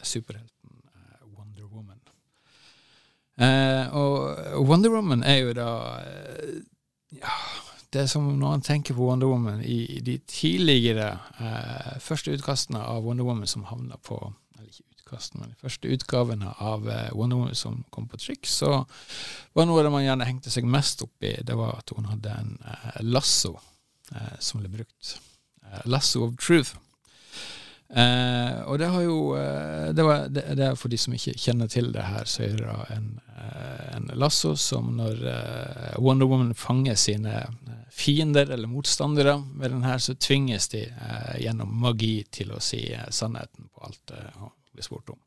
superhelten 0.05 0.60
Eh, 3.41 3.95
og 3.97 4.67
Wonder 4.69 4.93
Woman 4.93 5.23
er 5.25 5.39
jo 5.41 5.53
da 5.57 5.71
eh, 6.05 6.59
ja, 7.17 7.37
Det 7.93 8.03
er 8.03 8.11
som 8.11 8.27
når 8.29 8.51
man 8.59 8.65
tenker 8.67 8.95
på 8.95 9.07
Wonder 9.07 9.31
Woman 9.31 9.63
i, 9.65 9.79
i 9.97 10.01
de 10.05 10.19
tidligere 10.29 11.15
eh, 11.41 11.95
første 12.05 12.35
utkastene 12.37 12.83
av 12.85 13.07
Wonder 13.07 13.25
Woman 13.25 13.49
som 13.49 13.65
havna 13.71 13.97
på 14.05 14.19
Eller 14.59 14.69
ikke 14.69 14.85
utkastene, 14.99 15.41
men 15.41 15.55
de 15.55 15.63
første 15.63 15.89
utgavene 15.89 16.53
av 16.59 16.85
eh, 16.91 17.09
Wonder 17.17 17.41
Woman 17.41 17.57
som 17.57 17.81
kom 17.91 18.11
på 18.13 18.21
trykk, 18.21 18.45
så 18.47 18.75
var 19.57 19.67
noe 19.67 19.81
av 19.81 19.89
det 19.89 19.95
man 19.97 20.05
gjerne 20.05 20.29
hengte 20.29 20.53
seg 20.53 20.69
mest 20.69 21.03
opp 21.07 21.25
i, 21.25 21.33
det 21.41 21.57
var 21.57 21.81
at 21.81 21.97
hun 21.97 22.13
hadde 22.13 22.37
en 22.37 22.55
eh, 22.61 23.01
lasso 23.09 23.57
eh, 24.13 24.37
som 24.39 24.61
ble 24.61 24.69
brukt. 24.77 25.17
lasso 25.85 26.25
of 26.27 26.37
truth. 26.37 26.75
Eh, 27.91 28.61
og 28.71 28.79
det 28.79 28.87
har 28.87 29.03
jo 29.03 29.15
eh, 29.35 29.89
det, 29.91 30.03
var, 30.07 30.29
det, 30.31 30.45
det, 30.55 30.63
er 30.63 30.77
For 30.79 30.93
de 30.93 30.99
som 31.01 31.15
ikke 31.17 31.35
kjenner 31.35 31.67
til 31.71 31.89
det 31.91 32.05
her, 32.07 32.29
så 32.29 32.45
er 32.47 32.61
det 32.61 32.75
en, 32.95 33.09
eh, 33.35 33.87
en 33.97 34.07
lasso 34.15 34.53
som 34.55 34.93
når 34.95 35.25
eh, 35.27 35.97
Wonder 35.99 36.31
Woman 36.31 36.55
fanger 36.55 36.95
sine 36.95 37.33
eh, 37.41 37.81
fiender 37.91 38.53
eller 38.55 38.71
motstandere 38.71 39.41
med 39.43 39.75
den 39.75 39.83
her, 39.83 39.99
så 39.99 40.15
tvinges 40.15 40.71
de 40.71 40.85
eh, 40.87 41.41
gjennom 41.43 41.73
magi 41.83 42.21
til 42.31 42.55
å 42.55 42.61
si 42.63 42.85
sannheten 43.11 43.67
på 43.75 43.83
alt 43.89 44.15
det 44.15 44.23
blir 44.71 44.87
spurt 44.87 45.11
om. 45.11 45.19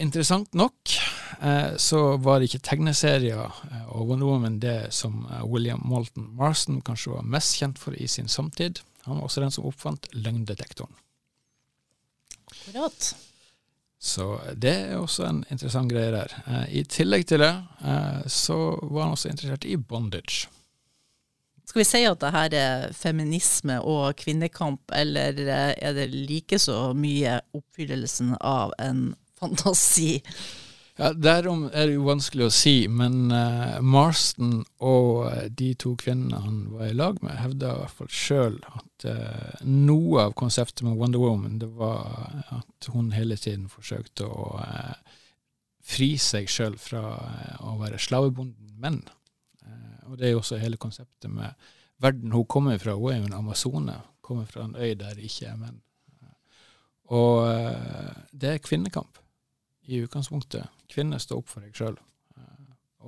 interessant 0.00 0.54
nok 0.54 0.90
så 1.78 1.98
var 2.16 2.38
det 2.38 2.48
ikke 2.48 2.62
tegneserier 2.66 3.42
og 3.92 4.08
Wonder 4.08 4.26
Woman 4.26 4.56
det 4.62 4.92
som 4.94 5.26
William 5.44 5.82
Malton 5.86 6.30
Marston 6.38 6.80
kanskje 6.82 7.12
var 7.12 7.26
mest 7.26 7.58
kjent 7.60 7.78
for 7.78 7.94
i 7.94 8.08
sin 8.08 8.30
samtid. 8.30 8.80
Han 9.04 9.18
var 9.18 9.28
også 9.28 9.44
den 9.44 9.54
som 9.54 9.68
oppfant 9.68 10.08
løgndetektoren. 10.14 10.94
Akkurat. 12.68 13.14
Så 13.98 14.40
det 14.54 14.74
er 14.92 15.00
også 15.00 15.26
en 15.26 15.40
interessant 15.50 15.90
greie 15.90 16.12
der. 16.14 16.34
Eh, 16.46 16.66
I 16.80 16.84
tillegg 16.86 17.26
til 17.26 17.42
det 17.42 17.50
eh, 17.82 18.20
så 18.30 18.58
var 18.82 19.08
han 19.08 19.16
også 19.16 19.32
interessert 19.32 19.66
i 19.66 19.76
bondage. 19.76 20.46
Skal 21.68 21.82
vi 21.82 21.88
si 21.88 22.04
at 22.08 22.20
det 22.22 22.30
her 22.32 22.54
er 22.56 22.92
feminisme 22.96 23.80
og 23.84 24.16
kvinnekamp, 24.16 24.94
eller 24.94 25.42
eh, 25.42 25.74
er 25.76 25.96
det 25.98 26.06
like 26.14 26.60
så 26.62 26.94
mye 26.96 27.40
oppfyllelsen 27.58 28.36
av 28.40 28.72
en 28.78 29.10
fantasi? 29.40 30.20
Ja, 30.98 31.12
Derom 31.14 31.68
er 31.70 31.86
det 31.86 31.94
jo 31.94 32.08
vanskelig 32.08 32.48
å 32.48 32.50
si, 32.50 32.72
men 32.90 33.30
uh, 33.30 33.78
Marston 33.86 34.64
og 34.82 35.28
uh, 35.28 35.44
de 35.46 35.68
to 35.78 35.92
kvinnene 36.00 36.40
han 36.42 36.56
var 36.72 36.88
i 36.88 36.96
lag 36.96 37.20
med, 37.22 37.36
hevda 37.38 37.70
i 37.70 37.82
hvert 37.84 37.94
fall 38.00 38.10
sjøl 38.10 38.56
at 38.66 39.06
uh, 39.06 39.60
noe 39.62 40.24
av 40.24 40.34
konseptet 40.40 40.82
med 40.82 40.96
Wonder 40.98 41.22
Woman 41.22 41.60
det 41.62 41.68
var 41.78 42.42
at 42.56 42.88
hun 42.90 43.12
hele 43.14 43.38
tiden 43.38 43.68
forsøkte 43.70 44.26
å 44.26 44.48
fri 45.86 46.16
seg 46.18 46.50
sjøl 46.50 46.74
fra 46.82 47.04
å 47.62 47.76
være 47.78 48.02
slavebonden 48.02 48.74
menn. 48.82 48.98
og 50.08 50.18
det 50.18 50.26
er 50.26 50.34
jo 50.34 50.42
også 50.42 50.58
hele 50.58 50.80
konseptet 50.82 51.30
med 51.30 51.54
verden 52.02 52.34
hun 52.34 52.44
kommer 52.50 52.78
fra. 52.82 52.96
Hun 52.98 53.12
er 53.12 53.22
jo 53.22 53.30
en 53.30 53.38
amazone, 53.38 53.94
kommer 54.20 54.50
fra 54.50 54.66
en 54.66 54.74
øy 54.74 54.98
der 54.98 55.14
det 55.14 55.30
ikke 55.30 55.54
er 55.54 55.62
menn. 55.62 55.78
Og 57.14 57.46
det 58.34 58.50
er 58.56 58.66
kvinnekamp 58.66 59.22
i 59.88 60.02
utgangspunktet. 60.04 60.68
Kvinner, 60.92 61.20
står 61.22 61.40
opp 61.40 61.48
for 61.48 61.64
deg 61.64 61.76
sjøl. 61.76 61.96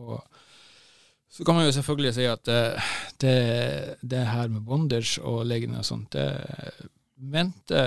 Og 0.01 0.21
så 1.31 1.45
kan 1.45 1.55
man 1.55 1.67
jo 1.67 1.75
selvfølgelig 1.77 2.15
si 2.17 2.25
at 2.27 2.47
det, 2.49 2.63
det, 3.23 3.35
det 4.03 4.23
her 4.27 4.49
med 4.49 4.65
bondage 4.67 5.23
og 5.23 5.45
legene 5.47 5.79
og 5.79 5.87
sånt, 5.87 6.17
det 6.17 6.89
mente 7.21 7.83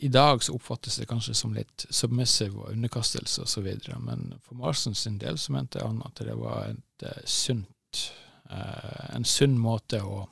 I 0.00 0.08
dag 0.08 0.42
så 0.42 0.56
oppfattes 0.56 0.96
det 0.98 1.06
kanskje 1.10 1.36
som 1.38 1.54
litt 1.54 1.84
submissive 1.90 2.64
og 2.64 2.72
underkastelse 2.72 3.44
osv., 3.44 3.68
men 4.00 4.34
for 4.42 4.58
Marsen 4.58 4.94
sin 4.94 5.20
del 5.22 5.38
så 5.38 5.54
mente 5.54 5.84
han 5.84 6.02
at 6.06 6.22
det 6.24 6.34
var 6.38 6.72
et 6.72 7.06
sunt, 7.28 8.02
en 8.50 9.26
sunn 9.26 9.58
måte 9.58 10.02
å, 10.02 10.24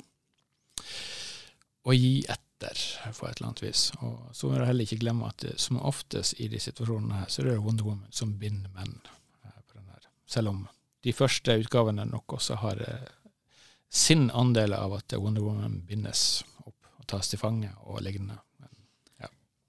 å 1.85 1.95
gi 1.95 2.23
et 2.27 2.48
etter 2.59 3.13
på 3.19 3.27
et 3.27 3.39
eller 3.39 3.49
annet 3.49 3.63
vis. 3.63 3.93
Og 4.01 4.31
så 4.33 4.49
må 4.49 4.59
du 4.59 4.65
heller 4.67 4.87
ikke 4.87 5.01
glemme 5.03 5.29
at 5.29 5.45
som 5.61 5.79
oftest 5.79 6.39
i 6.41 6.49
de 6.49 6.61
situasjonene 6.61 7.23
her, 7.23 7.31
så 7.31 7.43
er 7.43 7.53
det 7.53 7.61
Wonder 7.63 7.85
Woman 7.85 8.11
som 8.11 8.35
binder 8.39 8.71
menn. 8.75 8.99
Eh, 9.45 9.61
på 9.67 9.79
den 9.79 9.87
her. 9.89 10.09
Selv 10.27 10.49
om 10.49 10.67
de 11.05 11.13
første 11.13 11.59
utgavene 11.61 12.05
nok 12.09 12.39
også 12.39 12.59
har 12.59 12.83
eh, 12.83 13.09
sin 13.89 14.31
andel 14.31 14.75
av 14.75 14.99
at 14.99 15.15
Wonder 15.17 15.43
Woman 15.43 15.81
bindes 15.87 16.43
opp 16.65 16.77
og 16.99 17.07
tas 17.07 17.31
til 17.31 17.39
fange 17.39 17.71
og 17.87 18.03
lignende. 18.03 18.41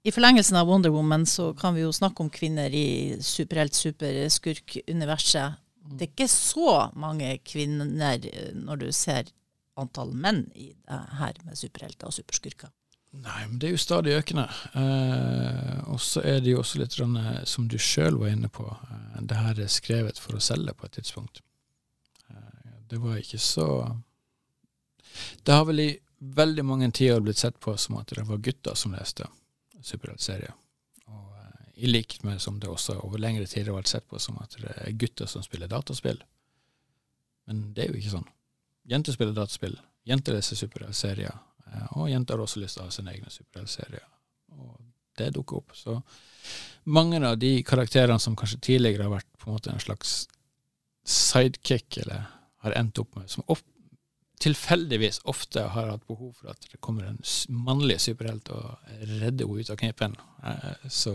I 0.00 0.12
forlengelsen 0.16 0.56
av 0.56 0.64
Wonder 0.64 0.88
Woman 0.88 1.26
så 1.28 1.50
kan 1.52 1.74
vi 1.76 1.82
jo 1.82 1.90
snakke 1.92 2.22
om 2.24 2.30
kvinner 2.32 2.72
i 2.72 3.18
superhelt, 3.20 3.76
superskurk-universet. 3.76 5.58
Mm. 5.84 5.90
Det 5.98 6.06
er 6.06 6.12
ikke 6.14 6.28
så 6.32 6.72
mange 6.96 7.34
kvinner 7.44 8.24
eh, 8.24 8.54
når 8.56 8.80
du 8.80 8.86
ser 8.96 9.28
antall 9.76 10.14
menn 10.16 10.46
i 10.56 10.70
det 10.72 11.00
her 11.20 11.36
med 11.44 11.58
superhelter 11.60 12.08
og 12.08 12.16
superskurker. 12.16 12.72
Nei, 13.10 13.46
men 13.48 13.58
det 13.58 13.66
er 13.66 13.74
jo 13.74 13.82
stadig 13.82 14.12
økende. 14.14 14.44
Eh, 14.78 15.78
og 15.90 15.98
så 16.00 16.22
er 16.22 16.38
det 16.40 16.52
jo 16.52 16.60
også 16.60 16.78
litt 16.78 16.94
sånn, 16.94 17.16
som 17.48 17.66
du 17.68 17.74
sjøl 17.82 18.20
var 18.20 18.30
inne 18.30 18.50
på, 18.52 18.68
eh, 18.70 19.16
det 19.26 19.40
her 19.40 19.58
er 19.58 19.72
skrevet 19.72 20.18
for 20.18 20.38
å 20.38 20.42
selge 20.42 20.74
på 20.78 20.86
et 20.86 20.94
tidspunkt. 21.00 21.42
Eh, 22.30 22.70
det 22.88 23.00
var 23.02 23.18
ikke 23.18 23.42
så 23.42 23.66
Det 25.42 25.52
har 25.52 25.64
vel 25.64 25.80
i 25.80 25.98
veldig 26.20 26.64
mange 26.64 26.90
tiår 26.92 27.20
blitt 27.20 27.38
sett 27.38 27.58
på 27.60 27.76
som 27.76 27.96
at 27.98 28.12
det 28.14 28.22
var 28.28 28.38
gutter 28.38 28.74
som 28.74 28.92
leste 28.94 29.26
superheltserier. 29.82 30.52
Og 31.10 31.34
eh, 31.36 31.82
i 31.82 31.90
likhet 31.90 32.22
med 32.22 32.40
som 32.40 32.60
det 32.60 32.70
også 32.70 33.00
over 33.02 33.18
lengre 33.18 33.46
tid 33.46 33.66
har 33.66 33.74
vært 33.74 33.90
sett 33.90 34.06
på 34.08 34.18
som 34.18 34.38
at 34.38 34.54
det 34.60 34.70
er 34.76 34.92
gutter 34.92 35.26
som 35.26 35.42
spiller 35.42 35.66
dataspill. 35.68 36.22
Men 37.46 37.72
det 37.74 37.84
er 37.84 37.90
jo 37.90 37.98
ikke 37.98 38.14
sånn. 38.14 38.28
Jenter 38.86 39.12
spiller 39.12 39.34
dataspill. 39.34 39.80
Jenter 40.06 40.36
leser 40.36 40.56
superheltserier. 40.56 41.34
Eh, 41.72 41.86
og 41.98 42.10
jenter 42.10 42.36
har 42.36 42.44
også 42.44 42.62
lyst 42.62 42.78
til 42.78 42.84
å 42.84 42.88
ha 42.88 42.94
sine 42.94 43.14
egne 43.14 43.32
superheltserier. 43.32 44.06
Og 44.56 44.76
det 45.18 45.32
dukker 45.36 45.60
opp. 45.60 45.74
Så 45.76 46.00
mange 46.84 47.20
av 47.26 47.38
de 47.38 47.60
karakterene 47.66 48.20
som 48.22 48.36
kanskje 48.38 48.60
tidligere 48.70 49.08
har 49.08 49.18
vært 49.18 49.30
på 49.38 49.48
en 49.48 49.58
måte 49.58 49.72
en 49.72 49.82
slags 49.82 50.22
sidekick, 51.06 51.98
eller 52.02 52.26
har 52.64 52.76
endt 52.76 52.98
opp 53.00 53.16
med, 53.16 53.30
som 53.30 53.44
of 53.48 53.62
tilfeldigvis 54.40 55.18
ofte 55.28 55.66
har 55.74 55.90
hatt 55.90 56.06
behov 56.08 56.32
for 56.38 56.48
at 56.52 56.62
det 56.72 56.78
kommer 56.80 57.04
en 57.04 57.18
mannlig 57.52 57.98
superhelt 58.00 58.48
og 58.54 58.94
redder 59.02 59.44
henne 59.44 59.60
ut 59.60 59.72
av 59.72 59.76
knipen, 59.82 60.14
eh, 60.48 60.86
så, 60.88 61.14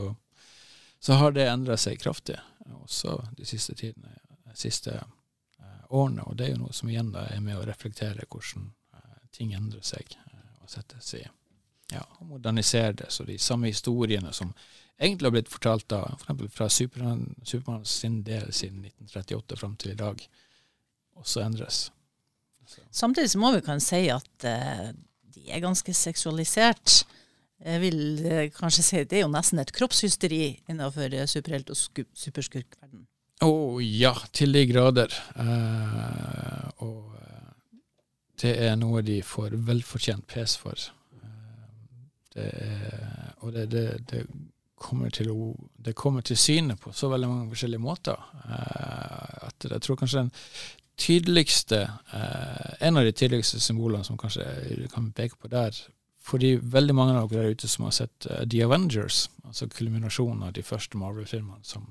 så 1.01 1.17
har 1.17 1.33
det 1.33 1.47
endra 1.49 1.77
seg 1.81 1.97
kraftig, 2.01 2.37
også 2.83 3.17
de 3.37 3.47
siste 3.49 3.73
tidene, 3.79 4.13
de 4.45 4.53
siste 4.59 4.93
eh, 4.99 5.81
årene. 5.89 6.27
Og 6.29 6.37
det 6.37 6.47
er 6.47 6.53
jo 6.53 6.61
noe 6.67 6.77
som 6.77 6.91
igjen 6.91 7.09
da 7.15 7.25
er 7.33 7.41
med 7.41 7.57
å 7.57 7.65
reflektere 7.65 8.29
hvordan 8.29 8.69
ting 9.35 9.55
endrer 9.57 9.83
seg 9.83 10.15
og 10.65 10.73
settes 10.73 11.13
i 11.19 11.23
ja, 11.93 12.01
og 12.19 12.25
modernisere 12.27 12.93
det. 13.01 13.11
Så 13.13 13.23
de 13.23 13.37
samme 13.41 13.69
historiene 13.69 14.33
som 14.33 14.53
egentlig 14.97 15.27
har 15.27 15.35
blitt 15.35 15.51
fortalt 15.51 15.87
da, 15.91 16.01
for 16.23 16.47
fra 16.53 16.69
Supermann, 16.69 17.35
Superman 17.43 17.85
sin 17.85 18.21
del 18.25 18.51
siden 18.53 18.85
1938 18.85 19.59
fram 19.59 19.75
til 19.79 19.93
i 19.93 19.99
dag, 19.99 20.23
også 21.15 21.43
endres. 21.45 21.89
Så. 22.65 22.81
Samtidig 22.91 23.29
så 23.31 23.39
må 23.39 23.51
vi 23.53 23.61
kan 23.65 23.81
si 23.83 24.07
at 24.09 24.47
uh, 24.47 24.87
de 25.35 25.49
er 25.51 25.61
ganske 25.63 25.93
seksualisert. 25.93 27.03
Jeg 27.61 27.81
vil 27.81 27.99
uh, 28.25 28.45
kanskje 28.55 28.83
si 28.83 29.03
det 29.03 29.19
er 29.19 29.27
jo 29.27 29.33
nesten 29.33 29.61
et 29.61 29.73
kroppshysteri 29.75 30.41
innenfor 30.71 31.13
uh, 31.13 31.27
superhelt- 31.29 31.69
og 31.69 31.77
superskurkverden. 32.17 33.05
Å 33.45 33.51
oh, 33.51 33.77
ja, 33.83 34.13
til 34.33 34.55
de 34.55 34.63
grader. 34.65 35.11
Og 36.81 37.11
det 38.41 38.53
er 38.67 38.75
noe 38.79 39.03
de 39.05 39.21
får 39.23 39.55
velfortjent 39.67 40.27
pes 40.27 40.57
for. 40.59 40.79
Det 42.35 42.49
er, 42.51 43.31
og 43.45 43.53
det, 43.55 43.69
det, 43.71 43.87
det, 44.11 44.25
kommer 44.75 45.09
til 45.09 45.29
å, 45.31 45.53
det 45.79 45.95
kommer 45.95 46.21
til 46.25 46.37
syne 46.37 46.75
på 46.77 46.91
så 46.93 47.07
veldig 47.09 47.29
mange 47.31 47.49
forskjellige 47.53 47.81
måter. 47.81 48.17
at 49.47 49.67
jeg 49.69 49.81
tror 49.81 49.95
kanskje 49.95 50.25
den 50.25 50.31
tydeligste 50.97 51.79
En 52.81 52.97
av 52.97 53.03
de 53.03 53.11
tydeligste 53.11 53.59
symbolene 53.59 54.03
som 54.03 54.17
kanskje 54.17 54.87
kan 54.93 55.11
peke 55.11 55.35
på 55.39 55.47
der, 55.47 55.75
fordi 56.19 56.55
veldig 56.61 56.95
mange 56.95 57.15
av 57.19 57.29
dere 57.29 57.43
der 57.43 57.55
ute 57.55 57.67
som 57.67 57.85
har 57.85 57.91
sett 57.91 58.27
The 58.27 58.63
Avengers, 58.63 59.29
altså 59.45 59.67
kulminasjonen 59.67 60.43
av 60.43 60.53
de 60.53 60.63
første 60.63 60.97
Marvel-filmene 60.97 61.63
som 61.63 61.87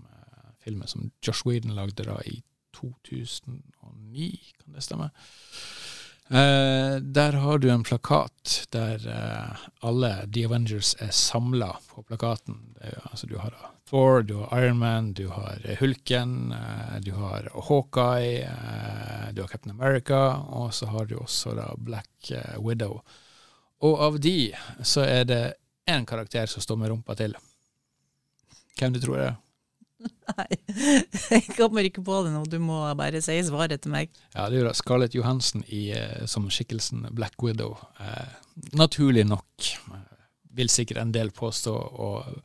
filmen 0.64 0.88
som 0.88 1.10
Josh 1.26 1.46
Whedon 1.46 1.76
lagde 1.76 2.04
da 2.04 2.18
i 2.26 2.42
2009, 2.74 4.52
kan 4.64 4.74
det 4.74 4.82
stemme? 4.82 5.10
Uh, 6.30 6.96
der 6.96 7.32
har 7.32 7.58
du 7.58 7.68
en 7.68 7.82
plakat 7.84 8.66
der 8.72 9.02
uh, 9.08 9.64
alle 9.84 10.12
The 10.32 10.46
Avengers 10.48 10.94
er 10.98 11.10
samla 11.12 11.76
på 11.90 12.02
plakaten. 12.02 12.76
Er, 12.80 12.96
altså, 13.10 13.26
du 13.26 13.36
har 13.38 13.52
Thor, 13.90 14.22
du 14.22 14.38
har 14.38 14.62
Iron 14.62 14.78
Man, 14.78 15.12
du 15.12 15.28
har 15.28 15.60
Hulken, 15.80 16.52
uh, 16.52 16.96
du 17.04 17.12
har 17.12 17.50
Hawkeye, 17.68 18.48
du 19.32 19.42
har 19.42 19.48
Captain 19.48 19.76
America, 19.76 20.40
og 20.48 20.74
så 20.74 20.86
har 20.86 21.04
du 21.04 21.18
også 21.18 21.52
da 21.58 21.68
Black 21.76 22.32
Widow. 22.56 23.02
Og 23.84 24.00
av 24.00 24.20
de 24.20 24.54
så 24.80 25.04
er 25.04 25.28
det 25.28 25.42
én 25.90 26.06
karakter 26.08 26.46
som 26.46 26.64
står 26.64 26.80
med 26.80 26.88
rumpa 26.88 27.14
til. 27.20 27.36
Hvem 28.78 28.96
du 28.96 29.00
tror 29.00 29.20
det 29.20 29.26
er? 29.28 29.43
Nei, 30.34 30.46
jeg 31.30 31.54
kommer 31.56 31.86
ikke 31.86 32.02
på 32.04 32.22
det 32.24 32.32
nå. 32.34 32.42
Du 32.50 32.56
må 32.62 32.80
bare 32.98 33.20
si 33.24 33.36
svaret 33.46 33.84
til 33.84 33.94
meg. 33.94 34.12
Ja, 34.34 34.48
det 34.50 34.60
gjør 34.60 34.76
Scarlett 34.76 35.16
Johansen 35.16 35.64
i, 35.68 35.86
eh, 35.96 36.24
som 36.30 36.48
skikkelsen 36.52 37.06
Black 37.16 37.42
Widow. 37.44 37.76
Eh, 38.00 38.34
naturlig 38.78 39.26
nok, 39.28 39.70
eh, 39.92 40.24
vil 40.56 40.72
sikkert 40.72 41.02
en 41.02 41.14
del 41.14 41.32
påstå. 41.34 41.74
Og 41.74 42.40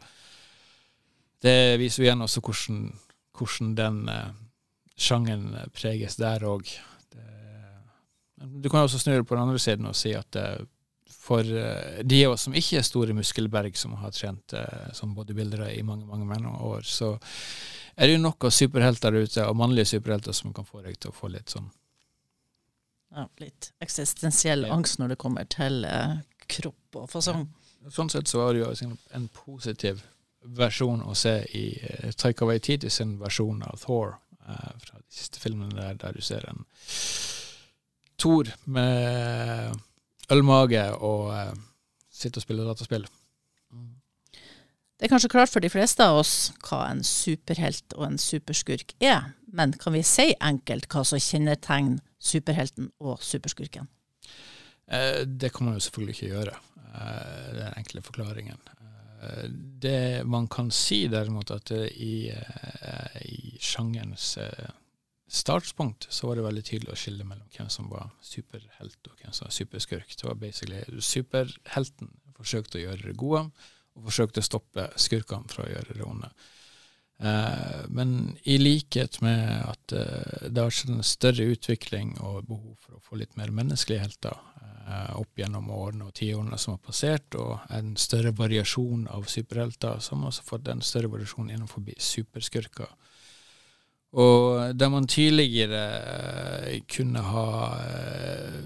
det 1.45 1.79
viser 1.79 2.03
jo 2.03 2.09
igjen 2.09 2.25
også 2.25 2.43
hvordan, 2.43 2.83
hvordan 3.37 3.73
den 3.79 4.03
eh, 4.11 4.29
sjangeren 4.99 5.71
preges 5.75 6.19
der 6.19 6.43
òg. 6.47 6.67
Du 8.39 8.69
kan 8.71 8.85
også 8.85 8.99
snu 8.99 9.17
det 9.17 9.27
på 9.27 9.35
den 9.35 9.43
andre 9.43 9.59
siden 9.59 9.87
og 9.89 9.97
si 9.99 10.13
at 10.15 10.35
eh, 10.39 10.61
for 11.29 11.45
uh, 11.45 11.99
de 12.01 12.23
av 12.25 12.33
oss 12.33 12.47
som 12.47 12.55
ikke 12.57 12.79
er 12.79 12.87
store 12.87 13.13
muskelberg, 13.13 13.77
som 13.77 13.93
har 14.01 14.13
trent 14.15 14.55
uh, 14.57 14.89
som 14.97 15.13
bodybuildere 15.13 15.71
i 15.75 15.83
mange 15.85 16.07
mange, 16.09 16.25
mange 16.25 16.55
år, 16.65 16.81
så 16.89 17.13
er 17.99 18.07
det 18.07 18.15
jo 18.15 18.23
nok 18.23 18.47
av 18.47 18.55
superhelter 18.55 19.15
ute, 19.19 19.43
og 19.45 19.57
mannlige 19.59 19.91
superhelter, 19.93 20.33
som 20.35 20.53
kan 20.55 20.65
få 20.65 20.81
deg 20.85 20.97
til 20.97 21.11
å 21.11 21.15
få 21.15 21.29
litt 21.33 21.51
sånn 21.51 21.67
ja, 23.09 23.25
Litt 23.41 23.71
eksistensiell 23.83 24.67
ja. 24.67 24.73
angst 24.73 25.01
når 25.01 25.13
det 25.13 25.17
kommer 25.19 25.47
til 25.49 25.81
eh, 25.89 26.19
kropp 26.47 26.99
og 27.01 27.09
fasong. 27.09 27.47
Ja. 27.81 27.91
Sånn 27.95 28.11
sett 28.13 28.29
så 28.29 28.43
var 28.43 28.53
det 28.53 28.61
jo 28.61 28.97
en 29.17 29.27
positiv 29.33 30.03
versjon 30.55 31.01
å 31.03 31.15
se 31.17 31.39
i 31.57 31.65
eh, 31.81 32.11
Taika 32.13 32.47
Waititi 32.47 32.91
sin 32.93 33.17
versjon 33.19 33.63
av 33.65 33.81
Thor, 33.83 34.15
fra 34.49 34.97
de 34.97 35.13
siste 35.13 35.37
filmene 35.37 35.75
der, 35.75 35.97
der 36.01 36.15
du 36.15 36.23
ser 36.25 36.47
en 36.49 36.63
Thor 38.17 38.49
med 38.65 39.75
ølmage 40.31 40.83
og 40.95 41.31
uh, 41.33 41.53
sitte 42.11 42.41
og 42.41 42.45
spille 42.45 42.67
dataspill. 42.67 43.07
Det 44.99 45.07
er 45.07 45.13
kanskje 45.13 45.31
klart 45.31 45.51
for 45.51 45.63
de 45.63 45.71
fleste 45.71 46.03
av 46.03 46.17
oss 46.19 46.49
hva 46.65 46.81
en 46.89 47.05
superhelt 47.07 47.93
og 47.95 48.03
en 48.09 48.17
superskurk 48.19 48.97
er, 48.99 49.29
men 49.47 49.71
kan 49.79 49.95
vi 49.95 50.01
si 50.03 50.33
enkelt 50.43 50.89
hva 50.91 51.05
som 51.07 51.21
kjennetegner 51.23 52.01
superhelten 52.19 52.89
og 52.99 53.23
superskurken? 53.23 53.87
Eh, 54.91 55.23
det 55.23 55.53
kan 55.55 55.69
man 55.69 55.77
jo 55.77 55.85
selvfølgelig 55.85 56.17
ikke 56.17 56.33
gjøre. 56.33 56.57
Eh, 56.89 57.47
det 57.53 57.61
er 57.61 57.69
den 57.69 57.79
enkle 57.79 58.03
forklaringen. 58.03 58.59
Eh, 59.23 59.47
det 59.81 60.27
man 60.27 60.47
kan 60.51 60.71
si 60.71 61.05
derimot, 61.07 61.51
at 61.51 61.71
i, 61.71 62.29
eh, 62.29 63.21
i 63.25 63.57
sjangerens 63.61 64.37
startspunkt 65.29 66.07
så 66.09 66.27
var 66.27 66.39
det 66.39 66.45
veldig 66.45 66.63
tydelig 66.65 66.93
å 66.93 66.99
skille 66.99 67.25
mellom 67.27 67.49
hvem 67.53 67.69
som 67.71 67.89
var 67.91 68.09
superhelt 68.25 69.09
og 69.09 69.19
hvem 69.21 69.33
som 69.35 69.45
var 69.47 69.55
superskurk. 69.55 70.15
Det 70.17 70.27
var 70.27 70.39
basically 70.41 71.01
Superhelten 71.05 72.13
forsøkte 72.39 72.79
å 72.79 72.85
gjøre 72.87 73.09
det 73.11 73.17
gode, 73.19 73.43
og 73.95 74.07
forsøkte 74.07 74.41
å 74.41 74.47
stoppe 74.47 74.87
skurkene 74.99 75.51
fra 75.51 75.65
å 75.65 75.71
gjøre 75.73 75.97
det 75.97 76.07
onde. 76.07 76.31
Eh, 77.19 77.79
men 77.87 78.37
i 78.43 78.57
likhet 78.57 79.19
med 79.21 79.65
at 79.67 79.91
eh, 79.91 80.47
det 80.47 80.63
har 80.63 80.71
skjedd 80.71 80.93
en 80.95 81.03
større 81.03 81.49
utvikling 81.51 82.13
og 82.23 82.45
behov 82.47 82.77
for 82.79 82.95
å 82.95 83.03
få 83.03 83.19
litt 83.19 83.35
mer 83.35 83.51
menneskelige 83.51 84.05
helter 84.05 84.37
eh, 84.63 85.17
opp 85.19 85.41
gjennom 85.41 85.67
årene 85.75 86.07
og 86.07 86.15
tiårene 86.15 86.57
som 86.61 86.77
har 86.77 86.85
passert, 86.85 87.35
og 87.35 87.59
en 87.75 87.91
større 87.99 88.31
variasjon 88.37 89.09
av 89.11 89.27
superhelter, 89.27 89.99
man 90.15 90.31
også 90.31 90.47
fått 90.47 90.71
en 90.71 90.85
større 90.85 91.11
variasjon 91.11 91.51
innenfor 91.51 91.91
superskurker. 91.99 92.95
Og 94.17 94.73
der 94.79 94.89
man 94.89 95.07
tidligere 95.07 95.83
eh, 96.65 96.81
kunne 96.89 97.21
ha 97.21 97.49
eh, 97.77 98.61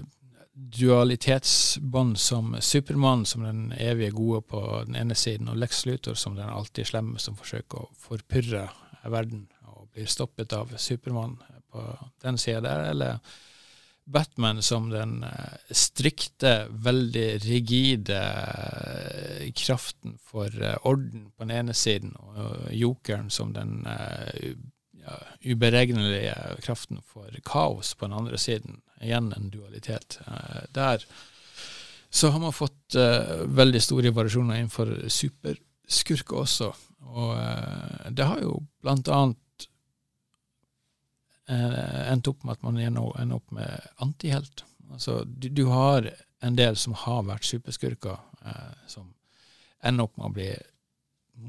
dualitetsbånd 0.54 2.16
som 2.18 2.56
Supermann 2.60 3.26
som 3.28 3.44
den 3.44 3.72
evige 3.78 4.14
gode 4.16 4.40
på 4.48 4.82
den 4.86 4.96
ene 4.96 5.14
siden, 5.14 5.48
og 5.48 5.58
Lex 5.60 5.84
Luthor 5.86 6.14
som 6.14 6.36
den 6.36 6.48
alltid 6.48 6.88
slemme 6.88 7.20
som 7.20 7.36
forsøker 7.36 7.84
å 7.84 7.90
forpurre 8.06 8.68
verden 9.04 9.48
og 9.68 9.90
blir 9.92 10.08
stoppet 10.08 10.54
av 10.56 10.72
Supermann 10.80 11.36
på 11.70 11.82
den 12.24 12.38
sida 12.40 12.62
der, 12.64 12.86
eller 12.94 13.18
Batman 14.04 14.62
som 14.62 14.88
den 14.88 15.22
eh, 15.28 15.58
strikte, 15.76 16.70
veldig 16.70 17.28
rigide 17.44 18.22
kraften 19.60 20.16
for 20.24 20.48
orden 20.88 21.28
på 21.36 21.44
den 21.44 21.52
ene 21.58 21.76
siden, 21.76 22.16
og 22.16 22.72
Jokeren 22.72 23.28
som 23.30 23.52
den 23.52 23.84
ja, 25.04 25.18
uberegnelige 25.44 26.34
kraften 26.64 27.02
for 27.06 27.30
kaos 27.44 27.94
på 27.94 28.08
den 28.08 28.16
andre 28.16 28.40
siden. 28.40 28.80
Igjen 29.04 29.32
en 29.36 29.50
dualitet. 29.52 30.18
Eh, 30.26 30.64
der 30.74 31.04
så 32.14 32.28
har 32.30 32.38
man 32.40 32.52
fått 32.54 32.94
uh, 32.94 33.40
veldig 33.58 33.80
store 33.82 34.12
variasjoner 34.14 34.60
innenfor 34.60 34.90
superskurker 35.10 36.44
også. 36.44 36.68
Og 37.10 37.32
uh, 37.34 38.04
det 38.14 38.28
har 38.28 38.38
jo 38.38 38.52
blant 38.84 39.10
annet 39.10 39.66
uh, 41.50 42.12
endt 42.12 42.30
opp 42.30 42.46
med 42.46 42.54
at 42.54 42.62
man 42.62 42.78
ender 42.78 43.34
opp 43.34 43.50
med 43.56 43.88
antihelt. 44.06 44.62
Altså, 44.92 45.24
du, 45.26 45.48
du, 45.50 45.64
har 45.74 46.06
en 46.46 46.54
del 46.54 46.78
som 46.78 46.94
har 47.02 47.26
vært 47.26 47.48
superskurker, 47.48 48.20
som 48.86 49.10
ender 49.82 50.06
opp 50.06 50.14
med 50.20 50.28
å 50.28 50.34
bli 50.36 50.48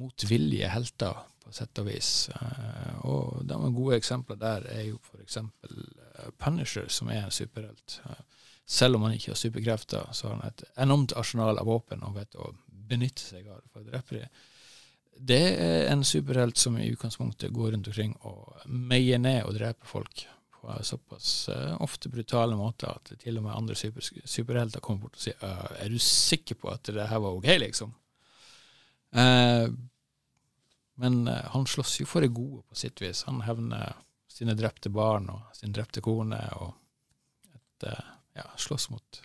motvillige 0.01 0.71
helter 0.73 1.19
på 1.45 1.53
sett 1.53 1.79
og 1.81 1.87
vis. 1.89 2.11
Uh, 2.33 3.05
og 3.05 3.45
de 3.47 3.59
gode 3.75 3.99
eksempler 3.99 4.39
der 4.41 4.65
er 4.73 4.87
jo 4.89 4.99
f.eks. 5.03 5.37
Eh, 5.37 6.31
Punisher, 6.41 6.89
som 6.89 7.11
er 7.13 7.23
en 7.23 7.33
superhelt. 7.33 7.99
Uh, 8.05 8.19
selv 8.65 8.97
om 8.97 9.05
han 9.05 9.13
ikke 9.13 9.33
har 9.33 9.39
superkrefter, 9.39 10.09
så 10.11 10.27
har 10.27 10.39
han 10.39 10.49
et 10.49 10.65
enormt 10.81 11.13
arsenal 11.17 11.61
av 11.61 11.69
våpen 11.69 12.03
og 12.05 12.17
vet 12.17 12.37
å 12.41 12.51
benytte 12.89 13.21
seg 13.21 13.49
av 13.49 13.61
for 13.71 13.83
å 13.83 13.89
drepe 13.89 14.19
dem. 14.19 14.45
Det 15.15 15.43
er 15.63 15.85
en 15.93 16.01
superhelt 16.03 16.57
som 16.59 16.75
i 16.77 16.89
utgangspunktet 16.91 17.53
går 17.55 17.71
rundt 17.71 17.87
omkring 17.87 18.17
og 18.27 18.65
meier 18.65 19.21
ned 19.21 19.45
og 19.45 19.53
dreper 19.55 19.87
folk 19.87 20.25
på 20.51 20.73
såpass 20.83 21.29
ofte 21.79 22.09
brutale 22.11 22.57
måter 22.59 22.89
at 22.89 23.13
til 23.21 23.37
og 23.39 23.45
med 23.45 23.53
andre 23.53 23.77
super, 23.79 24.03
superhelter 24.03 24.83
kommer 24.83 25.05
bort 25.05 25.15
og 25.15 25.23
sier 25.23 25.37
Er 25.79 25.93
du 25.93 26.01
sikker 26.01 26.57
på 26.59 26.73
at 26.73 26.91
det 26.91 27.07
her 27.07 27.21
var 27.23 27.37
ok, 27.37 27.47
liksom? 27.61 27.93
Uh, 29.15 29.71
men 31.01 31.27
uh, 31.27 31.41
han 31.53 31.67
slåss 31.67 31.99
jo 32.01 32.07
for 32.09 32.23
det 32.23 32.33
gode 32.35 32.63
på 32.69 32.77
sitt 32.79 33.01
vis. 33.01 33.25
Han 33.29 33.43
hevner 33.45 33.95
sine 34.31 34.55
drepte 34.57 34.91
barn 34.91 35.29
og 35.31 35.55
sin 35.55 35.73
drepte 35.75 36.03
kone, 36.03 36.39
og 36.59 37.55
et, 37.55 37.87
uh, 37.87 38.13
ja, 38.35 38.49
slåss 38.59 38.89
mot 38.93 39.21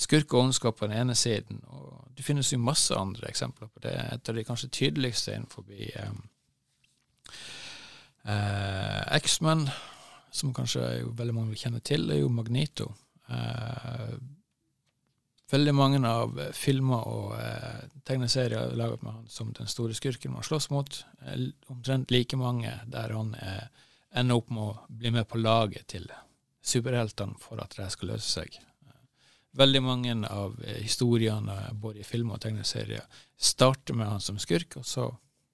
skurk 0.00 0.34
og 0.34 0.46
ondskap 0.46 0.78
på 0.80 0.88
den 0.88 0.96
ene 0.96 1.14
siden. 1.18 1.60
Og 1.68 2.10
det 2.16 2.24
finnes 2.24 2.52
jo 2.52 2.60
masse 2.62 2.96
andre 2.96 3.28
eksempler 3.28 3.68
på 3.68 3.82
det. 3.84 3.94
Et 4.14 4.28
av 4.32 4.36
de 4.36 4.44
kanskje 4.46 4.72
tydeligste 4.72 5.34
innenfor 5.34 5.66
um, 6.06 6.20
uh, 8.24 9.02
X-Men, 9.20 9.68
som 10.32 10.54
kanskje 10.54 11.04
veldig 11.18 11.34
mange 11.34 11.54
vil 11.54 11.64
kjenne 11.66 11.82
til, 11.84 12.08
er 12.10 12.22
jo 12.22 12.32
Magnito. 12.32 12.92
Uh, 13.30 14.16
veldig 15.50 15.74
mange 15.74 16.00
av 16.08 16.38
eh, 16.40 16.52
filmer 16.56 17.06
og 17.10 17.34
eh, 17.38 17.84
tegneserier 18.06 18.74
laget 18.78 19.02
med 19.02 19.12
han 19.12 19.28
som 19.28 19.52
den 19.56 19.70
store 19.70 19.94
skurken 19.94 20.34
man 20.34 20.46
slåss 20.46 20.70
mot. 20.70 21.02
Omtrent 21.72 22.10
like 22.10 22.38
mange 22.38 22.72
der 22.90 23.14
han 23.16 23.34
eh, 23.34 23.86
ender 24.20 24.40
opp 24.40 24.50
med 24.50 24.62
å 24.64 24.96
bli 25.00 25.12
med 25.14 25.28
på 25.28 25.40
laget 25.40 25.88
til 25.94 26.08
superheltene 26.62 27.38
for 27.40 27.62
at 27.62 27.76
det 27.78 27.88
skal 27.94 28.14
løse 28.14 28.28
seg. 28.28 28.58
Veldig 29.58 29.82
mange 29.82 30.14
av 30.28 30.58
eh, 30.62 30.82
historiene 30.84 31.56
både 31.72 32.02
i 32.02 32.06
filmer 32.06 32.38
og 32.38 32.44
tegneserier 32.44 33.22
starter 33.36 33.98
med 33.98 34.12
han 34.12 34.22
som 34.22 34.38
skurk, 34.38 34.78
og 34.78 34.86
så 34.86 35.08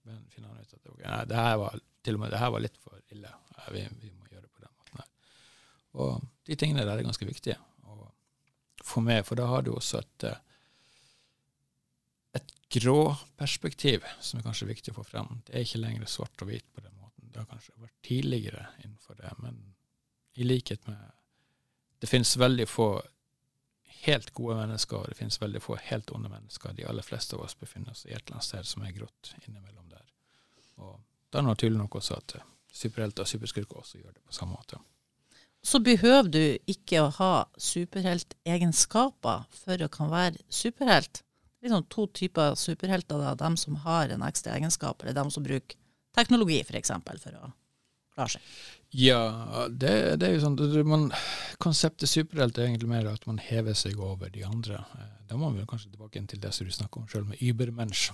finner 0.04 0.50
han 0.50 0.60
ut 0.60 0.74
at 0.76 0.90
okay, 0.92 1.06
nei, 1.08 1.22
det 1.30 1.38
her 1.40 1.56
var 1.62 1.78
til 2.06 2.18
og 2.18 2.22
med 2.22 2.34
det 2.34 2.40
her 2.42 2.52
var 2.54 2.62
litt 2.62 2.76
for 2.78 3.00
ille. 3.14 3.30
Vi, 3.72 3.82
vi 4.02 4.12
må 4.12 4.28
gjøre 4.30 4.44
det 4.44 4.52
på 4.52 4.62
den 4.62 4.74
måten 4.74 5.00
her. 5.00 5.08
Og 5.96 6.28
de 6.46 6.58
tingene 6.58 6.84
der 6.84 7.00
er 7.00 7.06
ganske 7.06 7.26
viktige 7.26 7.56
å 8.86 9.02
meg, 9.04 9.24
for 9.26 9.38
da 9.38 9.48
har 9.50 9.64
du 9.66 9.72
også 9.74 10.00
et, 10.00 10.26
et 12.38 12.54
grå 12.78 13.00
perspektiv 13.38 14.06
som 14.20 14.38
er 14.38 14.46
kanskje 14.46 14.70
viktig 14.70 14.94
å 14.94 15.00
få 15.00 15.06
frem. 15.08 15.40
Det 15.46 15.54
er 15.54 15.66
ikke 15.66 15.82
lenger 15.82 16.10
svart 16.10 16.44
og 16.44 16.50
hvit 16.50 16.66
på 16.74 16.84
den 16.84 16.94
måten. 17.00 17.28
Det 17.32 17.42
har 17.42 17.50
kanskje 17.50 17.76
vært 17.82 17.98
tidligere 18.06 18.68
innenfor 18.84 19.18
det, 19.20 19.34
men 19.42 19.60
i 20.36 20.44
likhet 20.44 20.86
med 20.86 21.12
Det 21.98 22.10
finnes 22.10 22.36
veldig 22.36 22.66
få 22.68 23.00
helt 24.04 24.30
gode 24.36 24.56
mennesker, 24.58 24.96
og 24.96 25.08
det 25.08 25.16
finnes 25.16 25.40
veldig 25.40 25.62
få 25.64 25.78
helt 25.80 26.10
onde 26.12 26.28
mennesker. 26.28 26.74
De 26.76 26.84
aller 26.84 27.02
fleste 27.02 27.36
av 27.36 27.46
oss 27.46 27.56
befinner 27.58 27.90
oss 27.90 28.04
i 28.06 28.12
et 28.12 28.20
eller 28.20 28.36
annet 28.36 28.44
sted 28.44 28.68
som 28.68 28.84
er 28.84 28.92
grått 28.92 29.32
innimellom 29.46 29.88
der. 29.88 30.04
Og 30.76 30.98
da 31.30 31.38
er 31.38 31.46
det 31.46 31.48
naturlig 31.48 31.80
nok 31.80 31.96
også 31.96 32.18
at 32.20 32.36
superhelter 32.68 33.24
og 33.24 33.30
superskurker 33.30 33.80
også 33.80 34.02
gjør 34.02 34.12
det 34.12 34.22
på 34.26 34.36
samme 34.36 34.58
måte. 34.58 34.78
Så 35.66 35.80
behøver 35.82 36.28
du 36.30 36.42
ikke 36.70 37.00
å 37.02 37.12
ha 37.16 37.32
superheltegenskaper 37.58 39.46
for 39.64 39.82
å 39.82 39.88
kan 39.90 40.12
være 40.12 40.38
superhelt. 40.52 41.24
Liksom 41.64 41.88
to 41.90 42.06
typer 42.14 42.54
superhelter. 42.54 43.18
Da. 43.18 43.34
De 43.40 43.50
som 43.58 43.78
har 43.82 44.12
en 44.14 44.22
ekstra 44.22 44.54
egenskap, 44.54 45.02
eller 45.02 45.16
de 45.16 45.24
som 45.34 45.42
bruker 45.46 45.78
teknologi 46.14 46.60
f.eks. 46.62 46.92
For, 46.94 47.22
for 47.24 47.40
å 47.40 47.50
klare 48.14 48.36
seg. 48.36 48.54
Ja, 48.96 49.66
det, 49.68 49.92
det, 50.20 50.28
er 50.28 50.36
jo 50.36 50.44
sånn 50.44 50.86
man, 50.88 51.08
Konseptet 51.62 52.08
superhelt 52.08 52.58
er 52.58 52.68
egentlig 52.68 52.92
mer 52.92 53.10
at 53.10 53.26
man 53.28 53.42
hever 53.42 53.74
seg 53.76 53.98
over 53.98 54.30
de 54.32 54.46
andre. 54.46 54.78
Eh, 55.00 55.12
da 55.26 55.40
må 55.40 55.50
vi 55.56 55.66
kanskje 55.68 55.90
tilbake 55.90 56.22
til 56.30 56.40
det 56.42 56.54
som 56.54 56.68
du 56.68 56.72
snakker 56.72 57.02
om 57.02 57.10
sjøl, 57.10 57.26
med 57.26 57.42
übermensch. 57.42 58.12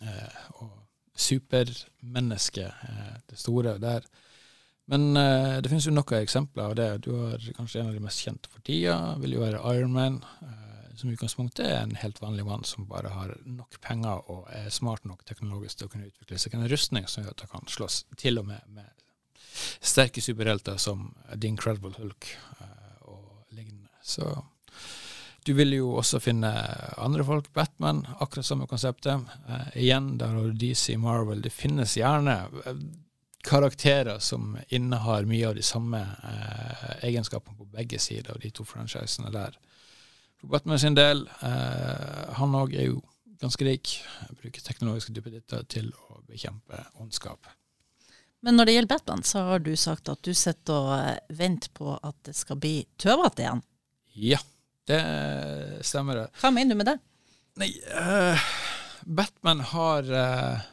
Eh, 0.00 0.40
og 0.64 0.72
supermenneske, 1.14 2.70
eh, 2.88 3.16
det 3.28 3.38
store 3.38 3.76
der. 3.82 4.08
Men 4.90 5.16
uh, 5.16 5.60
det 5.62 5.70
finnes 5.70 5.86
jo 5.88 5.94
noen 5.94 6.20
eksempler 6.20 6.70
av 6.70 6.76
det. 6.78 6.90
Du 7.06 7.12
har 7.16 7.50
kanskje 7.56 7.80
en 7.80 7.90
av 7.90 7.96
de 7.96 8.04
mest 8.04 8.24
kjente 8.24 8.50
for 8.52 8.64
tida, 8.66 8.98
vil 9.22 9.38
jo 9.38 9.44
være 9.44 9.62
Ironman. 9.72 10.20
Uh, 10.42 10.64
som 10.94 11.10
i 11.10 11.14
utgangspunktet 11.16 11.66
er 11.66 11.80
en 11.82 11.96
helt 11.98 12.20
vanlig 12.22 12.44
mann 12.46 12.64
som 12.64 12.86
bare 12.86 13.10
har 13.10 13.32
nok 13.44 13.80
penger 13.82 14.20
og 14.30 14.46
er 14.54 14.68
smart 14.70 15.02
nok 15.08 15.24
teknologisk 15.26 15.80
til 15.80 15.88
å 15.88 15.92
kunne 15.94 16.06
utvikle 16.06 16.38
seg 16.38 16.54
en 16.54 16.68
rustning 16.70 17.08
som 17.10 17.24
gjør 17.24 17.34
at 17.34 17.42
han 17.46 17.50
kan 17.56 17.72
slåss 17.72 18.04
til 18.20 18.38
og 18.38 18.46
med 18.46 18.62
med 18.70 18.92
sterke 19.84 20.22
superhelter 20.22 20.78
som 20.82 21.08
The 21.32 21.48
Incredible 21.50 21.94
Hulk 21.98 22.28
uh, 22.60 23.10
og 23.10 23.54
lignende. 23.54 23.90
Så 24.02 24.30
du 25.46 25.52
vil 25.54 25.74
jo 25.76 25.92
også 26.00 26.18
finne 26.24 26.50
andre 26.98 27.24
folk. 27.26 27.50
Batman, 27.54 28.04
akkurat 28.18 28.46
samme 28.46 28.66
konseptet. 28.70 29.26
Uh, 29.48 29.68
igjen, 29.78 30.14
der 30.18 30.34
har 30.34 30.46
du 30.46 30.58
DC 30.58 30.96
Marvel. 30.98 31.42
Det 31.44 31.52
finnes 31.54 31.98
gjerne 31.98 32.38
karakterer 33.44 34.18
som 34.24 34.56
innehar 34.68 35.28
mye 35.28 35.48
av 35.48 35.56
de 35.58 35.64
samme 35.64 36.00
egenskapene 37.04 37.58
på 37.58 37.68
begge 37.76 38.00
sider 38.00 38.32
av 38.34 38.40
de 38.42 38.50
to 38.54 38.64
franchisene 38.68 39.32
der. 39.34 39.58
For 40.40 40.52
Batman 40.52 40.80
sin 40.80 40.96
del, 40.96 41.26
han 41.40 42.56
òg 42.56 42.76
er 42.76 42.88
jo 42.88 43.02
ganske 43.40 43.66
rik. 43.66 43.98
Bruker 44.40 44.64
teknologiske 44.64 45.12
duppeditter 45.14 45.64
til 45.70 45.90
å 46.08 46.22
bekjempe 46.28 46.80
ondskap. 47.02 47.46
Men 48.44 48.58
når 48.58 48.68
det 48.68 48.74
gjelder 48.74 48.92
Batman, 48.92 49.22
så 49.24 49.46
har 49.48 49.62
du 49.64 49.72
sagt 49.80 50.10
at 50.12 50.20
du 50.24 50.34
sitter 50.36 50.76
og 50.76 50.90
eh, 50.98 51.20
venter 51.32 51.72
på 51.72 51.94
at 51.96 52.16
det 52.28 52.34
skal 52.36 52.60
bli 52.60 52.74
tøvete 53.00 53.44
igjen. 53.44 53.62
Ja, 54.20 54.40
det 54.88 55.00
stemmer. 55.88 56.18
det. 56.20 56.26
Hva 56.42 56.50
mener 56.52 56.74
du 56.74 56.80
med 56.82 56.90
det? 56.92 56.98
Nei, 57.62 57.70
uh, 57.88 58.44
Batman 59.06 59.62
har 59.70 60.10
uh, 60.12 60.66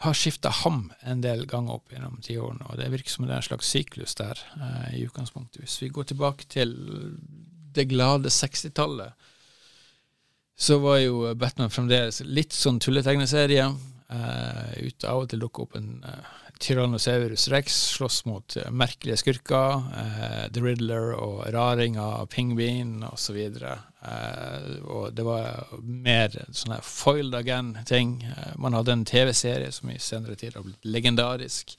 har 0.00 0.16
skifta 0.16 0.48
ham 0.62 0.86
en 1.04 1.20
del 1.20 1.44
ganger 1.48 1.76
opp 1.76 1.92
gjennom 1.92 2.20
tiårene, 2.24 2.64
og 2.70 2.78
det 2.80 2.88
virker 2.92 3.12
som 3.12 3.26
det 3.26 3.34
er 3.34 3.42
en 3.42 3.48
slags 3.50 3.68
syklus 3.68 4.16
der 4.16 4.38
eh, 4.56 4.94
i 4.96 5.02
utgangspunktet. 5.04 5.60
Hvis 5.60 5.76
vi 5.82 5.90
går 5.92 6.08
tilbake 6.08 6.48
til 6.48 6.72
det 7.76 7.84
glade 7.90 8.32
60-tallet, 8.32 9.12
så 10.60 10.78
var 10.80 10.98
jo 11.00 11.34
Batman 11.40 11.72
fremdeles 11.72 12.22
litt 12.24 12.56
sånn 12.56 12.80
tulletegneserie. 12.80 13.68
Uh, 14.10 14.88
ut 14.88 15.04
av 15.06 15.22
og 15.22 15.28
til 15.30 15.38
dukker 15.38 15.68
opp 15.68 15.76
en 15.78 16.00
uh, 16.02 16.30
Tyrannosaurus 16.60 17.46
rex, 17.52 17.76
slåss 17.94 18.24
mot 18.26 18.56
uh, 18.58 18.66
merkelige 18.74 19.20
skurker. 19.20 19.84
The 20.50 20.64
Riddler 20.64 21.12
og 21.14 21.44
raringer, 21.54 22.26
Pingvin 22.32 23.04
osv. 23.06 23.38
Uh, 23.54 24.66
og 24.82 25.14
det 25.14 25.28
var 25.28 25.70
mer 25.86 26.34
sånne 26.48 26.80
foiled 26.82 27.38
again-ting. 27.38 28.18
man 28.58 28.74
hadde 28.74 28.98
en 28.98 29.06
TV-serie 29.06 29.70
som 29.72 29.94
i 29.94 30.00
senere 30.02 30.34
tid 30.34 30.58
har 30.58 30.66
blitt 30.66 30.90
legendarisk. 30.98 31.78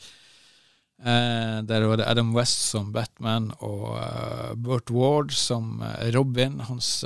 der 1.02 1.86
var 1.90 1.98
det 1.98 2.08
Adam 2.08 2.36
West 2.36 2.62
som 2.70 2.92
Batman 2.94 3.52
og 3.60 3.98
Burt 4.56 4.92
Ward 4.92 5.32
som 5.34 5.84
Robin, 6.14 6.60
hans 6.60 7.04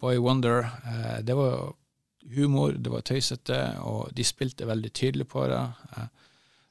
Boy 0.00 0.18
Wonder. 0.18 0.66
det 1.22 1.36
var 1.38 1.72
humor, 2.34 2.72
det 2.72 2.92
var 2.92 3.04
tøysete, 3.06 3.58
og 3.86 4.08
de 4.16 4.24
spilte 4.26 4.68
veldig 4.68 4.90
tydelig 4.92 5.28
på 5.28 5.46
det. 5.50 5.60
Eh, 5.96 6.08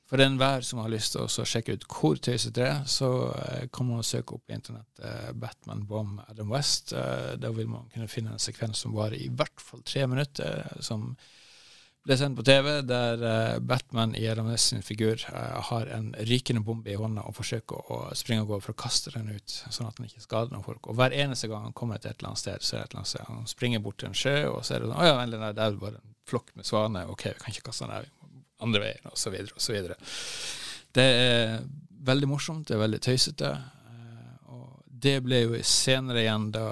for 0.07 0.23
enhver 0.23 0.63
som 0.63 0.79
har 0.79 0.91
lyst 0.91 1.15
til 1.15 1.25
å 1.25 1.45
sjekke 1.47 1.75
ut 1.75 1.87
hvor 1.91 2.19
tøysete 2.23 2.55
det 2.55 2.67
er, 2.69 2.83
så 2.87 3.09
eh, 3.33 3.65
kan 3.73 3.89
man 3.89 4.05
søke 4.07 4.37
opp 4.37 4.45
på 4.47 4.55
internett 4.55 5.01
eh, 5.03 5.31
Batman 5.35 5.83
Bomb 5.89 6.21
Adam 6.27 6.53
West. 6.53 6.93
Da 6.93 7.51
vil 7.55 7.67
man 7.71 7.89
kunne 7.93 8.11
finne 8.11 8.35
en 8.35 8.43
sekvens 8.43 8.85
som 8.85 8.95
varer 8.95 9.19
i 9.19 9.31
hvert 9.33 9.63
fall 9.63 9.83
tre 9.87 10.05
minutter, 10.07 10.63
som 10.79 11.11
ble 12.07 12.15
sendt 12.19 12.37
på 12.39 12.45
TV, 12.47 12.69
der 12.87 13.23
uh, 13.23 13.59
Batman 13.59 14.13
i 14.15 14.23
Aranes 14.31 14.69
sin 14.69 14.83
figur 14.85 15.19
uh, 15.27 15.57
har 15.69 15.89
en 15.91 16.13
rykende 16.29 16.63
bombe 16.63 16.91
i 16.91 16.97
hånda 16.99 17.25
og 17.27 17.35
forsøker 17.35 17.91
å 17.91 17.99
springe 18.17 18.45
av 18.45 18.51
gårde 18.51 18.65
for 18.65 18.75
å 18.75 18.79
kaste 18.79 19.11
den 19.15 19.31
ut, 19.33 19.55
sånn 19.73 19.89
at 19.89 19.99
den 19.99 20.07
ikke 20.07 20.23
skader 20.23 20.53
noen 20.55 20.65
folk. 20.65 20.87
Og 20.87 20.97
hver 20.99 21.15
eneste 21.15 21.49
gang 21.51 21.65
han 21.67 21.75
kommer 21.77 21.99
til 21.99 22.13
et 22.13 22.21
eller 22.21 22.31
annet 22.31 22.43
sted, 22.43 22.63
så 22.63 22.77
er 22.77 22.79
det 22.79 22.85
et 22.85 22.93
eller 22.93 23.01
annet 23.03 23.13
sted. 23.13 23.25
Han 23.27 23.49
springer 23.51 23.83
bort 23.83 23.99
til 24.01 24.11
en 24.11 24.17
sjø, 24.17 24.37
og 24.53 24.61
så 24.63 24.77
er 24.77 24.83
det 24.83 24.91
sånn 24.91 25.01
Å 25.01 25.09
ja, 25.09 25.17
vent, 25.19 25.39
det 25.57 25.65
er 25.65 25.81
bare 25.81 25.99
en 25.99 26.15
flokk 26.27 26.53
med 26.55 26.69
svaner. 26.69 27.11
OK, 27.11 27.25
vi 27.33 27.43
kan 27.43 27.55
ikke 27.55 27.67
kaste 27.69 27.87
den 27.87 27.95
der 27.97 28.11
andre 28.67 28.83
veien, 28.85 29.09
og 29.11 29.19
så 29.19 29.33
videre, 29.33 29.55
og 29.55 29.63
så 29.67 29.75
videre. 29.75 29.97
Det 30.97 31.07
er 31.27 31.57
veldig 32.07 32.29
morsomt, 32.31 32.69
det 32.69 32.77
er 32.77 32.85
veldig 32.85 33.01
tøysete. 33.03 33.51
Eh, 33.91 34.53
og 34.55 34.85
det 35.07 35.17
ble 35.25 35.43
jo 35.43 35.59
senere 35.67 36.23
igjen 36.23 36.51
da 36.55 36.67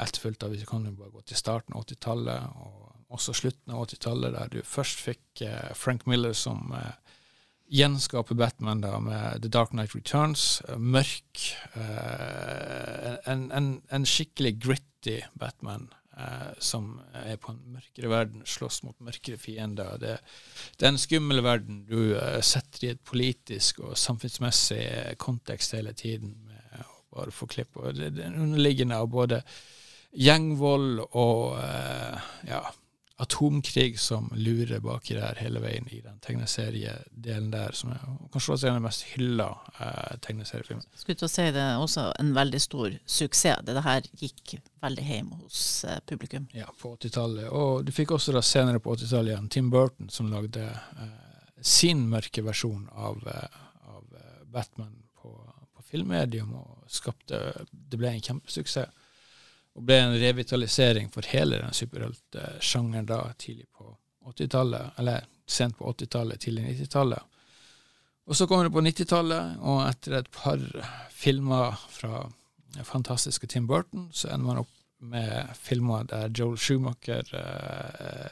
etterfulgt 0.00 0.46
av, 0.46 0.54
vi 0.54 0.68
kan 0.68 0.86
jo 0.86 0.94
bare 0.96 1.12
gå 1.12 1.24
til 1.26 1.40
starten 1.40 1.74
av 1.74 1.84
80-tallet. 1.84 2.54
og 2.62 2.79
også 3.10 3.34
slutten 3.34 3.74
av 3.74 3.86
80-tallet, 3.88 4.34
der 4.36 4.50
du 4.52 4.60
først 4.66 5.02
fikk 5.02 5.42
eh, 5.46 5.70
Frank 5.76 6.06
Miller 6.10 6.34
som 6.36 6.70
eh, 6.76 6.92
gjenskaper 7.70 8.34
Batman 8.34 8.82
da 8.82 8.98
med 9.02 9.42
The 9.42 9.48
Dark 9.48 9.72
Night 9.72 9.94
Returns. 9.94 10.60
Eh, 10.68 10.78
mørk. 10.78 11.46
Eh, 11.74 13.16
en, 13.30 13.48
en, 13.54 13.72
en, 13.90 14.06
skikkelig 14.06 14.56
gritty 14.62 15.20
Batman 15.38 15.88
eh, 16.18 16.52
som 16.58 17.00
er 17.14 17.38
på 17.42 17.54
en 17.54 17.60
mørkere 17.76 18.10
verden, 18.10 18.44
slåss 18.46 18.82
mot 18.86 18.98
mørkere 19.02 19.38
fiender. 19.38 19.98
Det, 20.02 20.16
det 20.78 20.86
er 20.86 20.94
en 20.94 21.02
skummel 21.02 21.42
verden 21.46 21.84
du 21.90 22.14
eh, 22.14 22.40
setter 22.46 22.86
i 22.86 22.92
et 22.94 23.02
politisk 23.06 23.82
og 23.86 23.98
samfunnsmessig 23.98 25.18
kontekst 25.22 25.78
hele 25.78 25.94
tiden. 25.98 26.36
med 26.46 26.82
å 26.86 27.20
bare 27.20 27.34
få 27.34 27.50
klipp. 27.50 27.78
Og 27.78 27.94
det, 27.94 28.14
det 28.18 28.26
er 28.26 28.38
underliggende 28.38 28.98
av 28.98 29.10
både 29.10 29.42
gjengvold 30.10 31.04
og 31.14 31.54
ja, 32.42 32.64
atomkrig 33.20 33.98
som 34.00 34.30
lurer 34.34 34.80
baki 34.80 35.14
der 35.18 35.38
hele 35.40 35.60
veien 35.60 35.88
i 35.92 36.00
den 36.00 36.18
tegneseriedelen 36.24 37.50
der, 37.52 37.74
som 37.76 37.92
er 37.92 38.00
kanskje 38.32 38.54
også 38.54 38.68
en 38.68 38.76
av 38.76 38.80
de 38.80 38.84
mest 38.86 39.04
hylla 39.12 39.48
eh, 39.76 40.16
tegneseriefilmene. 40.24 40.88
Skulle 40.96 41.20
til 41.20 41.28
å 41.28 41.32
si 41.32 41.46
det 41.52 41.64
er 41.64 41.82
også 41.82 42.06
en 42.22 42.32
veldig 42.36 42.60
stor 42.64 42.96
suksess. 43.04 43.64
Det 43.66 43.84
her 43.84 44.08
gikk 44.22 44.56
veldig 44.80 45.06
hjem 45.10 45.32
hos 45.42 45.62
eh, 45.84 46.00
publikum. 46.08 46.48
Ja, 46.56 46.70
på 46.80 46.94
80-tallet. 46.96 47.50
Og 47.52 47.84
du 47.84 47.92
fikk 47.94 48.16
også 48.16 48.34
da 48.36 48.44
senere 48.44 48.80
på 48.80 48.96
80-tallet 48.96 49.34
igjen 49.34 49.50
Tim 49.52 49.70
Burton, 49.74 50.08
som 50.12 50.32
lagde 50.32 50.70
eh, 50.70 51.12
sin 51.60 52.06
mørke 52.08 52.44
versjon 52.46 52.88
av, 52.96 53.20
eh, 53.28 53.60
av 53.96 54.16
eh, 54.16 54.40
Batman 54.48 54.96
på, 55.20 55.34
på 55.76 55.84
filmmedium, 55.92 56.56
og 56.56 56.88
skapte 56.88 57.42
Det 57.70 58.00
ble 58.00 58.14
en 58.14 58.24
kjempesuksess 58.24 58.99
og 59.76 59.84
ble 59.86 59.98
en 60.02 60.16
revitalisering 60.18 61.10
for 61.14 61.26
hele 61.30 61.60
den 61.62 61.74
superheltsjangeren 61.76 63.06
da 63.06 63.20
tidlig 63.38 63.68
på 63.76 63.92
80-tallet, 64.32 64.98
eller 64.98 65.26
sent 65.46 65.78
på 65.78 65.92
80-tallet, 65.92 66.40
tidlig 66.40 66.64
90-tallet. 66.64 67.38
Og 68.30 68.36
så 68.36 68.46
kommer 68.46 68.66
det 68.66 68.74
på 68.74 68.82
90-tallet, 68.84 69.56
og 69.62 69.80
etter 69.88 70.18
et 70.20 70.30
par 70.34 70.60
filmer 71.10 71.78
fra 71.90 72.26
fantastiske 72.86 73.46
Tim 73.50 73.66
Burton, 73.66 74.10
så 74.12 74.30
ender 74.30 74.46
man 74.46 74.62
opp 74.64 74.76
med 75.00 75.56
filmer 75.56 76.04
der 76.04 76.28
Joel 76.38 76.58
Schumacher 76.58 77.24
eh, 77.34 78.30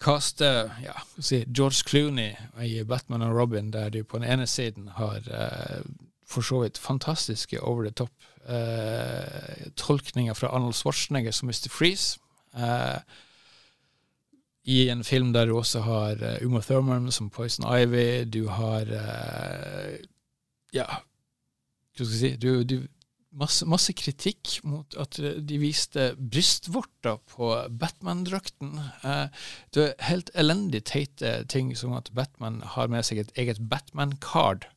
kaster 0.00 0.70
ja, 0.82 0.94
si, 1.18 1.44
George 1.44 1.84
Clooney 1.88 2.32
i 2.64 2.84
Batman 2.84 3.22
og 3.22 3.36
Robin, 3.36 3.70
der 3.70 3.90
du 3.90 4.02
på 4.04 4.18
den 4.18 4.30
ene 4.30 4.46
siden 4.46 4.88
har 4.96 5.20
eh, 5.28 5.82
for 6.26 6.40
så 6.40 6.62
vidt 6.62 6.78
fantastiske 6.78 7.60
over 7.60 7.84
the 7.84 7.92
top 7.92 8.12
eh, 8.46 9.70
tolkninger 9.76 10.36
fra 10.36 10.52
Arnold 10.54 10.76
Schwarzenegger 10.78 11.34
som 11.34 11.48
Mr. 11.48 11.70
Freeze. 11.72 12.18
Eh, 12.56 13.00
i 14.68 14.84
en 14.92 15.04
film 15.04 15.32
der 15.32 15.48
du 15.48 15.56
også 15.56 15.80
har 15.86 16.20
uh, 16.20 16.46
Uma 16.46 16.60
Thurman 16.60 17.08
som 17.12 17.30
Poison 17.32 17.66
Ivy, 17.72 18.24
du 18.28 18.48
har 18.52 18.90
eh, 18.92 19.98
Ja, 20.76 20.86
hva 21.96 22.04
skal 22.04 22.12
jeg 22.12 22.18
si 22.20 22.32
du, 22.36 22.50
du, 22.68 22.76
masse, 23.32 23.64
masse, 23.64 23.94
kritikk 23.96 24.58
mot 24.68 24.92
at 25.00 25.16
de 25.18 25.60
viste 25.60 26.10
brystvorter 26.18 27.16
på 27.32 27.48
Batman-drakten. 27.80 28.76
Uh, 29.00 29.32
det 29.74 29.86
er 29.86 30.08
helt 30.10 30.32
elendig 30.36 30.84
teite 30.90 31.38
ting 31.48 31.72
som 31.78 31.96
at 31.96 32.12
Batman 32.12 32.60
har 32.76 32.92
med 32.92 33.08
seg 33.08 33.22
et 33.22 33.32
eget 33.40 33.62
Batman-card 33.72 34.68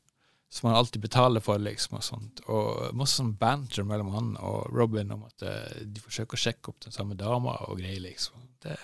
som 0.53 0.67
han 0.67 0.77
alltid 0.77 1.01
betaler 1.01 1.39
for, 1.39 1.59
liksom, 1.59 1.97
og 1.97 2.03
sånt. 2.03 2.41
Og 2.51 2.89
masse 2.99 3.21
sånn 3.21 3.37
banter 3.39 3.85
mellom 3.87 4.09
han 4.11 4.33
og 4.43 4.73
Robin 4.75 5.13
om 5.15 5.23
at 5.23 5.45
uh, 5.47 5.77
de 5.87 6.03
forsøker 6.03 6.35
å 6.35 6.41
sjekke 6.41 6.73
opp 6.73 6.81
den 6.83 6.91
samme 6.91 7.15
dama 7.15 7.53
og 7.69 7.79
greier, 7.79 8.01
liksom. 8.03 8.35
Det, 8.59 8.75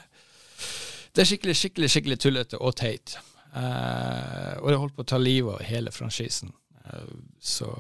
det, 1.12 1.26
er 1.26 1.28
skikkelig, 1.28 1.58
skikkelig 1.60 1.92
skikkelig 1.92 2.20
tullete 2.24 2.62
og 2.64 2.78
teit. 2.80 3.18
Uh, 3.52 4.56
og 4.62 4.72
det 4.72 4.80
holdt 4.80 4.96
på 4.96 5.04
å 5.04 5.12
ta 5.12 5.20
livet 5.20 5.58
av 5.58 5.68
hele 5.68 5.92
franchisen. 5.92 6.56
Uh, 6.88 7.12
så, 7.44 7.74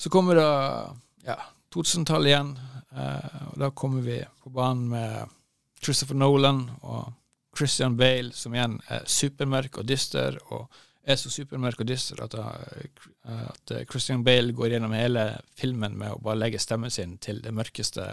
så 0.00 0.08
kommer 0.08 0.40
da 0.40 0.50
ja, 1.28 1.36
2000-tallet 1.76 2.32
igjen, 2.32 2.54
og 2.90 3.58
da 3.60 3.68
kommer 3.76 4.02
vi 4.02 4.16
på 4.42 4.50
banen 4.50 4.88
med 4.90 5.36
Christopher 5.84 6.16
Nolan 6.18 6.64
og 6.80 7.12
Christian 7.54 7.94
Bale, 8.00 8.32
som 8.34 8.56
igjen 8.56 8.80
er 8.90 9.04
supermørk 9.06 9.78
og 9.78 9.86
dyster. 9.86 10.40
og 10.48 10.66
er 11.12 11.20
så 11.20 11.32
supermørk 11.32 11.82
og 11.82 11.88
dyster 11.90 12.22
at, 12.24 12.34
at, 12.38 13.72
Christian 13.90 14.24
Bale 14.26 14.54
går 14.56 14.74
gjennom 14.74 14.94
hele 14.96 15.26
filmen 15.58 15.96
med 15.98 16.14
å 16.14 16.20
bare 16.24 16.40
legge 16.40 16.62
stemmen 16.62 16.92
sin 16.92 17.16
til 17.22 17.42
det 17.44 17.54
mørkeste 17.54 18.12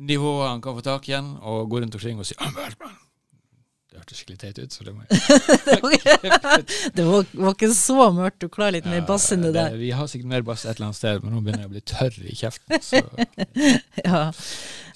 nivået 0.00 0.48
han 0.48 0.62
kan 0.64 0.76
få 0.76 0.84
tak 0.86 1.08
i 1.08 1.12
igjen, 1.12 1.36
og 1.40 1.70
går 1.70 1.84
rundt 1.84 1.96
omkring 1.98 2.20
og 2.20 2.28
sier 2.28 2.40
I'm 2.44 2.54
Batman. 2.56 2.98
Det 3.90 3.98
hørtes 3.98 4.20
skikkelig 4.20 4.38
teit 4.38 4.58
ut. 4.60 4.72
så 4.72 4.84
Det, 4.86 4.92
må 4.94 5.02
jeg 5.02 5.08
det 6.96 7.04
var, 7.08 7.24
var, 7.34 7.54
ikke 7.56 7.72
så 7.74 8.04
mørkt. 8.14 8.38
Du 8.38 8.46
klarer 8.46 8.76
litt 8.76 8.86
mer 8.86 9.02
bass 9.08 9.26
enn 9.34 9.42
det 9.42 9.50
der. 9.56 9.74
Vi 9.80 9.90
har 9.90 10.06
sikkert 10.06 10.30
mer 10.30 10.44
bass 10.46 10.62
et 10.62 10.76
eller 10.76 10.92
annet 10.92 10.98
sted, 11.00 11.24
men 11.24 11.34
nå 11.34 11.42
begynner 11.42 11.64
jeg 11.64 11.70
å 11.70 11.74
bli 11.74 11.82
tørr 11.90 12.20
i 12.22 12.36
kjeften. 12.38 12.84
Så. 12.86 13.02
ja. 14.06 14.22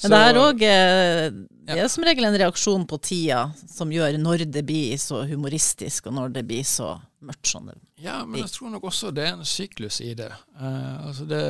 Men 0.05 0.15
det 0.15 0.21
er 0.29 0.39
òg 0.45 0.63
eh, 0.69 1.27
det 1.65 1.81
er 1.81 1.89
som 1.89 2.05
regel 2.05 2.27
en 2.29 2.37
reaksjon 2.37 2.85
på 2.89 2.99
tida 3.01 3.41
som 3.57 3.93
gjør 3.93 4.19
når 4.21 4.45
det 4.53 4.63
blir 4.67 4.99
så 5.01 5.23
humoristisk, 5.29 6.11
og 6.11 6.17
når 6.19 6.35
det 6.37 6.43
blir 6.49 6.65
så 6.69 6.95
mørkt 7.25 7.49
som 7.49 7.69
det 7.69 7.77
Ja, 8.05 8.19
men 8.27 8.43
jeg 8.43 8.53
tror 8.53 8.73
nok 8.75 8.85
også 8.91 9.11
det 9.17 9.25
er 9.25 9.33
en 9.33 9.47
syklus 9.49 10.01
i 10.05 10.11
det. 10.19 10.29
Uh, 10.59 11.07
altså 11.09 11.25
det 11.29 11.41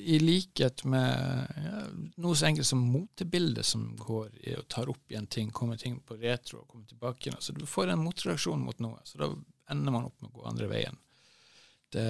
I 0.00 0.20
likhet 0.22 0.84
med 0.88 1.60
ja, 1.60 1.82
noe 2.24 2.38
så 2.38 2.48
enkelt 2.48 2.68
som 2.68 2.86
motebildet 2.92 3.68
som 3.68 3.84
går 4.00 4.30
i 4.48 4.56
og 4.56 4.64
tar 4.72 4.88
opp 4.92 5.12
igjen 5.12 5.28
ting, 5.28 5.50
kommer 5.52 5.80
ting 5.80 5.98
på 6.00 6.16
retro 6.20 6.62
og 6.62 6.68
kommer 6.70 6.88
tilbake 6.88 7.26
igjen. 7.26 7.36
Altså 7.36 7.56
du 7.56 7.66
får 7.68 7.92
en 7.92 8.04
motreaksjon 8.04 8.64
mot 8.64 8.80
noe, 8.80 9.02
så 9.04 9.20
da 9.20 9.30
ender 9.70 9.94
man 9.94 10.08
opp 10.08 10.16
med 10.22 10.32
å 10.32 10.38
gå 10.38 10.48
andre 10.50 10.70
veien. 10.72 11.00
Det 11.92 12.06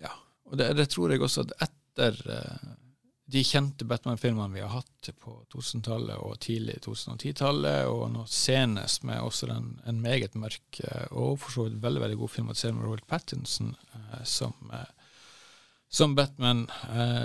Ja. 0.00 0.14
Og 0.48 0.58
det, 0.60 0.72
det 0.76 0.88
tror 0.92 1.12
jeg 1.12 1.22
også 1.24 1.44
at 1.44 1.54
etter 1.68 2.16
uh, 2.28 2.72
de 3.24 3.44
kjente 3.44 3.84
Batman-filmene 3.84 4.54
vi 4.54 4.60
har 4.60 4.68
hatt 4.68 5.08
på 5.20 5.38
2000-tallet 5.52 6.20
og 6.20 6.36
tidlig 6.44 6.76
2010-tallet, 6.84 7.86
og 7.88 8.10
nå 8.12 8.24
senest 8.28 9.04
med 9.08 9.22
også 9.24 9.48
den, 9.48 9.70
en 9.88 10.02
meget 10.04 10.36
mørk 10.36 10.80
eh, 10.84 11.06
og 11.10 11.38
for 11.40 11.54
så 11.54 11.64
vidt 11.68 11.80
veldig 11.84 12.02
veldig 12.04 12.18
god 12.20 12.32
filmatisering 12.34 12.76
med 12.76 12.88
Robert 12.88 13.06
Pattinson 13.08 13.72
eh, 13.94 14.20
som, 14.28 14.52
eh, 14.76 15.16
som, 15.88 16.14
Batman, 16.18 16.66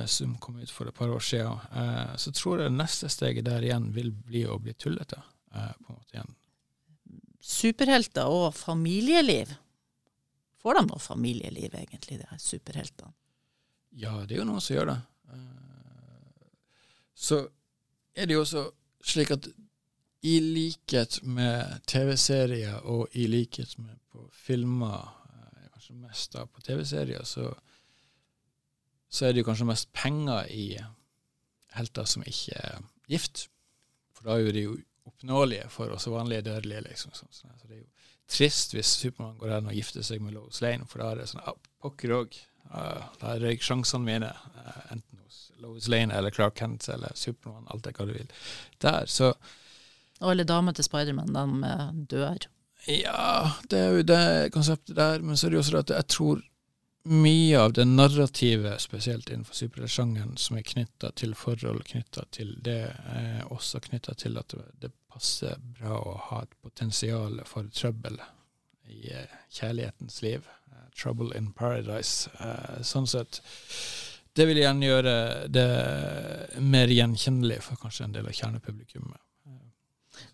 som 0.07 0.37
kom 0.39 0.61
ut 0.61 0.71
for 0.71 0.87
et 0.87 0.95
par 0.95 1.09
år 1.09 1.23
siden, 1.25 1.57
så 2.21 2.31
tror 2.37 2.61
jeg 2.61 2.75
neste 2.75 3.09
steget 3.09 3.47
der 3.47 3.65
igjen 3.65 3.87
vil 3.95 4.11
bli 4.13 4.43
å 4.45 4.59
bli 4.61 4.75
tullete. 4.77 5.17
På 5.49 5.89
en 5.89 5.95
måte 5.95 6.13
igjen. 6.13 6.35
Superhelter 7.41 8.29
og 8.29 8.53
familieliv. 8.53 9.55
Får 10.61 10.77
de 10.77 10.83
noe 10.85 11.01
familieliv, 11.01 11.73
egentlig, 11.81 12.19
de 12.21 12.37
superheltene? 12.37 13.09
Ja, 13.97 14.19
det 14.21 14.37
er 14.37 14.43
jo 14.43 14.51
noen 14.51 14.61
som 14.61 14.77
gjør 14.77 14.91
det 14.91 14.99
så 17.19 17.41
er 18.15 18.27
det 18.27 18.37
jo 18.37 18.43
også 18.45 18.63
slik 19.03 19.31
at 19.35 19.49
i 20.27 20.39
likhet 20.43 21.19
med 21.23 21.79
TV-serier 21.87 22.81
og 22.87 23.07
i 23.15 23.27
likhet 23.27 23.77
med 23.79 23.99
på 24.11 24.25
filmer, 24.35 25.07
eh, 25.31 25.67
kanskje 25.73 25.95
mest 25.99 26.35
da 26.35 26.45
på 26.45 26.63
TV-serier, 26.63 27.23
så, 27.23 27.53
så, 29.09 29.25
er 29.25 29.33
det 29.33 29.43
jo 29.43 29.49
kanskje 29.49 29.69
mest 29.69 29.91
penger 29.95 30.47
i 30.51 30.65
helter 31.75 32.07
som 32.09 32.25
ikke 32.27 32.55
er 32.55 32.83
gift. 33.11 33.47
For 34.15 34.27
da 34.27 34.35
er 34.35 34.47
jo 34.47 34.55
de 34.55 34.65
oppnåelige 35.07 35.69
for 35.71 35.91
oss 35.95 36.07
vanlige 36.07 36.47
dødelige. 36.49 36.87
liksom. 36.89 37.13
Så, 37.13 37.27
så 37.31 37.47
det 37.67 37.77
er 37.77 37.83
jo 37.83 37.89
trist 38.29 38.75
hvis 38.75 38.95
Supermann 38.99 39.37
går 39.39 39.57
an 39.57 39.71
og 39.71 39.75
gifter 39.75 40.03
seg 40.05 40.21
med 40.21 40.35
Lois 40.35 40.61
Lane, 40.61 40.87
for 40.87 41.01
da 41.01 41.11
er 41.11 41.21
det 41.21 41.29
sånn 41.31 41.43
ah, 41.47 41.55
Pokker 41.79 42.15
òg. 42.15 42.35
Uh, 42.69 43.05
da 43.21 43.37
røyk 43.39 43.63
sjansene 43.63 44.05
mine. 44.05 44.29
Uh, 44.59 44.81
Lois 45.59 45.87
Lane 45.87 46.13
eller 46.15 46.31
Clark 46.31 46.57
Kent 46.59 46.89
eller 46.89 47.15
Supermann, 47.15 47.67
alt 47.69 47.83
det 47.85 47.95
hva 47.97 48.07
du 48.09 48.13
vil. 48.15 48.29
Der, 48.81 49.05
så 49.05 49.33
Og 50.19 50.31
alle 50.33 50.43
damer 50.43 50.75
til 50.75 50.83
Spiderman, 50.83 51.33
de 51.33 51.67
eh, 51.67 51.89
dør. 52.11 52.47
Ja, 52.87 53.51
det 53.69 53.79
er 53.79 53.97
jo 53.97 54.05
det 54.07 54.51
konseptet 54.55 54.95
der, 54.95 55.19
men 55.19 55.37
så 55.37 55.47
er 55.47 55.51
det 55.51 55.59
jo 55.59 55.63
også 55.63 55.75
det 55.77 55.83
at 55.85 55.95
jeg 55.95 56.07
tror 56.15 56.45
mye 57.09 57.59
av 57.59 57.73
det 57.73 57.85
narrativet, 57.87 58.81
spesielt 58.81 59.29
innenfor 59.29 59.55
superheltsjangeren, 59.55 60.37
som 60.37 60.57
er 60.59 60.67
knytta 60.67 61.11
til 61.15 61.33
forhold, 61.35 61.83
knytta 61.87 62.25
til 62.35 62.53
det, 62.63 62.91
er 63.15 63.47
også 63.47 63.79
knytta 63.87 64.13
til 64.19 64.37
at 64.39 64.55
det 64.83 64.91
passer 65.09 65.55
bra 65.79 65.95
å 65.97 66.17
ha 66.29 66.43
et 66.43 66.55
potensial 66.61 67.39
for 67.47 67.71
trøbbel 67.73 68.19
i 68.89 69.13
eh, 69.15 69.39
kjærlighetens 69.55 70.21
liv. 70.25 70.47
Eh, 70.71 70.85
trouble 70.99 71.31
in 71.37 71.51
paradise. 71.55 72.29
Sånn 72.83 73.07
sett 73.07 73.41
det 74.39 74.47
vil 74.47 74.61
igjen 74.61 74.83
gjøre 74.83 75.15
det 75.51 75.69
mer 76.63 76.91
gjenkjennelig 76.93 77.59
for 77.65 77.81
kanskje 77.81 78.07
en 78.07 78.15
del 78.15 78.29
av 78.29 78.37
kjernepublikummet. 78.37 79.19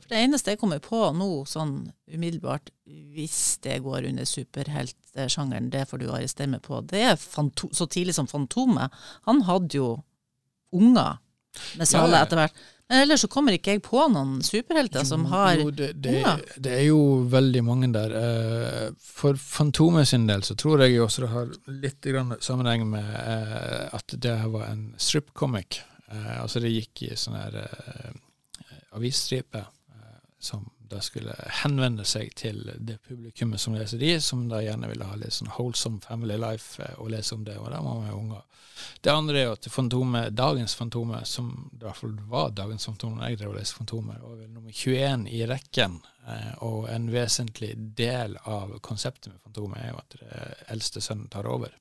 For 0.05 0.13
Det 0.13 0.21
eneste 0.21 0.53
jeg 0.53 0.61
kommer 0.61 0.81
på 0.83 0.99
nå, 1.17 1.27
sånn 1.49 1.75
umiddelbart, 2.13 2.69
hvis 2.85 3.57
det 3.65 3.79
går 3.85 4.05
under 4.11 4.27
superheltsjangeren, 4.29 5.71
det 5.73 5.87
får 5.89 6.01
du 6.01 6.07
arrestere 6.11 6.51
meg 6.51 6.61
på, 6.65 6.83
det 6.85 7.01
er 7.01 7.17
så 7.17 7.87
tidlig 7.89 8.13
som 8.17 8.29
Fantomet. 8.29 8.93
Han 9.25 9.41
hadde 9.49 9.79
jo 9.79 9.89
unger 10.75 11.17
med 11.79 11.89
Sale 11.89 12.19
ja, 12.19 12.21
etter 12.25 12.41
hvert. 12.41 12.63
Ellers 12.93 13.23
så 13.23 13.27
kommer 13.31 13.55
ikke 13.55 13.73
jeg 13.73 13.81
på 13.81 14.03
noen 14.13 14.43
superhelter 14.45 15.05
som 15.07 15.23
har 15.31 15.55
jo, 15.57 15.71
det, 15.73 15.95
det, 16.05 16.19
det, 16.61 16.73
er 16.75 16.83
jo 16.85 17.23
veldig 17.31 17.63
mange 17.65 17.89
der. 17.95 18.13
Eh, 18.19 18.91
for 19.01 19.39
Fantomet 19.41 20.11
sin 20.11 20.27
del 20.29 20.45
så 20.45 20.53
tror 20.59 20.83
jeg 20.85 21.01
også 21.01 21.25
det 21.25 21.31
har 21.31 21.55
litt 21.81 22.09
sammenheng 22.45 22.85
med 22.91 23.09
eh, 23.23 23.87
at 23.89 24.17
det 24.21 24.35
var 24.53 24.67
en 24.69 24.85
stripcomic. 25.01 25.79
Eh, 26.11 26.35
altså 26.37 26.61
det 26.61 26.75
gikk 26.75 27.07
i 27.07 27.17
sånn 27.17 27.39
her 27.39 27.57
avisstripe 28.95 29.65
som 30.37 30.67
da 30.89 31.01
skulle 31.03 31.35
henvende 31.61 32.05
seg 32.07 32.33
til 32.37 32.61
det 32.77 32.97
publikummet 33.07 33.61
som 33.61 33.75
leser 33.75 34.01
de, 34.01 34.15
som 34.21 34.45
da 34.49 34.61
gjerne 34.63 34.89
ville 34.91 35.07
ha 35.07 35.17
litt 35.19 35.35
sånn 35.35 35.51
wholesome 35.57 36.01
family 36.03 36.37
life 36.41 36.83
og 36.97 37.11
lese 37.13 37.35
om 37.35 37.45
det. 37.47 37.57
Og 37.61 37.71
da 37.73 37.81
man 37.83 38.07
jo 38.09 38.19
unger. 38.19 38.43
Det 39.01 39.11
andre 39.11 39.39
er 39.39 39.47
jo 39.47 39.55
at 39.55 39.69
Fantomet, 39.71 40.35
dagens 40.35 40.75
Fantomet, 40.75 41.27
som 41.27 41.51
i 41.71 41.81
hvert 41.83 41.99
fall 41.99 42.15
var 42.31 42.53
dagens 42.57 42.87
Fantomet 42.89 43.23
da 43.23 43.31
jeg 43.31 43.41
drev 43.41 43.53
og 43.53 43.59
leste 43.59 43.79
Fantomet, 43.79 44.21
var 44.21 44.37
vel 44.41 44.51
nummer 44.51 44.75
21 44.75 45.27
i 45.31 45.41
rekken. 45.49 45.99
Eh, 46.27 46.53
og 46.67 46.89
en 46.91 47.09
vesentlig 47.13 47.73
del 47.97 48.37
av 48.43 48.77
konseptet 48.85 49.31
med 49.31 49.41
Fantomet 49.43 49.81
er 49.81 49.93
jo 49.93 50.01
at 50.01 50.17
det 50.19 50.45
eldste 50.75 51.03
sønnen 51.03 51.31
tar 51.31 51.47
over. 51.49 51.73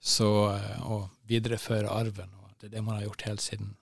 Så 0.00 0.30
eh, 0.54 0.80
å 0.82 1.04
videreføre 1.30 1.92
arven, 1.92 2.34
og 2.42 2.56
det 2.58 2.70
er 2.70 2.78
det 2.78 2.86
man 2.86 2.98
har 2.98 3.10
gjort 3.10 3.28
helt 3.28 3.46
siden 3.46 3.76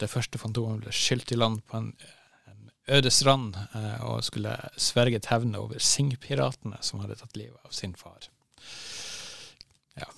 det 0.00 0.08
første 0.10 0.40
Fantomet 0.40 0.84
ble 0.84 0.94
skylt 0.94 1.32
i 1.34 1.38
land 1.38 1.62
på 1.68 1.80
en 1.80 1.92
øde 2.88 3.10
strand 3.10 3.56
eh, 3.74 4.02
og 4.06 4.24
skulle 4.24 4.56
sverge 4.76 5.20
et 5.20 5.30
over 5.56 5.78
Singpiratene 5.78 6.78
som 6.80 7.00
hadde 7.00 7.18
tatt 7.20 7.36
livet 7.36 7.58
av 7.64 7.70
sin 7.70 7.94
far. 7.94 8.28
Ja. 9.98 10.08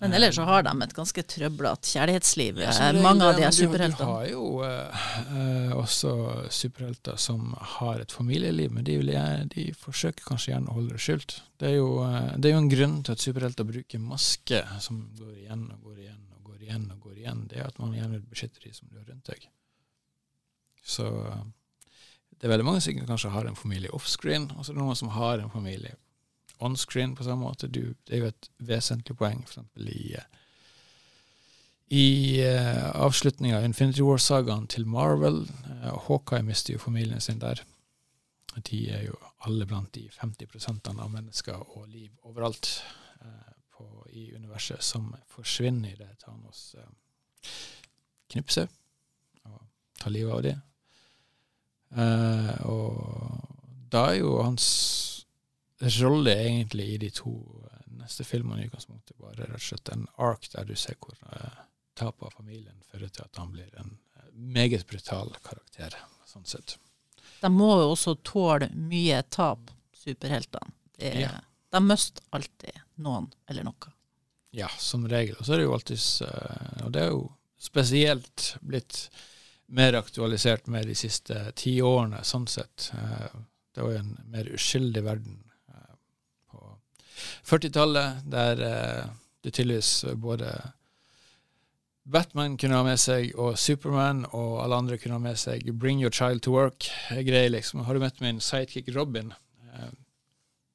Men 0.00 0.14
ellers 0.14 0.36
så 0.36 0.46
har 0.46 0.62
de 0.62 0.72
et 0.82 0.94
ganske 0.94 1.22
trøblete 1.22 1.92
kjærlighetsliv, 1.92 2.60
ja, 2.62 2.92
det, 2.92 3.02
mange 3.02 3.26
av 3.26 3.36
de 3.36 3.44
er 3.46 3.54
superheltene. 3.54 4.06
Du 4.06 4.12
har 4.12 4.26
jo 4.30 4.44
uh, 4.62 5.74
også 5.78 6.12
superhelter 6.54 7.18
som 7.18 7.54
har 7.78 8.00
et 8.02 8.14
familieliv, 8.14 8.72
men 8.72 8.86
de, 8.86 8.98
vil, 9.02 9.12
de, 9.54 9.68
forsøker 9.78 10.24
kanskje 10.26 10.54
gjerne 10.54 10.70
å 10.70 10.78
holde 10.78 10.96
det 10.96 11.02
skjult. 11.02 11.40
Det 11.58 11.72
er, 11.72 11.76
jo, 11.80 11.90
uh, 12.06 12.32
det 12.38 12.50
er 12.50 12.56
jo 12.56 12.62
en 12.62 12.72
grunn 12.72 12.96
til 13.02 13.18
at 13.18 13.26
superhelter 13.26 13.68
bruker 13.68 14.02
maske 14.02 14.64
som 14.84 15.04
går 15.18 15.36
igjen 15.44 15.68
og 15.74 15.90
går 15.90 16.02
igjen 16.06 16.24
og 16.34 16.50
går 16.50 16.64
igjen. 16.64 16.90
og 16.94 17.06
går 17.06 17.22
igjen. 17.22 17.46
Det 17.50 17.62
er 17.62 17.70
at 17.70 17.78
man 17.82 17.94
gjerne 17.96 18.18
vil 18.18 18.26
beskytte 18.30 18.64
de 18.64 18.74
som 18.74 18.90
du 18.90 18.98
har 19.00 19.06
rundt 19.10 19.30
deg. 19.30 19.48
Så 20.88 21.04
uh, 21.04 21.42
det 22.38 22.46
er 22.46 22.52
veldig 22.54 22.66
mange 22.66 22.82
som 22.84 23.06
kanskje 23.06 23.32
har 23.34 23.48
en 23.48 23.58
familie 23.58 23.90
offscreen, 23.94 24.50
og 24.54 24.64
så 24.64 24.72
er 24.72 24.78
det 24.78 24.82
noen 24.84 24.98
som 24.98 25.10
har 25.14 25.42
en 25.42 25.50
familie 25.50 25.96
onscreen 26.62 27.14
på 27.18 27.26
samme 27.26 27.46
måte. 27.46 27.66
Du, 27.70 27.94
det 28.06 28.14
er 28.14 28.22
jo 28.22 28.30
et 28.32 28.50
vesentlig 28.70 29.16
poeng, 29.18 29.42
f.eks. 29.46 29.64
i 29.86 30.12
eh, 30.18 30.28
i 31.88 32.42
uh, 32.44 32.90
avslutninga 33.00 33.56
av 33.56 33.64
Infinity 33.64 34.04
War-sagaen 34.04 34.66
til 34.68 34.84
Marvel, 34.84 35.46
Hawkeye 36.04 36.44
mister 36.44 36.74
jo 36.74 36.82
familien 36.82 37.20
sin 37.20 37.40
der. 37.40 37.62
De 38.68 38.80
er 38.92 39.06
jo 39.06 39.16
alle 39.46 39.64
blant 39.66 39.94
de 39.94 40.04
50% 40.12 40.90
av 40.92 41.08
mennesker 41.08 41.56
og 41.56 41.86
liv 41.88 42.10
overalt 42.28 42.68
uh, 43.22 43.54
på, 43.72 43.86
i 44.12 44.34
universet 44.36 44.84
som 44.84 45.14
forsvinner 45.32 45.94
i 45.94 45.96
det 45.96 46.10
Thanos 46.20 46.74
uh, 46.76 47.54
knipser 48.34 48.68
og 49.48 49.62
tar 49.96 50.12
livet 50.12 50.34
av 50.34 50.44
dem. 50.44 50.60
Eh, 51.96 52.66
og 52.68 53.88
da 53.88 54.10
er 54.12 54.20
jo 54.20 54.34
hans 54.42 54.66
rolle 56.02 56.34
egentlig 56.36 56.88
i 56.94 56.98
de 57.04 57.10
to 57.14 57.32
eh, 57.70 57.86
neste 58.00 58.26
filmene 58.28 58.64
i 58.64 58.68
utgangspunktet 58.68 59.16
bare 59.20 59.46
rett 59.46 59.56
og 59.56 59.64
slett 59.70 59.92
en 59.94 60.04
ark 60.20 60.50
der 60.52 60.68
du 60.68 60.74
ser 60.76 60.98
hvor 61.00 61.16
eh, 61.32 61.62
tapet 61.98 62.28
av 62.28 62.36
familien 62.36 62.76
fører 62.90 63.08
til 63.12 63.24
at 63.24 63.40
han 63.40 63.54
blir 63.54 63.70
en 63.80 63.96
meget 64.38 64.84
brutal 64.86 65.32
karakter, 65.42 65.96
sånn 66.28 66.46
sett. 66.46 66.76
De 67.40 67.50
må 67.50 67.72
jo 67.80 67.88
også 67.94 68.14
tåle 68.26 68.68
mye 68.74 69.22
tap, 69.34 69.70
superheltene. 69.98 70.74
Ja. 70.98 71.32
De 71.70 71.80
mister 71.82 72.22
alltid 72.34 72.78
noen 73.02 73.26
eller 73.50 73.66
noe. 73.66 73.90
Ja, 74.54 74.68
som 74.80 75.04
regel. 75.10 75.36
Og 75.38 75.46
så 75.46 75.54
er 75.54 75.60
det 75.60 75.66
jo 75.66 75.74
alltid 75.76 76.04
Og 76.86 76.92
det 76.94 77.02
er 77.02 77.10
jo 77.12 77.24
spesielt 77.60 78.54
blitt 78.64 79.08
mer 79.68 79.98
aktualisert 79.98 80.66
med 80.72 80.88
de 80.88 80.96
siste 80.96 81.36
ti 81.58 81.78
årene, 81.84 82.22
sånn 82.24 82.46
sett. 82.48 82.90
Eh, 82.96 83.36
det 83.74 83.84
var 83.84 83.94
jo 83.94 84.00
en 84.02 84.16
mer 84.32 84.48
uskyldig 84.56 85.04
verden 85.06 85.42
på 86.50 86.62
40-tallet, 87.46 88.24
der 88.32 88.58
det 88.58 89.52
tydeligvis 89.52 90.04
både 90.18 90.50
Batman 92.08 92.56
kunne 92.56 92.78
ha 92.78 92.84
med 92.86 92.96
seg, 93.00 93.34
og 93.36 93.58
Superman 93.60 94.22
og 94.32 94.62
alle 94.62 94.76
andre 94.80 94.96
kunne 95.00 95.18
ha 95.18 95.22
med 95.22 95.36
seg 95.40 95.66
Bring 95.76 96.00
Your 96.00 96.14
Child 96.14 96.40
to 96.46 96.54
Work-greier. 96.54 97.50
liksom. 97.52 97.84
Har 97.84 97.94
du 97.94 98.00
møtt 98.00 98.22
min 98.24 98.40
sidekick 98.40 98.88
Robin? 98.96 99.34
Eh, 99.74 99.90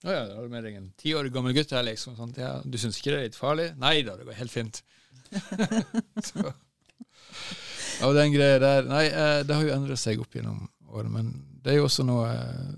å 0.06 0.12
ja, 0.14 0.26
da 0.28 0.36
har 0.38 0.46
du 0.46 0.54
med 0.54 0.68
deg 0.68 0.78
en 0.78 0.92
ti 1.00 1.16
år 1.18 1.32
gammel 1.34 1.56
gutt 1.58 1.74
her, 1.74 1.86
liksom. 1.88 2.16
Sånt. 2.20 2.38
Ja, 2.38 2.60
du 2.62 2.78
syns 2.78 3.00
ikke 3.00 3.16
det 3.16 3.18
er 3.18 3.28
litt 3.32 3.40
farlig? 3.40 3.72
Nei 3.82 3.96
da, 4.06 4.18
det 4.20 4.28
går 4.28 4.38
helt 4.44 4.54
fint. 4.54 4.84
Så, 6.30 6.54
og 8.08 8.18
den 8.18 8.34
greia 8.34 8.60
der 8.62 8.88
Nei, 8.90 9.06
uh, 9.12 9.42
det 9.46 9.56
har 9.56 9.68
jo 9.68 9.76
endret 9.76 10.02
seg 10.02 10.22
opp 10.22 10.36
gjennom 10.36 10.66
året, 10.94 11.12
men 11.12 11.34
det 11.64 11.74
er 11.74 11.82
jo 11.82 11.88
også 11.88 12.06
noe 12.08 12.28
uh, 12.30 12.70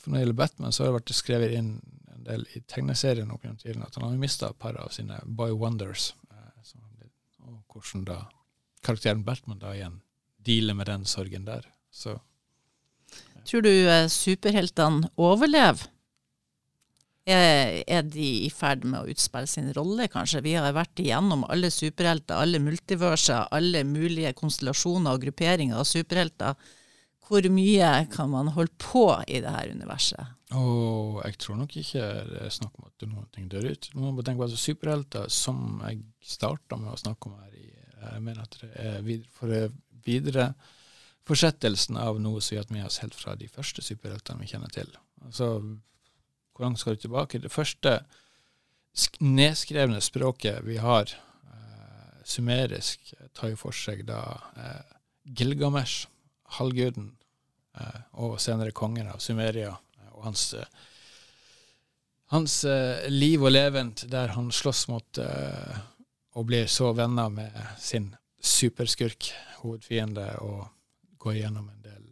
For 0.00 0.10
når 0.10 0.18
det 0.18 0.24
gjelder 0.24 0.40
Batman, 0.42 0.72
så 0.72 0.84
har 0.84 0.90
det 0.90 0.98
vært 1.00 1.14
skrevet 1.16 1.56
inn 1.58 1.72
en 2.14 2.26
del 2.26 2.46
i 2.56 2.62
tegneserien 2.68 3.30
opp 3.32 3.44
gjennom 3.44 3.60
tiden 3.60 3.86
at 3.86 3.96
han 3.96 4.08
har 4.08 4.20
mista 4.20 4.50
et 4.50 4.60
par 4.60 4.78
av 4.80 4.92
sine 4.94 5.18
Boy 5.24 5.54
Wonders 5.56 6.12
Og 7.46 7.60
hvordan 7.74 8.06
da 8.08 8.22
karakteren 8.84 9.24
Batman 9.24 9.60
da 9.60 9.74
igjen 9.76 10.00
dealer 10.44 10.74
med 10.74 10.88
den 10.88 11.04
sorgen 11.04 11.44
der. 11.44 11.66
Så. 11.92 12.16
Tror 13.48 13.64
du 13.64 13.70
eh, 13.70 14.06
superheltene 14.08 15.10
overlever? 15.20 15.88
Er, 17.28 17.82
er, 17.84 18.02
de 18.08 18.26
i 18.46 18.50
ferd 18.50 18.86
med 18.88 19.02
å 19.02 19.12
utspille 19.12 19.46
sin 19.50 19.68
rolle, 19.76 20.08
kanskje? 20.10 20.40
Vi 20.46 20.54
har 20.56 20.72
vært 20.74 21.02
igjennom 21.02 21.44
alle 21.52 21.68
superhelter, 21.70 22.40
alle 22.40 22.58
multiverser, 22.64 23.50
alle 23.52 23.84
mulige 23.86 24.32
konstellasjoner 24.38 25.14
og 25.14 25.26
grupperinger 25.26 25.82
av 25.82 25.88
superhelter. 25.88 26.56
Hvor 27.28 27.46
mye 27.52 27.90
kan 28.10 28.32
man 28.32 28.50
holde 28.56 28.74
på 28.82 29.04
i 29.28 29.42
det 29.44 29.52
her 29.52 29.70
universet? 29.70 30.32
Og 30.58 31.20
jeg 31.22 31.36
tror 31.44 31.60
nok 31.60 31.76
ikke 31.78 32.06
det 32.26 32.40
er 32.48 32.56
snakk 32.56 32.80
om 32.80 32.88
at 32.88 33.04
noen 33.06 33.28
ting 33.36 33.46
dør 33.52 33.68
ut. 33.70 33.90
Man 33.94 34.16
må 34.16 34.24
tenke 34.26 34.42
på 34.42 34.48
at 34.48 34.58
Superhelter, 34.58 35.28
som 35.30 35.78
jeg 35.84 36.00
starta 36.26 36.80
med 36.80 36.90
å 36.90 36.98
snakke 36.98 37.30
om 37.30 37.38
her 37.44 37.60
jeg 38.00 38.24
mener 38.24 38.44
at 38.44 38.56
det 38.62 38.70
er 38.80 39.02
videre, 39.04 39.30
for 39.36 39.72
videre 40.06 40.46
fortsettelsen 41.28 41.98
av 42.00 42.18
noe 42.22 42.40
som 42.42 42.56
har 42.56 42.64
hatt 42.64 42.74
med 42.74 42.86
oss 42.86 43.00
helt 43.04 43.14
fra 43.14 43.36
de 43.38 43.48
første 43.50 43.84
superheltene 43.84 44.40
vi 44.42 44.50
kjenner 44.50 44.72
til. 44.74 44.90
Altså, 45.26 45.50
hvor 46.60 46.68
langt 46.68 46.80
skal 46.80 46.92
du 46.92 47.00
tilbake? 47.00 47.38
Det 47.40 47.52
første 47.52 48.02
nedskrevne 49.24 50.00
språket 50.04 50.60
vi 50.66 50.76
har, 50.76 51.08
eh, 51.48 52.20
sumerisk, 52.24 53.14
tar 53.34 53.48
jo 53.48 53.56
for 53.56 53.72
seg 53.72 54.04
da 54.04 54.20
eh, 54.56 54.92
Gilgamesh, 55.24 56.06
halvguden, 56.58 57.16
eh, 57.80 58.00
og 58.12 58.36
senere 58.40 58.76
kongen 58.76 59.08
av 59.08 59.24
Sumeria, 59.24 59.72
eh, 59.96 60.12
og 60.12 60.24
hans, 60.24 60.52
eh, 60.52 60.66
hans 62.34 62.64
eh, 62.64 63.08
liv 63.08 63.40
og 63.42 63.52
levent 63.52 64.04
der 64.10 64.36
han 64.36 64.52
slåss 64.52 64.88
mot 64.88 65.18
og 66.30 66.46
blir 66.46 66.66
så 66.66 66.92
venner 66.92 67.28
med 67.28 67.56
sin 67.78 68.14
superskurk, 68.40 69.32
hovedfiende, 69.62 70.36
og 70.44 70.68
går 71.18 71.40
gjennom 71.40 71.68
en 71.68 71.82
del 71.82 72.06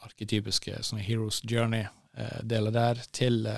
arketypiske 0.00 0.80
sånne 0.82 1.04
Heroes 1.04 1.44
Journey-deler 1.44 1.99
uh, 2.18 2.70
der, 2.72 3.02
til 3.12 3.48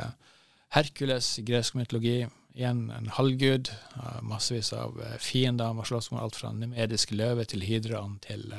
Herkules 0.72 1.38
i 1.38 1.44
gresk 1.44 1.74
mytologi. 1.74 2.26
Igjen 2.52 2.90
en 2.90 3.08
halvgud. 3.08 3.70
Uh, 3.96 4.20
massevis 4.22 4.72
av 4.76 5.00
fiender. 5.18 5.72
Man 5.72 5.88
slåss 5.88 6.10
mot 6.12 6.22
alt 6.22 6.36
fra 6.36 6.52
nemedisk 6.52 7.12
løve 7.12 7.44
til 7.44 7.64
hydraen 7.64 8.18
til 8.24 8.52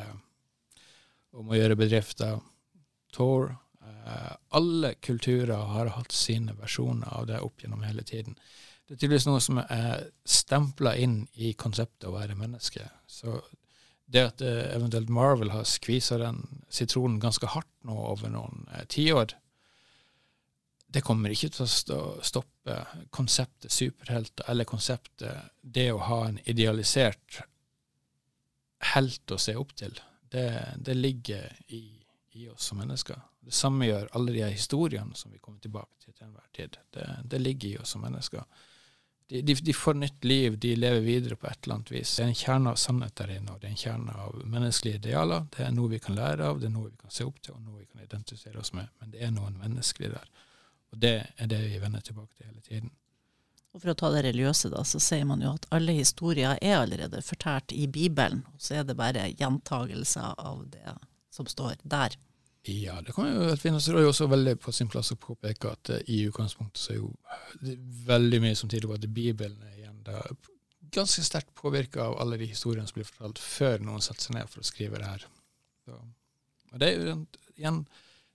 om 1.33 1.49
å 1.49 1.57
gjøre 1.57 1.79
bedrifter. 1.79 2.41
Thor. 3.13 3.57
alle 4.49 4.93
kulturer 5.05 5.67
har 5.69 5.91
hatt 5.93 6.11
sine 6.11 6.55
versjoner 6.57 7.07
av 7.13 7.27
det 7.29 7.39
opp 7.45 7.61
gjennom 7.61 7.83
hele 7.85 8.01
tiden. 8.01 8.33
Det 8.87 8.95
er 8.95 8.99
tydeligvis 8.99 9.27
noe 9.27 9.41
som 9.41 9.59
er 9.61 10.07
stempla 10.25 10.95
inn 10.97 11.27
i 11.33 11.53
konseptet 11.53 12.07
å 12.09 12.15
være 12.15 12.35
menneske. 12.35 12.87
Så 13.07 13.37
det 14.11 14.25
at 14.27 14.41
eventuelt 14.41 15.09
Marvel 15.13 15.53
har 15.53 15.63
skvisa 15.69 16.17
den 16.19 16.41
sitronen 16.73 17.21
ganske 17.21 17.47
hardt 17.53 17.71
nå 17.87 17.95
over 18.11 18.33
noen 18.33 18.65
tiår, 18.91 19.35
det 20.93 21.01
kommer 21.05 21.33
ikke 21.33 21.49
til 21.53 21.65
å 21.95 22.01
stoppe 22.23 22.77
konseptet 23.13 23.71
superhelter, 23.73 24.45
eller 24.51 24.69
konseptet 24.69 25.51
det 25.61 25.89
å 25.93 26.01
ha 26.07 26.19
en 26.27 26.39
idealisert 26.45 27.41
helt 28.93 29.31
å 29.31 29.39
se 29.39 29.55
opp 29.57 29.73
til. 29.79 29.97
Det, 30.33 30.47
det 30.85 30.97
ligger 30.97 31.49
i, 31.67 31.83
i, 32.33 32.49
oss 32.49 32.69
som 32.71 32.81
mennesker. 32.81 33.19
Det 33.43 33.53
samme 33.53 33.87
gjør 33.87 34.11
alle 34.17 34.35
de 34.35 34.45
historiene 34.51 35.15
som 35.15 35.33
vi 35.33 35.41
kommer 35.41 35.61
tilbake 35.63 35.97
til 36.03 36.13
til 36.13 36.27
enhver 36.27 36.47
tid. 36.55 36.77
Det, 36.93 37.07
det 37.31 37.41
ligger 37.41 37.69
i 37.69 37.77
oss 37.81 37.95
som 37.95 38.05
mennesker 38.05 38.45
de, 39.27 39.41
de, 39.41 39.53
de, 39.53 39.73
får 39.73 39.93
nytt 39.93 40.23
liv, 40.23 40.57
de 40.59 40.75
lever 40.75 40.99
videre 40.99 41.35
på 41.35 41.47
et 41.47 41.63
eller 41.63 41.79
annet 41.79 41.91
vis. 41.91 42.15
Det 42.15 42.23
er 42.23 42.31
en 42.31 42.37
kjerne 42.37 42.73
av 42.73 42.79
sannhet 42.79 43.15
der 43.17 43.35
inne, 43.37 43.53
og 43.53 43.61
det 43.61 43.69
er 43.69 43.75
en 43.75 43.83
kjerne 43.83 44.15
av 44.25 44.41
menneskelige 44.45 44.99
idealer. 44.99 45.47
Det 45.55 45.63
er 45.65 45.71
noe 45.75 45.91
vi 45.93 45.99
kan 46.03 46.17
lære 46.17 46.49
av, 46.49 46.59
det 46.61 46.69
er 46.69 46.73
noe 46.75 46.91
vi 46.91 46.99
kan 47.01 47.13
se 47.13 47.25
opp 47.27 47.39
til, 47.41 47.55
og 47.55 47.63
noe 47.63 47.79
vi 47.81 47.87
kan 47.87 48.03
identifisere 48.03 48.59
oss 48.61 48.73
med. 48.77 48.91
Men 48.99 49.13
det 49.13 49.23
er 49.23 49.31
noen 49.33 49.57
menneskelig 49.61 50.11
der. 50.13 50.27
Og 50.93 50.99
det 51.01 51.15
er 51.37 51.49
det 51.49 51.61
vi 51.71 51.81
vender 51.81 52.03
tilbake 52.05 52.37
til 52.37 52.49
hele 52.49 52.61
tiden. 52.61 52.91
Og 53.73 53.81
For 53.81 53.89
å 53.89 53.97
ta 53.97 54.11
det 54.13 54.21
religiøse, 54.27 54.69
da, 54.69 54.83
så 54.85 54.99
sier 55.01 55.25
man 55.25 55.41
jo 55.41 55.55
at 55.55 55.65
alle 55.73 55.95
historier 55.97 56.59
er 56.61 56.75
allerede 56.83 57.23
fortært 57.25 57.73
i 57.73 57.87
Bibelen, 57.89 58.43
og 58.53 58.61
så 58.61 58.77
er 58.79 58.85
det 58.85 58.99
bare 58.99 59.31
gjentagelser 59.33 60.37
av 60.37 60.61
det 60.69 60.93
som 61.33 61.49
står 61.49 61.81
der. 61.81 62.13
Ja, 62.69 63.01
det 63.01 63.15
kan 63.17 63.27
jo 63.27 63.49
finnes. 63.59 63.89
Det 63.89 63.97
er 63.97 64.05
jo 64.05 64.13
også 64.13 64.29
veldig 64.31 64.53
på 64.61 64.71
sin 64.71 64.87
plass 64.87 65.11
å 65.11 65.19
påpeke 65.19 65.73
at 65.73 65.89
uh, 65.91 65.99
i 66.07 66.21
utgangspunktet 66.29 66.79
så 66.79 66.93
er 66.93 66.99
jo 67.01 67.09
det 67.59 67.75
veldig 68.07 68.39
mye 68.45 68.55
som 68.55 68.69
tyder 68.71 68.87
på 68.87 68.95
at 68.95 69.09
Bibelen 69.11 69.65
er 69.67 69.81
igjen 69.81 69.97
da 70.05 70.21
ganske 70.93 71.25
sterkt 71.25 71.51
påvirka 71.57 72.05
av 72.05 72.19
alle 72.21 72.37
de 72.39 72.47
historiene 72.47 72.87
som 72.87 72.99
blir 72.99 73.09
fortalt 73.09 73.41
før 73.41 73.83
noen 73.83 74.03
setter 74.05 74.29
seg 74.29 74.37
ned 74.37 74.51
for 74.51 74.61
å 74.61 74.67
skrive 74.69 75.01
det 75.01 75.09
her. 75.09 75.25
Så, 75.83 75.97
og 76.71 76.79
det 76.79 76.91
er 76.91 77.01
jo 77.01 77.17
igjen 77.57 77.81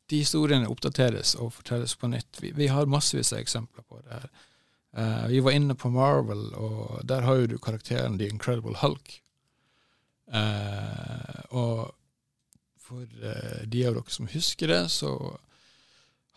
De 0.08 0.22
historiene 0.22 0.68
oppdateres 0.70 1.34
og 1.36 1.52
fortelles 1.58 1.94
på 1.96 2.08
nytt. 2.08 2.40
Vi, 2.40 2.52
vi 2.56 2.70
har 2.72 2.88
massevis 2.88 3.32
av 3.34 3.42
eksempler 3.42 3.84
på 3.84 4.00
det 4.00 4.14
her. 4.14 4.30
Uh, 4.96 5.26
vi 5.28 5.40
var 5.44 5.52
inne 5.52 5.74
på 5.76 5.90
Marvel, 5.92 6.48
og 6.56 7.02
der 7.04 7.26
har 7.26 7.42
jo 7.42 7.50
du 7.52 7.58
karakteren 7.60 8.16
The 8.18 8.28
Incredible 8.32 8.78
Hulk. 8.80 9.20
Uh, 10.32 11.44
og 11.50 11.94
for 12.80 13.04
uh, 13.04 13.60
de 13.68 13.84
av 13.84 13.98
dere 13.98 14.14
som 14.14 14.30
husker 14.32 14.72
det, 14.72 14.82
så 14.92 15.12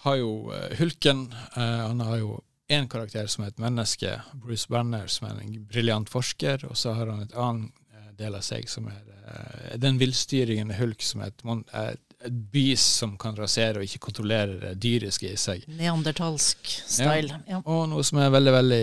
har 0.02 0.18
jo 0.18 0.52
Hulken 0.80 1.28
Han 1.54 2.00
har 2.02 2.16
jo 2.18 2.40
én 2.74 2.88
karakter 2.90 3.28
som 3.30 3.44
er 3.44 3.52
et 3.52 3.60
menneske, 3.62 4.16
Bruce 4.34 4.66
Banner, 4.68 5.06
som 5.08 5.28
er 5.28 5.44
en 5.44 5.66
briljant 5.70 6.10
forsker, 6.10 6.66
og 6.66 6.78
så 6.78 6.96
har 6.98 7.12
han 7.12 7.22
et 7.22 7.36
annet 7.38 8.18
del 8.18 8.36
av 8.36 8.42
seg 8.42 8.66
som 8.70 8.90
er 8.90 9.78
den 9.78 10.00
villstyringen 10.02 10.74
hulk, 10.76 11.06
som 11.06 11.22
er 11.22 11.30
et, 11.30 11.46
et 11.78 12.11
et 12.26 12.38
bys 12.54 12.84
som 13.00 13.14
kan 13.20 13.36
rasere 13.38 13.80
og 13.80 13.86
ikke 13.86 14.02
kontrollere 14.08 14.58
det 14.62 14.72
dyriske 14.84 15.30
i 15.32 15.38
seg. 15.40 15.64
Neandertalsk 15.80 16.72
style. 16.86 17.40
Ja. 17.48 17.58
ja. 17.58 17.62
Og 17.66 17.88
noe 17.92 18.06
som 18.06 18.22
er 18.22 18.34
veldig, 18.34 18.54
veldig 18.56 18.82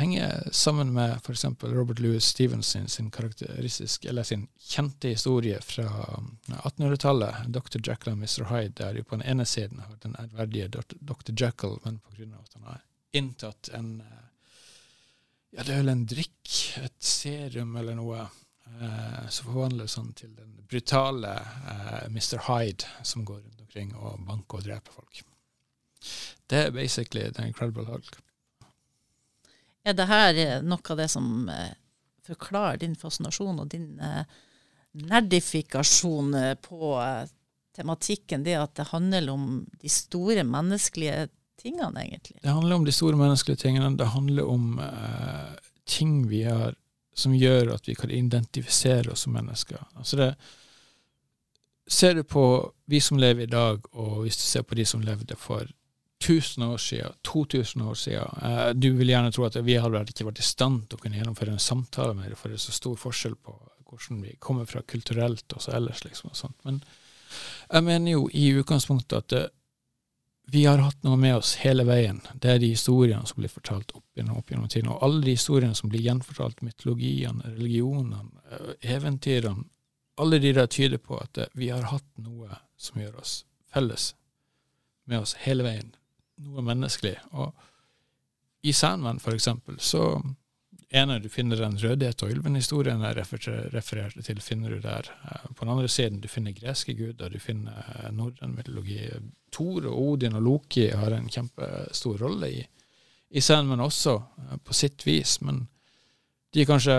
henger 0.00 0.48
sammen 0.56 0.92
med 0.96 1.16
f.eks. 1.20 1.44
Robert 1.62 2.02
Louis 2.04 2.24
Stevenson 2.24 2.88
sin, 2.88 3.10
karakteristisk, 3.14 4.08
eller 4.08 4.26
sin 4.26 4.46
kjente 4.70 5.12
historie 5.12 5.60
fra 5.64 5.88
1800-tallet, 6.62 7.48
Dr. 7.54 7.82
Jackal 7.84 8.14
og 8.14 8.22
Mr. 8.22 8.48
Hyde, 8.52 8.76
der 8.80 9.00
jo 9.00 9.08
på 9.08 9.18
den 9.18 9.26
ene 9.28 9.46
siden 9.48 9.84
har 9.84 9.98
den 10.02 10.16
ærverdige 10.20 10.70
Dr. 10.72 11.34
Jackal, 11.34 11.78
men 11.84 12.00
pga. 12.00 12.30
at 12.40 12.56
han 12.56 12.72
har 12.72 12.82
inntatt 13.12 13.70
en 13.74 13.98
ja, 15.50 15.64
det 15.64 15.72
er 15.72 15.80
vel 15.80 15.92
en 15.94 16.04
drikk, 16.08 16.50
et 16.84 16.96
serum 17.00 17.76
eller 17.80 17.96
noe, 17.96 18.20
eh, 18.20 18.34
så 19.28 19.44
forvandles 19.44 19.94
han 19.98 20.12
til 20.16 20.30
den 20.36 20.58
brutale 20.68 21.32
eh, 21.70 22.06
Mr. 22.06 22.38
Hyde 22.48 22.84
som 23.02 23.24
går 23.24 23.40
rundt 23.40 23.60
omkring 23.60 23.94
og 23.96 24.20
banker 24.26 24.60
og 24.60 24.64
dreper 24.64 24.92
folk. 24.92 25.22
Det 26.48 26.66
er 26.66 26.70
basically 26.70 27.30
The 27.32 27.46
Incredible 27.46 27.84
Hulk. 27.88 28.18
Er 29.84 29.96
det 29.96 30.08
her 30.10 30.34
eh, 30.34 30.60
noe 30.64 30.92
av 30.92 31.00
det 31.00 31.08
som 31.12 31.48
eh, 31.52 31.72
forklarer 32.28 32.82
din 32.82 32.96
fascinasjon 32.98 33.62
og 33.62 33.70
din 33.72 33.96
eh, 34.00 34.24
nerdifikasjon 35.08 36.34
eh, 36.34 36.54
på 36.60 36.94
eh, 37.00 37.24
tematikken, 37.76 38.44
det 38.44 38.58
at 38.58 38.74
det 38.76 38.90
handler 38.92 39.30
om 39.32 39.48
de 39.80 39.92
store 39.92 40.44
menneskelige 40.44 41.28
tingene, 41.60 42.02
egentlig? 42.02 42.40
Det 42.42 42.52
handler 42.52 42.76
om 42.76 42.84
de 42.84 42.94
store 42.94 43.16
menneskelige 43.16 43.62
tingene. 43.62 43.96
Det 43.96 44.08
handler 44.10 44.48
om 44.50 44.80
uh, 44.82 45.54
ting 45.86 46.24
vi 46.30 46.42
har 46.42 46.74
som 47.18 47.34
gjør 47.34 47.74
at 47.74 47.88
vi 47.88 47.96
kan 47.98 48.12
identifisere 48.14 49.12
oss 49.12 49.26
som 49.26 49.34
mennesker. 49.34 49.80
Altså 49.98 50.18
det, 50.20 50.28
ser 51.88 52.14
du 52.14 52.22
på 52.22 52.44
vi 52.86 53.00
som 53.00 53.18
lever 53.18 53.46
i 53.46 53.50
dag, 53.50 53.82
og 53.92 54.22
hvis 54.22 54.38
du 54.38 54.44
ser 54.46 54.62
på 54.62 54.78
de 54.78 54.86
som 54.86 55.02
levde 55.02 55.36
for 55.36 55.66
1000 56.22 56.64
år 56.64 56.76
siden, 56.82 57.18
2000 57.26 57.82
år 57.82 57.94
siden 57.94 58.42
eh, 58.42 58.70
Du 58.74 58.90
vil 58.98 59.08
gjerne 59.08 59.32
tro 59.32 59.44
at 59.46 59.56
vi 59.64 59.76
hadde 59.78 60.02
ikke 60.10 60.26
vært 60.26 60.42
i 60.42 60.46
stand 60.46 60.88
til 60.88 60.98
å 60.98 61.02
kunne 61.02 61.18
gjennomføre 61.18 61.54
en 61.54 61.62
samtale 61.62 62.14
med 62.14 62.30
dem, 62.30 62.38
for 62.38 62.50
det 62.50 62.58
er 62.58 62.64
så 62.66 62.74
stor 62.74 62.96
forskjell 62.98 63.36
på 63.38 63.54
hvordan 63.88 64.22
vi 64.22 64.34
kommer 64.42 64.66
fra 64.68 64.82
kulturelt 64.82 65.52
og 65.54 65.62
så 65.62 65.76
ellers. 65.78 66.04
liksom 66.04 66.30
og 66.30 66.36
sånt. 66.36 66.58
Men 66.64 66.82
jeg 67.70 67.84
mener 67.84 68.12
jo 68.12 68.26
i 68.32 68.50
utgangspunktet 68.58 69.16
at 69.16 69.30
det, 69.32 69.44
vi 70.50 70.64
har 70.64 70.78
hatt 70.80 71.02
noe 71.04 71.16
med 71.20 71.36
oss 71.36 71.54
hele 71.60 71.84
veien. 71.84 72.22
Det 72.40 72.54
er 72.54 72.60
de 72.62 72.70
historiene 72.72 73.26
som 73.28 73.42
blir 73.42 73.52
fortalt 73.52 73.92
opp 73.92 74.04
gjennom, 74.16 74.38
opp 74.40 74.50
gjennom 74.50 74.68
tiden. 74.72 74.88
Og 74.88 75.02
alle 75.04 75.20
de 75.26 75.34
historiene 75.36 75.76
som 75.76 75.90
blir 75.92 76.06
gjenfortalt, 76.06 76.62
mytologiene, 76.64 77.52
religionene, 77.58 78.22
eh, 78.50 78.94
eventyrene, 78.96 79.66
alle 80.18 80.38
de 80.42 80.54
der 80.56 80.66
tyder 80.66 80.98
på 80.98 81.18
at 81.20 81.38
vi 81.54 81.68
har 81.68 81.84
hatt 81.92 82.06
noe 82.16 82.56
som 82.80 83.00
gjør 83.00 83.20
oss 83.20 83.42
felles 83.68 84.14
med 85.04 85.20
oss 85.20 85.36
hele 85.44 85.66
veien. 85.66 85.92
Noe 86.42 86.64
menneskelig. 86.64 87.18
Og 87.36 87.52
i 88.64 88.72
Sandman, 88.72 89.20
for 89.20 89.36
eksempel, 89.36 89.76
så 89.78 90.16
ene 90.90 91.18
du 91.18 91.28
finner 91.28 91.60
den 91.60 91.76
rødhet 91.78 92.22
og 92.24 92.32
ulven-historien 92.32 93.02
jeg 93.04 93.16
refererte 93.74 94.22
til, 94.24 94.40
finner 94.40 94.72
du 94.72 94.80
der. 94.80 95.10
Eh, 95.24 95.46
på 95.54 95.64
den 95.64 95.72
andre 95.74 95.88
siden 95.92 96.20
du 96.22 96.28
finner 96.32 96.56
greske 96.56 96.94
guder, 96.96 97.28
du 97.28 97.38
finner 97.42 97.84
eh, 97.84 98.10
norrøn 98.14 98.56
mytologi. 98.56 99.02
Thor 99.52 99.86
og 99.88 100.00
Odin 100.14 100.38
og 100.38 100.44
Loki 100.46 100.88
har 100.90 101.14
en 101.16 101.28
kjempestor 101.32 102.18
rolle 102.24 102.52
i, 102.52 102.66
i 103.30 103.40
men 103.64 103.80
også, 103.84 104.16
eh, 104.48 104.56
på 104.64 104.74
sitt 104.74 105.06
vis. 105.06 105.40
Men 105.40 105.66
de 106.52 106.62
er 106.62 106.70
kanskje 106.70 106.98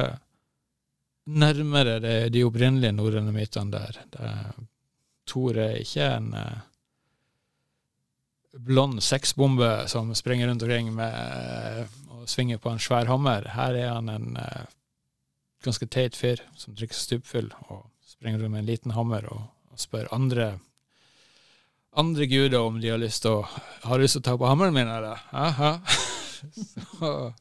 nærmere 1.26 2.00
de, 2.00 2.16
de 2.30 2.46
opprinnelige 2.46 2.94
norrøne 2.94 3.34
mytene 3.34 3.72
der. 3.72 4.04
Det, 4.14 4.34
Thor 5.30 5.58
er 5.58 5.78
ikke 5.78 6.06
en 6.18 6.34
blond 8.66 9.04
sexbombe 9.04 9.88
som 9.88 10.10
springer 10.16 10.48
rundt 10.48 10.64
omkring 10.66 10.90
med 10.96 11.86
svinger 12.30 12.62
på 12.62 12.72
en 12.72 12.82
svær 12.82 13.10
hammer. 13.10 13.50
Her 13.56 13.78
er 13.78 13.94
han 13.94 14.10
en 14.14 14.38
uh, 14.38 14.66
ganske 15.66 15.90
teit 15.92 16.18
fyr 16.18 16.42
som 16.58 16.78
drikker 16.78 16.98
stupfull 16.98 17.52
og 17.68 17.88
springer 18.08 18.44
rundt 18.44 18.56
med 18.56 18.64
en 18.64 18.70
liten 18.70 18.96
hammer 18.96 19.28
og, 19.34 19.48
og 19.74 19.82
spør 19.82 20.12
andre 20.16 20.54
andre 21.98 22.26
guder 22.30 22.60
om 22.60 22.78
de 22.82 22.92
har 22.92 23.02
lyst 23.02 23.24
til 23.26 23.40
å 23.40 23.48
har 23.84 24.02
lyst 24.02 24.18
til 24.18 24.24
å 24.24 24.28
ta 24.30 24.36
på 24.38 24.48
hammeren 24.50 24.76
min, 24.76 24.90
eller? 24.90 25.20
Så, 27.00 27.34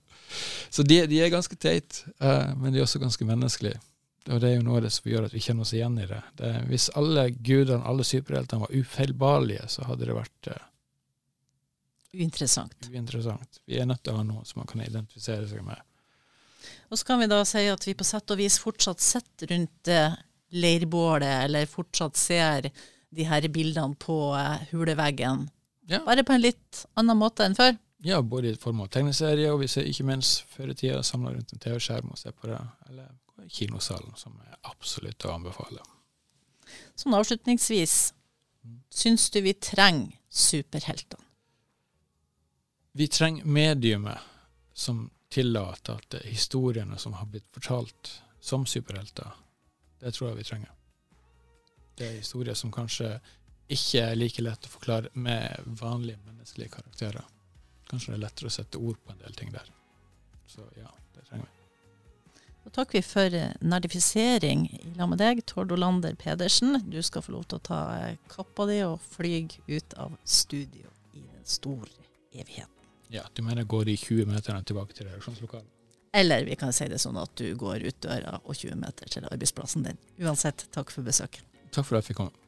så 0.70 0.82
de, 0.82 0.97
de, 1.07 1.20
er 1.22 1.30
ganske 1.30 1.55
teit, 1.57 2.01
uh, 2.18 2.51
men 2.59 2.72
de 2.72 2.80
er 2.80 2.84
også 2.84 2.99
ganske 2.99 3.24
menneskelige. 3.24 3.78
Og 4.28 4.41
det 4.43 4.49
er 4.49 4.57
jo 4.57 4.64
noe 4.66 4.80
av 4.80 4.84
det 4.84 4.91
som 4.93 5.07
gjør 5.09 5.28
at 5.28 5.34
vi 5.36 5.43
kjenner 5.45 5.64
oss 5.64 5.72
igjen 5.76 5.95
i 6.03 6.09
det. 6.11 6.18
det 6.41 6.51
hvis 6.68 6.89
alle 6.99 7.28
gudene, 7.32 7.84
alle 7.86 8.05
superheltene, 8.05 8.66
var 8.66 8.74
ufeilbarlige, 8.74 9.68
så 9.70 9.86
hadde 9.86 10.09
det 10.11 10.16
vært 10.18 10.51
uh, 10.51 10.66
Uinteressant. 12.17 12.89
Uinteressant. 12.89 13.61
Vi 13.69 13.79
er 13.79 13.89
nødt 13.89 14.03
til 14.05 14.15
å 14.15 14.21
ha 14.21 14.25
noe 14.27 14.45
som 14.49 14.63
man 14.63 14.71
kan 14.71 14.83
identifisere 14.85 15.49
seg 15.51 15.65
med. 15.67 15.81
Og 16.89 16.99
så 16.99 17.05
kan 17.05 17.21
vi 17.21 17.29
da 17.29 17.43
si 17.47 17.67
at 17.69 17.85
vi 17.85 17.97
på 17.97 18.07
sett 18.07 18.33
og 18.33 18.41
vis 18.41 18.57
fortsatt 18.63 19.03
sitter 19.05 19.53
rundt 19.53 19.91
eh, 19.93 20.17
leirbålet, 20.57 21.45
eller 21.45 21.69
fortsatt 21.69 22.17
ser 22.17 22.71
de 23.11 23.27
her 23.29 23.45
bildene 23.53 23.99
på 24.01 24.17
eh, 24.39 24.65
huleveggen. 24.73 25.45
Ja. 25.89 26.01
Bare 26.07 26.25
på 26.25 26.35
en 26.37 26.45
litt 26.45 26.87
annen 27.01 27.21
måte 27.21 27.45
enn 27.45 27.57
før. 27.59 27.77
Ja, 28.05 28.23
både 28.23 28.53
i 28.53 28.59
form 28.61 28.85
av 28.85 28.91
tegneserier, 28.95 29.53
og 29.53 29.65
vi 29.65 29.71
ser 29.71 29.89
ikke 29.89 30.07
minst 30.09 30.47
før 30.55 30.73
i 30.73 30.77
tida 30.79 31.03
samla 31.05 31.35
rundt 31.35 31.53
en 31.53 31.63
TV-skjerm 31.63 32.13
og 32.15 32.21
ser 32.21 32.37
på 32.37 32.49
det. 32.51 32.61
Eller 32.89 33.09
kinosalen, 33.53 34.15
som 34.17 34.37
er 34.45 34.59
absolutt 34.71 35.27
å 35.27 35.35
anbefale. 35.35 35.83
Sånn 36.99 37.17
avslutningsvis, 37.17 37.97
mm. 38.65 38.77
syns 38.93 39.29
du 39.35 39.41
vi 39.45 39.57
trenger 39.57 40.15
superheltene? 40.29 41.28
Vi 42.99 43.09
trenger 43.09 43.45
mediumet 43.45 44.19
som 44.75 45.11
tillater 45.31 45.93
at 45.93 46.07
det 46.11 46.19
er 46.25 46.33
historiene 46.33 46.97
som 46.99 47.13
har 47.15 47.29
blitt 47.31 47.47
fortalt 47.55 48.09
som 48.43 48.65
superhelter, 48.67 49.37
det 50.01 50.11
tror 50.17 50.33
jeg 50.33 50.39
vi 50.41 50.47
trenger. 50.49 50.73
Det 51.95 52.09
er 52.09 52.17
historier 52.17 52.57
som 52.59 52.73
kanskje 52.75 53.13
ikke 53.71 54.03
er 54.03 54.19
like 54.19 54.43
lett 54.43 54.67
å 54.67 54.73
forklare 54.73 55.13
med 55.15 55.69
vanlige 55.79 56.19
menneskelige 56.27 56.73
karakterer. 56.73 57.29
Kanskje 57.87 58.17
det 58.17 58.17
er 58.17 58.25
lettere 58.25 58.51
å 58.51 58.55
sette 58.57 58.81
ord 58.83 58.99
på 59.05 59.15
en 59.15 59.23
del 59.23 59.37
ting 59.39 59.53
der. 59.55 59.71
Så 60.51 60.67
ja, 60.75 60.91
det 61.15 61.23
trenger 61.29 61.47
vi. 61.47 62.49
Da 62.65 62.73
takker 62.81 62.99
vi 62.99 63.05
for 63.07 63.37
nerdifisering 63.75 64.65
i 64.75 64.91
lag 64.97 65.13
med 65.13 65.23
deg, 65.23 65.45
Tord 65.47 65.71
Olander 65.77 66.19
Pedersen. 66.19 66.81
Du 66.91 66.99
skal 67.07 67.23
få 67.23 67.37
lov 67.37 67.47
til 67.47 67.63
å 67.63 67.67
ta 67.71 67.79
kappa 68.35 68.67
di 68.73 68.81
og 68.89 68.99
fly 69.15 69.45
ut 69.71 69.97
av 70.03 70.19
studio 70.27 70.91
i 71.15 71.23
den 71.23 71.47
store 71.47 71.95
evigheten. 72.35 72.78
Ja, 73.09 73.23
Du 73.35 73.43
mener 73.43 73.65
går 73.65 73.85
de 73.85 73.97
20 73.97 74.27
meterne 74.29 74.65
tilbake 74.65 74.93
til 74.95 75.07
redaksjonslokalet? 75.09 75.67
Eller 76.13 76.45
vi 76.45 76.57
kan 76.57 76.73
si 76.73 76.89
det 76.89 76.99
sånn 77.01 77.17
at 77.21 77.35
du 77.37 77.55
går 77.57 77.85
ut 77.85 78.01
døra 78.05 78.39
og 78.45 78.55
20 78.57 78.77
meter 78.81 79.09
til 79.13 79.27
arbeidsplassen 79.29 79.85
din. 79.85 79.99
Uansett, 80.25 80.67
takk 80.73 80.91
for 80.93 81.05
besøket. 81.05 81.45
Takk 81.71 81.85
for 81.85 81.99
at 81.99 82.05
jeg 82.05 82.13
fikk 82.13 82.23
komme. 82.23 82.48